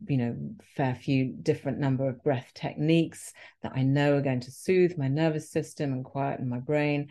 you 0.07 0.17
know 0.17 0.37
fair 0.77 0.95
few 0.95 1.33
different 1.43 1.79
number 1.79 2.09
of 2.09 2.23
breath 2.23 2.51
techniques 2.55 3.33
that 3.63 3.73
i 3.75 3.83
know 3.83 4.17
are 4.17 4.23
going 4.23 4.41
to 4.41 4.51
soothe 4.51 4.97
my 4.97 5.09
nervous 5.09 5.51
system 5.51 5.93
and 5.93 6.05
quieten 6.05 6.49
my 6.49 6.59
brain 6.59 7.09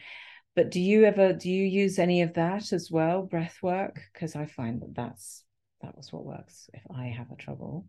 but 0.55 0.71
do 0.71 0.79
you 0.79 1.05
ever 1.05 1.33
do 1.33 1.49
you 1.49 1.63
use 1.63 1.99
any 1.99 2.21
of 2.21 2.33
that 2.33 2.71
as 2.71 2.89
well 2.89 3.23
breath 3.23 3.57
work 3.61 4.01
because 4.13 4.35
i 4.35 4.45
find 4.45 4.81
that 4.81 4.95
that's 4.95 5.45
that 5.85 5.95
was 5.95 6.11
what 6.11 6.25
works 6.25 6.69
if 6.73 6.81
I 6.93 7.05
have 7.05 7.31
a 7.31 7.35
trouble? 7.35 7.85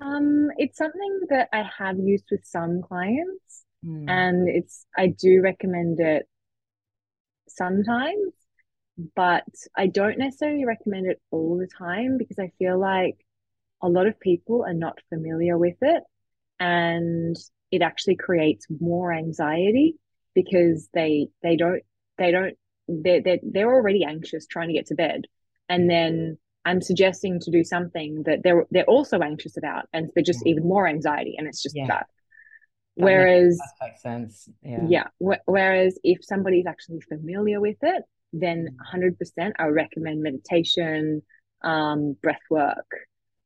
Um, 0.00 0.50
it's 0.58 0.78
something 0.78 1.20
that 1.30 1.48
I 1.52 1.64
have 1.78 1.98
used 1.98 2.26
with 2.30 2.44
some 2.44 2.82
clients, 2.82 3.64
mm. 3.84 4.04
and 4.08 4.48
it's 4.48 4.84
I 4.96 5.08
do 5.08 5.40
recommend 5.40 6.00
it 6.00 6.26
sometimes, 7.48 8.32
but 9.14 9.44
I 9.76 9.86
don't 9.86 10.18
necessarily 10.18 10.64
recommend 10.64 11.06
it 11.06 11.20
all 11.30 11.56
the 11.56 11.68
time 11.68 12.18
because 12.18 12.38
I 12.38 12.52
feel 12.58 12.78
like 12.78 13.16
a 13.80 13.88
lot 13.88 14.06
of 14.06 14.18
people 14.18 14.64
are 14.64 14.74
not 14.74 14.98
familiar 15.08 15.56
with 15.56 15.76
it, 15.80 16.02
and 16.58 17.36
it 17.70 17.80
actually 17.80 18.16
creates 18.16 18.66
more 18.80 19.12
anxiety 19.12 19.96
because 20.34 20.88
they 20.94 21.28
they 21.42 21.56
don't 21.56 21.82
they 22.18 22.30
don't 22.30 22.54
they're, 22.88 23.22
they're, 23.22 23.38
they're 23.42 23.74
already 23.74 24.04
anxious 24.04 24.46
trying 24.46 24.68
to 24.68 24.74
get 24.74 24.86
to 24.86 24.94
bed 24.94 25.26
and 25.68 25.88
then 25.88 26.38
I'm 26.64 26.80
suggesting 26.80 27.40
to 27.40 27.50
do 27.50 27.64
something 27.64 28.22
that 28.24 28.42
they're 28.44 28.66
they're 28.70 28.84
also 28.84 29.20
anxious 29.20 29.56
about, 29.56 29.86
and 29.92 30.10
they're 30.14 30.22
just 30.22 30.44
yeah. 30.44 30.52
even 30.52 30.64
more 30.64 30.86
anxiety, 30.86 31.34
and 31.36 31.48
it's 31.48 31.62
just 31.62 31.76
yeah. 31.76 31.86
that. 31.88 32.06
that 32.96 33.04
whereas, 33.04 33.60
makes, 33.80 34.02
sense. 34.02 34.48
Yeah. 34.62 34.86
Yeah. 34.88 35.06
Wh- 35.18 35.42
whereas 35.46 35.98
if 36.04 36.24
somebody's 36.24 36.66
actually 36.66 37.00
familiar 37.00 37.60
with 37.60 37.78
it, 37.82 38.04
then 38.32 38.76
100% 38.94 39.16
mm. 39.18 39.52
I 39.58 39.66
recommend 39.66 40.22
meditation, 40.22 41.22
um, 41.62 42.16
breath 42.22 42.42
work, 42.48 42.86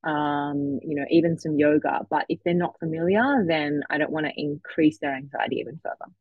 um, 0.04 0.78
you 0.82 0.96
know, 0.96 1.06
even 1.10 1.38
some 1.38 1.58
yoga. 1.58 2.06
But 2.10 2.26
if 2.28 2.40
they're 2.44 2.54
not 2.54 2.78
familiar, 2.78 3.44
then 3.48 3.82
I 3.88 3.96
don't 3.96 4.12
want 4.12 4.26
to 4.26 4.32
increase 4.36 4.98
their 4.98 5.14
anxiety 5.14 5.56
even 5.56 5.80
further. 5.82 6.12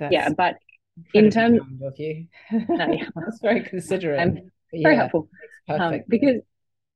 That's 0.00 0.12
yeah, 0.12 0.30
but 0.30 0.56
in 1.14 1.30
terms 1.30 1.60
of 1.82 1.94
you, 1.98 2.26
no, 2.50 2.92
yeah. 2.92 3.04
that's 3.14 3.40
very 3.40 3.62
considerate. 3.62 4.18
I'm 4.18 4.50
very 4.72 4.96
helpful. 4.96 5.28
um, 5.68 6.00
because 6.08 6.40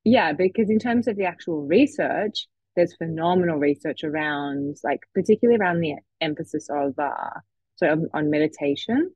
yeah 0.05 0.33
because 0.33 0.69
in 0.71 0.79
terms 0.79 1.07
of 1.07 1.17
the 1.17 1.25
actual 1.25 1.63
research 1.67 2.47
there's 2.77 2.95
phenomenal 2.97 3.57
research 3.59 4.03
around 4.05 4.77
like 4.85 5.01
particularly 5.15 5.59
around 5.59 5.81
the 5.81 5.95
emphasis 6.21 6.69
of 6.71 6.93
uh 6.99 7.39
so 7.77 7.89
on, 7.89 8.09
on 8.13 8.31
meditation 8.31 9.11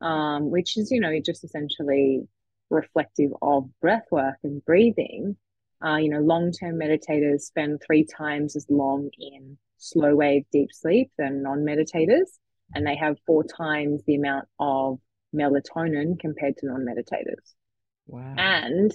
um 0.00 0.50
which 0.50 0.76
is 0.76 0.90
you 0.90 1.00
know 1.00 1.12
just 1.24 1.44
essentially 1.44 2.22
reflective 2.70 3.30
of 3.40 3.68
breath 3.80 4.06
work 4.10 4.36
and 4.42 4.64
breathing. 4.64 5.36
Uh 5.84 5.96
you 5.96 6.08
know 6.08 6.20
long-term 6.20 6.74
meditators 6.76 7.40
spend 7.42 7.80
three 7.86 8.04
times 8.04 8.56
as 8.56 8.66
long 8.68 9.10
in 9.18 9.56
slow 9.78 10.14
wave 10.16 10.44
deep 10.52 10.70
sleep 10.72 11.10
than 11.18 11.42
non-meditators 11.42 12.38
and 12.74 12.86
they 12.86 12.96
have 12.96 13.16
four 13.26 13.44
times 13.44 14.02
the 14.06 14.16
amount 14.16 14.46
of 14.58 14.98
melatonin 15.34 16.18
compared 16.18 16.56
to 16.56 16.66
non-meditators 16.66 17.54
Wow. 18.06 18.34
And 18.36 18.92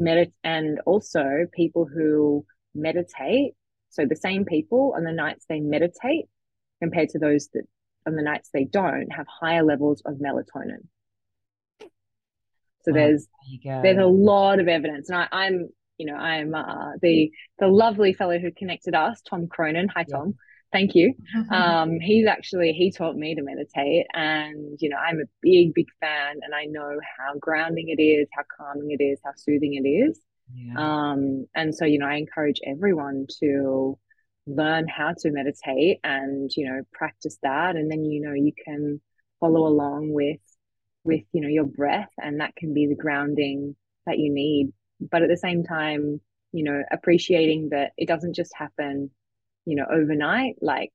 medit 0.00 0.32
and 0.42 0.80
also 0.86 1.46
people 1.52 1.86
who 1.86 2.44
meditate. 2.74 3.52
So 3.90 4.06
the 4.06 4.16
same 4.16 4.44
people 4.44 4.94
on 4.96 5.04
the 5.04 5.12
nights 5.12 5.44
they 5.48 5.60
meditate 5.60 6.26
compared 6.80 7.10
to 7.10 7.18
those 7.18 7.48
that 7.54 7.64
on 8.06 8.16
the 8.16 8.22
nights 8.22 8.50
they 8.52 8.64
don't 8.64 9.10
have 9.12 9.26
higher 9.28 9.62
levels 9.62 10.02
of 10.04 10.14
melatonin. 10.14 10.86
So 11.80 12.92
wow, 12.92 12.94
there's 12.94 13.28
there 13.64 13.82
there's 13.82 13.98
a 13.98 14.06
lot 14.06 14.58
of 14.58 14.68
evidence, 14.68 15.08
and 15.08 15.26
I, 15.30 15.46
am 15.46 15.68
you 15.96 16.06
know 16.06 16.16
I'm 16.16 16.54
uh, 16.54 16.92
the 17.00 17.30
the 17.58 17.68
lovely 17.68 18.12
fellow 18.12 18.38
who 18.38 18.50
connected 18.52 18.94
us, 18.94 19.22
Tom 19.22 19.46
Cronin. 19.46 19.88
Hi, 19.88 20.04
Tom 20.04 20.34
thank 20.74 20.94
you. 20.94 21.14
Um, 21.50 22.00
he's 22.00 22.26
actually 22.26 22.72
he 22.72 22.90
taught 22.90 23.16
me 23.16 23.34
to 23.34 23.42
meditate, 23.42 24.06
and 24.12 24.76
you 24.80 24.88
know 24.88 24.96
I'm 24.96 25.20
a 25.20 25.28
big 25.40 25.72
big 25.74 25.86
fan, 26.00 26.40
and 26.42 26.54
I 26.54 26.64
know 26.64 26.98
how 27.16 27.38
grounding 27.38 27.88
it 27.88 28.02
is, 28.02 28.28
how 28.32 28.42
calming 28.56 28.90
it 28.90 29.02
is, 29.02 29.20
how 29.24 29.32
soothing 29.36 29.74
it 29.74 29.88
is. 29.88 30.20
Yeah. 30.52 30.74
Um, 30.76 31.46
and 31.54 31.74
so 31.74 31.84
you 31.84 31.98
know 31.98 32.06
I 32.06 32.16
encourage 32.16 32.60
everyone 32.66 33.26
to 33.40 33.98
learn 34.46 34.88
how 34.88 35.14
to 35.18 35.30
meditate 35.30 36.00
and 36.04 36.50
you 36.56 36.66
know 36.66 36.82
practice 36.92 37.38
that, 37.42 37.76
and 37.76 37.90
then 37.90 38.04
you 38.04 38.20
know 38.20 38.32
you 38.32 38.52
can 38.64 39.00
follow 39.40 39.66
along 39.66 40.12
with 40.12 40.40
with 41.04 41.22
you 41.32 41.40
know 41.40 41.48
your 41.48 41.66
breath, 41.66 42.12
and 42.20 42.40
that 42.40 42.56
can 42.56 42.74
be 42.74 42.86
the 42.86 42.96
grounding 42.96 43.76
that 44.06 44.18
you 44.18 44.32
need. 44.32 44.72
But 45.00 45.22
at 45.22 45.28
the 45.28 45.36
same 45.36 45.62
time, 45.64 46.20
you 46.52 46.64
know 46.64 46.82
appreciating 46.90 47.68
that 47.70 47.92
it 47.96 48.08
doesn't 48.08 48.34
just 48.34 48.52
happen 48.56 49.10
you 49.64 49.76
know, 49.76 49.86
overnight. 49.90 50.56
Like 50.60 50.92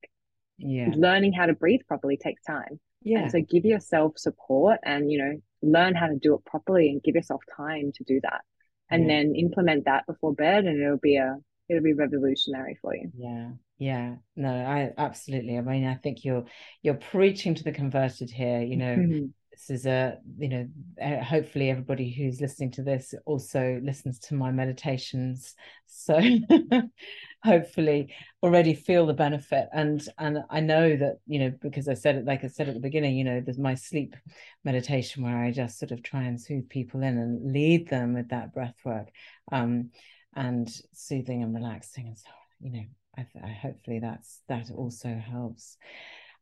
yeah. 0.58 0.90
learning 0.96 1.32
how 1.32 1.46
to 1.46 1.54
breathe 1.54 1.80
properly 1.88 2.16
takes 2.16 2.42
time. 2.44 2.80
Yeah. 3.02 3.20
And 3.20 3.30
so 3.30 3.40
give 3.40 3.64
yourself 3.64 4.18
support 4.18 4.80
and, 4.84 5.10
you 5.10 5.18
know, 5.18 5.40
learn 5.62 5.94
how 5.94 6.06
to 6.06 6.16
do 6.16 6.34
it 6.34 6.44
properly 6.44 6.90
and 6.90 7.02
give 7.02 7.14
yourself 7.14 7.40
time 7.56 7.92
to 7.94 8.04
do 8.04 8.20
that. 8.22 8.42
And 8.90 9.02
yeah. 9.02 9.08
then 9.08 9.34
implement 9.36 9.84
that 9.86 10.06
before 10.06 10.34
bed 10.34 10.64
and 10.64 10.82
it'll 10.82 10.98
be 10.98 11.16
a 11.16 11.36
it'll 11.68 11.82
be 11.82 11.92
revolutionary 11.92 12.76
for 12.82 12.94
you. 12.94 13.10
Yeah. 13.16 13.50
Yeah. 13.78 14.16
No, 14.36 14.50
I 14.50 14.92
absolutely. 14.98 15.56
I 15.56 15.62
mean, 15.62 15.86
I 15.86 15.94
think 15.94 16.24
you're 16.24 16.44
you're 16.82 16.94
preaching 16.94 17.54
to 17.54 17.64
the 17.64 17.72
converted 17.72 18.30
here, 18.30 18.60
you 18.62 18.76
know. 18.76 18.96
Mm-hmm 18.96 19.26
this 19.60 19.80
is 19.80 19.86
a 19.86 20.18
you 20.38 20.48
know 20.48 20.68
uh, 21.02 21.22
hopefully 21.22 21.70
everybody 21.70 22.10
who's 22.10 22.40
listening 22.40 22.70
to 22.70 22.82
this 22.82 23.14
also 23.26 23.80
listens 23.82 24.18
to 24.18 24.34
my 24.34 24.50
meditations 24.50 25.54
so 25.86 26.18
hopefully 27.42 28.14
already 28.42 28.74
feel 28.74 29.06
the 29.06 29.14
benefit. 29.14 29.68
And 29.72 30.02
and 30.18 30.38
i 30.50 30.60
know 30.60 30.96
that 30.96 31.18
you 31.26 31.38
know 31.38 31.52
because 31.60 31.88
i 31.88 31.94
said 31.94 32.16
it 32.16 32.24
like 32.24 32.44
i 32.44 32.48
said 32.48 32.68
at 32.68 32.74
the 32.74 32.80
beginning 32.80 33.16
you 33.16 33.24
know 33.24 33.40
there's 33.40 33.58
my 33.58 33.74
sleep 33.74 34.16
meditation 34.64 35.22
where 35.22 35.36
i 35.36 35.50
just 35.50 35.78
sort 35.78 35.90
of 35.92 36.02
try 36.02 36.22
and 36.22 36.40
soothe 36.40 36.68
people 36.68 37.02
in 37.02 37.18
and 37.18 37.52
lead 37.52 37.88
them 37.88 38.14
with 38.14 38.28
that 38.28 38.52
breath 38.52 38.76
work 38.84 39.08
um 39.52 39.90
and 40.34 40.70
soothing 40.92 41.42
and 41.42 41.54
relaxing 41.54 42.06
and 42.08 42.18
so 42.18 42.28
you 42.60 42.72
know 42.72 42.84
I, 43.16 43.26
I 43.42 43.48
hopefully 43.48 43.98
that's 43.98 44.40
that 44.48 44.70
also 44.70 45.08
helps 45.14 45.76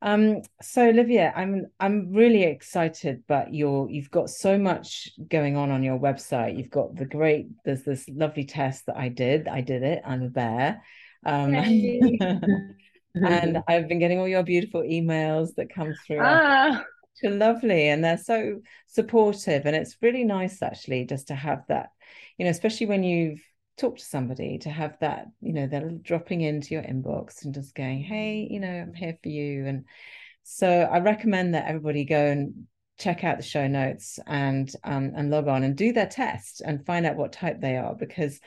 um, 0.00 0.42
so 0.62 0.88
Olivia, 0.88 1.32
I'm 1.34 1.66
I'm 1.80 2.12
really 2.12 2.44
excited, 2.44 3.24
but 3.26 3.52
you're 3.52 3.90
you've 3.90 4.10
got 4.10 4.30
so 4.30 4.56
much 4.56 5.10
going 5.28 5.56
on 5.56 5.70
on 5.70 5.82
your 5.82 5.98
website. 5.98 6.56
You've 6.56 6.70
got 6.70 6.94
the 6.94 7.04
great 7.04 7.48
there's 7.64 7.82
this 7.82 8.08
lovely 8.08 8.44
test 8.44 8.86
that 8.86 8.96
I 8.96 9.08
did. 9.08 9.48
I 9.48 9.60
did 9.60 9.82
it. 9.82 10.02
I'm 10.06 10.22
a 10.22 10.28
bear. 10.28 10.82
Um, 11.26 11.54
and 13.14 13.58
I've 13.68 13.88
been 13.88 13.98
getting 13.98 14.18
all 14.18 14.28
your 14.28 14.44
beautiful 14.44 14.82
emails 14.82 15.54
that 15.56 15.74
come 15.74 15.94
through. 16.06 16.20
Ah. 16.22 16.84
They're 17.20 17.32
lovely 17.32 17.88
and 17.88 18.04
they're 18.04 18.16
so 18.16 18.60
supportive 18.86 19.66
and 19.66 19.74
it's 19.74 19.96
really 20.00 20.22
nice 20.22 20.62
actually 20.62 21.04
just 21.04 21.26
to 21.26 21.34
have 21.34 21.64
that 21.66 21.88
you 22.38 22.44
know 22.44 22.50
especially 22.52 22.86
when 22.86 23.02
you've 23.02 23.40
talk 23.78 23.96
to 23.96 24.04
somebody 24.04 24.58
to 24.58 24.70
have 24.70 24.98
that 25.00 25.26
you 25.40 25.52
know 25.52 25.66
they're 25.66 25.90
dropping 26.02 26.40
into 26.40 26.74
your 26.74 26.82
inbox 26.82 27.44
and 27.44 27.54
just 27.54 27.74
going 27.74 28.02
hey 28.02 28.46
you 28.50 28.60
know 28.60 28.68
i'm 28.68 28.92
here 28.92 29.16
for 29.22 29.28
you 29.28 29.66
and 29.66 29.84
so 30.42 30.68
i 30.68 30.98
recommend 30.98 31.54
that 31.54 31.66
everybody 31.66 32.04
go 32.04 32.26
and 32.26 32.66
check 32.98 33.22
out 33.22 33.36
the 33.36 33.42
show 33.44 33.68
notes 33.68 34.18
and 34.26 34.72
um, 34.82 35.12
and 35.16 35.30
log 35.30 35.46
on 35.46 35.62
and 35.62 35.76
do 35.76 35.92
their 35.92 36.06
test 36.06 36.60
and 36.60 36.84
find 36.84 37.06
out 37.06 37.16
what 37.16 37.32
type 37.32 37.60
they 37.60 37.76
are 37.76 37.94
because 37.94 38.40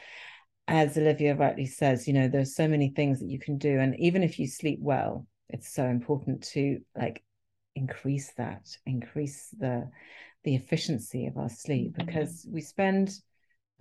as 0.67 0.97
olivia 0.97 1.33
rightly 1.35 1.65
says 1.65 2.07
you 2.07 2.13
know 2.13 2.27
there's 2.27 2.55
so 2.55 2.67
many 2.67 2.89
things 2.89 3.19
that 3.19 3.29
you 3.29 3.39
can 3.39 3.57
do 3.57 3.79
and 3.79 3.97
even 3.97 4.23
if 4.23 4.37
you 4.37 4.47
sleep 4.47 4.79
well 4.81 5.25
it's 5.49 5.73
so 5.73 5.85
important 5.85 6.43
to 6.43 6.79
like 6.95 7.23
increase 7.75 8.33
that 8.37 8.67
increase 8.85 9.47
the 9.57 9.89
the 10.43 10.55
efficiency 10.55 11.27
of 11.27 11.37
our 11.37 11.49
sleep 11.49 11.93
mm-hmm. 11.93 12.05
because 12.05 12.45
we 12.51 12.61
spend 12.61 13.13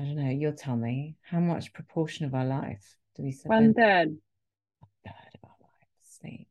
I 0.00 0.04
don't 0.04 0.16
know, 0.16 0.30
you'll 0.30 0.54
tell 0.54 0.76
me 0.76 1.16
how 1.20 1.40
much 1.40 1.74
proportion 1.74 2.24
of 2.24 2.34
our 2.34 2.46
life 2.46 2.96
do 3.16 3.22
we 3.22 3.32
spend? 3.32 3.50
One 3.50 3.74
third. 3.74 4.08
A 4.82 4.86
third 5.04 5.34
of 5.34 5.44
our 5.44 5.56
life 5.60 5.70
sleep. 6.20 6.48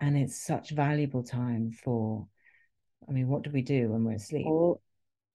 and 0.00 0.16
it's 0.16 0.36
such 0.36 0.70
valuable 0.70 1.22
time 1.22 1.72
for 1.72 2.26
i 3.08 3.12
mean 3.12 3.28
what 3.28 3.42
do 3.42 3.50
we 3.50 3.62
do 3.62 3.88
when 3.88 4.04
we're 4.04 4.12
asleep 4.12 4.46
all, 4.46 4.80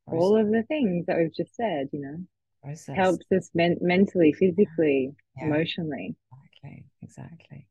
all 0.08 0.38
of 0.38 0.48
the 0.48 0.64
things 0.64 1.06
that 1.06 1.18
we've 1.18 1.36
just 1.36 1.56
said 1.56 1.88
you 1.92 2.02
know 2.02 2.18
Process. 2.64 2.96
helps 2.96 3.26
us 3.36 3.50
men- 3.54 3.78
mentally 3.82 4.34
physically 4.34 5.12
yeah. 5.38 5.46
emotionally 5.46 6.16
exactly 6.32 6.86
exactly 7.02 7.68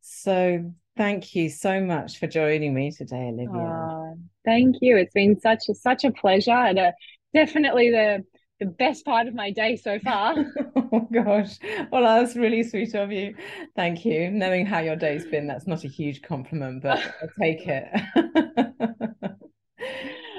so 0.00 0.72
thank 0.96 1.34
you 1.34 1.48
so 1.48 1.80
much 1.80 2.18
for 2.18 2.26
joining 2.26 2.72
me 2.74 2.90
today 2.90 3.28
olivia 3.28 4.06
thank 4.44 4.76
you 4.80 4.96
it's 4.96 5.14
been 5.14 5.38
such 5.40 5.68
a 5.68 5.74
such 5.74 6.04
a 6.04 6.12
pleasure 6.12 6.50
and 6.50 6.78
a, 6.78 6.92
definitely 7.34 7.90
the 7.90 8.24
the 8.58 8.66
best 8.66 9.04
part 9.04 9.26
of 9.26 9.34
my 9.34 9.50
day 9.50 9.76
so 9.76 9.98
far. 9.98 10.34
oh 10.76 11.08
gosh. 11.12 11.58
Well, 11.90 12.02
that's 12.02 12.36
really 12.36 12.62
sweet 12.62 12.94
of 12.94 13.12
you. 13.12 13.34
Thank 13.74 14.04
you. 14.04 14.30
Knowing 14.30 14.66
how 14.66 14.78
your 14.80 14.96
day's 14.96 15.26
been, 15.26 15.46
that's 15.46 15.66
not 15.66 15.84
a 15.84 15.88
huge 15.88 16.22
compliment, 16.22 16.82
but 16.82 16.98
I'll 17.22 17.28
take 17.40 17.66
it. 17.66 17.88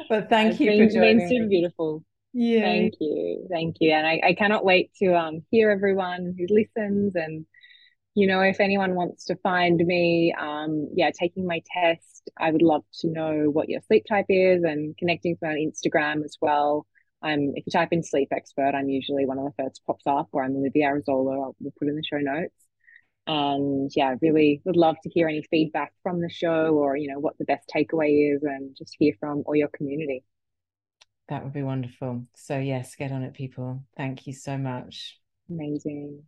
but 0.09 0.29
thank 0.29 0.51
it's 0.51 0.59
you 0.59 0.71
been, 0.71 0.87
for 0.87 0.93
joining. 0.93 1.21
It's 1.21 1.29
been 1.29 1.41
super 1.41 1.49
beautiful. 1.49 2.03
Yeah. 2.33 2.61
Thank 2.61 2.93
you. 2.99 3.47
Thank 3.51 3.77
you. 3.79 3.91
And 3.91 4.05
I, 4.07 4.21
I 4.23 4.33
cannot 4.33 4.65
wait 4.65 4.91
to 5.01 5.15
um 5.15 5.43
hear 5.51 5.71
everyone 5.71 6.35
who 6.37 6.45
listens 6.49 7.15
and 7.15 7.45
you 8.17 8.25
know, 8.25 8.41
if 8.41 8.59
anyone 8.59 8.95
wants 8.95 9.25
to 9.25 9.35
find 9.43 9.77
me, 9.77 10.33
um, 10.39 10.89
yeah, 10.95 11.11
taking 11.11 11.45
my 11.45 11.61
test, 11.71 12.31
I 12.35 12.49
would 12.49 12.63
love 12.63 12.83
to 13.01 13.07
know 13.07 13.51
what 13.51 13.69
your 13.69 13.79
sleep 13.81 14.05
type 14.09 14.25
is 14.27 14.63
and 14.63 14.97
connecting 14.97 15.33
with 15.39 15.41
me 15.43 15.49
on 15.49 15.71
Instagram 15.71 16.25
as 16.25 16.35
well. 16.41 16.87
I'm 17.21 17.53
if 17.55 17.65
you 17.65 17.71
type 17.71 17.89
in 17.91 18.03
sleep 18.03 18.29
expert, 18.31 18.73
I'm 18.75 18.89
usually 18.89 19.25
one 19.25 19.39
of 19.39 19.45
the 19.45 19.63
first 19.63 19.81
pops 19.85 20.05
up, 20.05 20.29
or 20.31 20.43
I'm 20.43 20.55
Olivia 20.55 20.87
Arezzolo. 20.87 21.53
We'll 21.59 21.73
put 21.77 21.87
in 21.87 21.95
the 21.95 22.03
show 22.03 22.19
notes. 22.19 22.53
And 23.25 23.91
yeah, 23.95 24.15
really 24.21 24.61
would 24.63 24.77
love 24.77 24.95
to 25.03 25.09
hear 25.09 25.27
any 25.27 25.43
feedback 25.49 25.93
from 26.03 26.21
the 26.21 26.29
show, 26.29 26.75
or 26.75 26.95
you 26.95 27.11
know 27.11 27.19
what 27.19 27.37
the 27.37 27.45
best 27.45 27.69
takeaway 27.73 28.35
is, 28.35 28.43
and 28.43 28.75
just 28.77 28.95
hear 28.97 29.13
from 29.19 29.43
all 29.45 29.55
your 29.55 29.67
community. 29.69 30.23
That 31.27 31.43
would 31.43 31.53
be 31.53 31.63
wonderful. 31.63 32.25
So 32.35 32.57
yes, 32.57 32.95
get 32.95 33.11
on 33.11 33.23
it, 33.23 33.33
people. 33.33 33.83
Thank 33.97 34.27
you 34.27 34.33
so 34.33 34.57
much. 34.57 35.19
Amazing. 35.49 36.23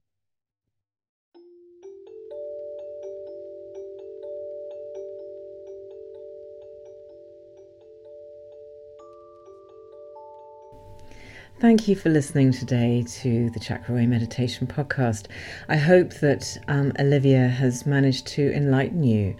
Thank 11.60 11.88
you 11.89 11.95
for 11.97 12.07
listening 12.07 12.53
today 12.53 13.03
to 13.20 13.49
the 13.49 13.60
Chakra 13.60 13.93
Way 13.93 14.05
Meditation 14.05 14.66
Podcast. 14.66 15.26
I 15.68 15.76
hope 15.76 16.14
that 16.22 16.57
um, 16.70 16.93
Olivia 16.97 17.49
has 17.49 17.86
managed 17.86 18.28
to 18.28 18.53
enlighten 18.53 19.03
you 19.03 19.36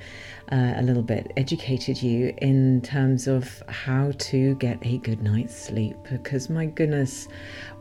uh, 0.51 0.74
a 0.76 0.82
little 0.82 1.01
bit, 1.01 1.32
educated 1.38 2.03
you 2.03 2.34
in 2.39 2.82
terms 2.82 3.26
of 3.26 3.63
how 3.70 4.11
to 4.17 4.55
get 4.55 4.86
a 4.86 4.97
good 4.97 5.24
night's 5.24 5.55
sleep, 5.55 5.95
because 6.11 6.49
my 6.49 6.65
goodness, 6.65 7.30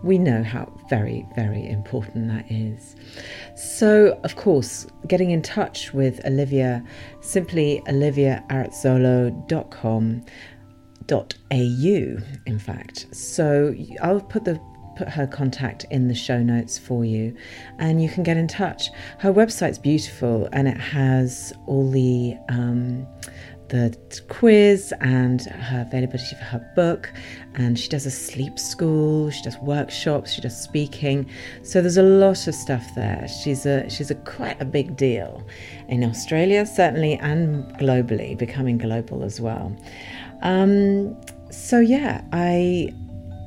we 0.04 0.18
know 0.18 0.44
how 0.44 0.72
very, 0.88 1.26
very 1.34 1.68
important 1.68 2.28
that 2.28 2.48
is. 2.48 2.94
So, 3.56 4.20
of 4.22 4.36
course, 4.36 4.86
getting 5.08 5.32
in 5.32 5.42
touch 5.42 5.92
with 5.92 6.24
Olivia, 6.24 6.84
simply 7.20 7.82
oliviaarezzolo.com 7.88 10.24
au 11.12 12.18
in 12.46 12.58
fact. 12.58 13.06
So 13.14 13.74
i'll 14.02 14.20
put 14.20 14.44
the 14.44 14.60
put 14.96 15.08
her 15.08 15.26
contact 15.28 15.86
in 15.90 16.08
the 16.08 16.14
show 16.14 16.42
notes 16.42 16.76
for 16.76 17.04
you 17.04 17.34
and 17.78 18.02
you 18.02 18.08
can 18.08 18.24
get 18.24 18.36
in 18.36 18.48
touch. 18.48 18.90
Her 19.18 19.32
website's 19.32 19.78
beautiful 19.78 20.48
and 20.52 20.66
it 20.66 20.76
has 20.76 21.52
all 21.66 21.88
the 21.90 22.36
um, 22.48 23.06
the 23.68 23.94
quiz 24.28 24.94
and 25.00 25.42
her 25.42 25.82
availability 25.86 26.34
for 26.34 26.44
her 26.44 26.72
book 26.74 27.12
and 27.54 27.78
she 27.78 27.86
does 27.86 28.06
a 28.06 28.10
sleep 28.10 28.58
school 28.58 29.30
she 29.30 29.42
does 29.42 29.58
workshops 29.58 30.32
she 30.32 30.40
does 30.40 30.60
speaking. 30.60 31.28
So 31.62 31.80
there's 31.80 31.98
a 31.98 32.02
lot 32.02 32.48
of 32.48 32.54
stuff 32.54 32.84
there. 32.96 33.28
She's 33.28 33.66
a 33.66 33.88
she's 33.88 34.10
a 34.10 34.16
quite 34.16 34.60
a 34.60 34.64
big 34.64 34.96
deal 34.96 35.46
in 35.88 36.04
australia 36.04 36.66
certainly 36.66 37.14
and 37.14 37.64
globally 37.78 38.36
becoming 38.36 38.76
global 38.78 39.22
as 39.24 39.40
well 39.40 39.74
um, 40.42 41.16
so, 41.50 41.80
yeah, 41.80 42.22
I 42.32 42.92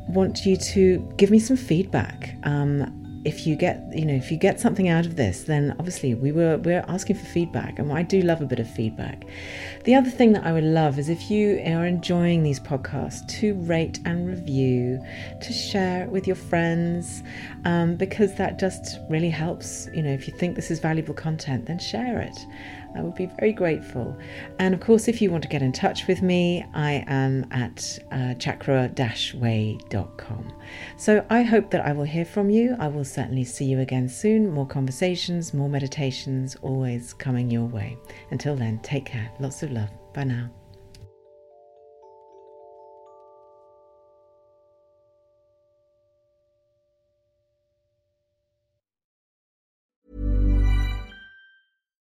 want 0.08 0.46
you 0.46 0.58
to 0.58 1.14
give 1.18 1.32
me 1.32 1.40
some 1.40 1.58
feedback. 1.58 2.36
Um, 2.44 2.98
if 3.24 3.46
you 3.46 3.56
get 3.56 3.84
you 3.94 4.06
know 4.06 4.14
if 4.14 4.32
you 4.32 4.38
get 4.38 4.60
something 4.60 4.90
out 4.90 5.06
of 5.06 5.16
this 5.16 5.44
then 5.44 5.76
obviously 5.78 6.16
we 6.16 6.32
were 6.32 6.58
we're 6.58 6.84
asking 6.88 7.16
for 7.16 7.26
feedback 7.26 7.78
and 7.78 7.92
i 7.94 8.02
do 8.02 8.22
love 8.22 8.42
a 8.42 8.46
bit 8.46 8.60
of 8.60 8.70
feedback. 8.70 9.26
The 9.84 9.96
other 9.96 10.10
thing 10.10 10.34
that 10.34 10.46
i 10.46 10.52
would 10.52 10.64
love 10.64 10.98
is 10.98 11.10
if 11.10 11.30
you 11.30 11.62
are 11.66 11.86
enjoying 11.86 12.44
these 12.44 12.60
podcasts 12.60 13.28
to 13.40 13.54
rate 13.54 14.00
and 14.06 14.28
review 14.28 15.00
to 15.42 15.54
share 15.54 16.04
it 16.04 16.10
with 16.10 16.26
your 16.26 16.36
friends 16.36 17.24
um, 17.66 17.96
because 17.96 18.36
that 18.36 18.60
just 18.60 19.00
really 19.10 19.30
helps. 19.30 19.88
You 19.94 20.02
know 20.02 20.12
if 20.12 20.28
you 20.28 20.36
think 20.36 20.56
this 20.56 20.72
is 20.72 20.80
valuable 20.80 21.14
content 21.14 21.68
then 21.68 21.80
share 21.80 22.20
it 22.20 22.38
I 22.96 23.02
would 23.02 23.16
be 23.16 23.28
very 23.40 23.54
grateful. 23.54 24.16
And 24.60 24.74
of 24.74 24.80
course, 24.80 25.08
if 25.08 25.22
you 25.22 25.32
want 25.32 25.44
to 25.44 25.50
get 25.50 25.62
in 25.62 25.72
touch 25.72 26.08
with 26.08 26.22
me, 26.22 26.66
I 26.74 27.04
am 27.08 27.46
at 27.52 28.00
uh, 28.12 28.34
chakra 28.36 28.92
way.com. 29.36 30.54
So 30.98 31.26
I 31.30 31.42
hope 31.42 31.72
that 31.72 31.86
I 31.86 31.92
will 31.94 32.04
hear 32.04 32.26
from 32.26 32.50
you. 32.50 32.76
I 32.80 32.88
will 32.88 33.06
certainly 33.06 33.44
see 33.44 33.66
you 33.66 33.80
again 33.80 34.08
soon. 34.08 34.52
More 34.52 34.68
conversations, 34.68 35.54
more 35.54 35.70
meditations, 35.70 36.56
always 36.62 37.14
coming 37.14 37.50
your 37.50 37.66
way. 37.66 37.98
Until 38.32 38.56
then, 38.56 38.80
take 38.80 39.06
care. 39.06 39.32
Lots 39.40 39.64
of 39.64 39.72
love. 39.72 39.90
Bye 40.14 40.26
now. 40.26 40.61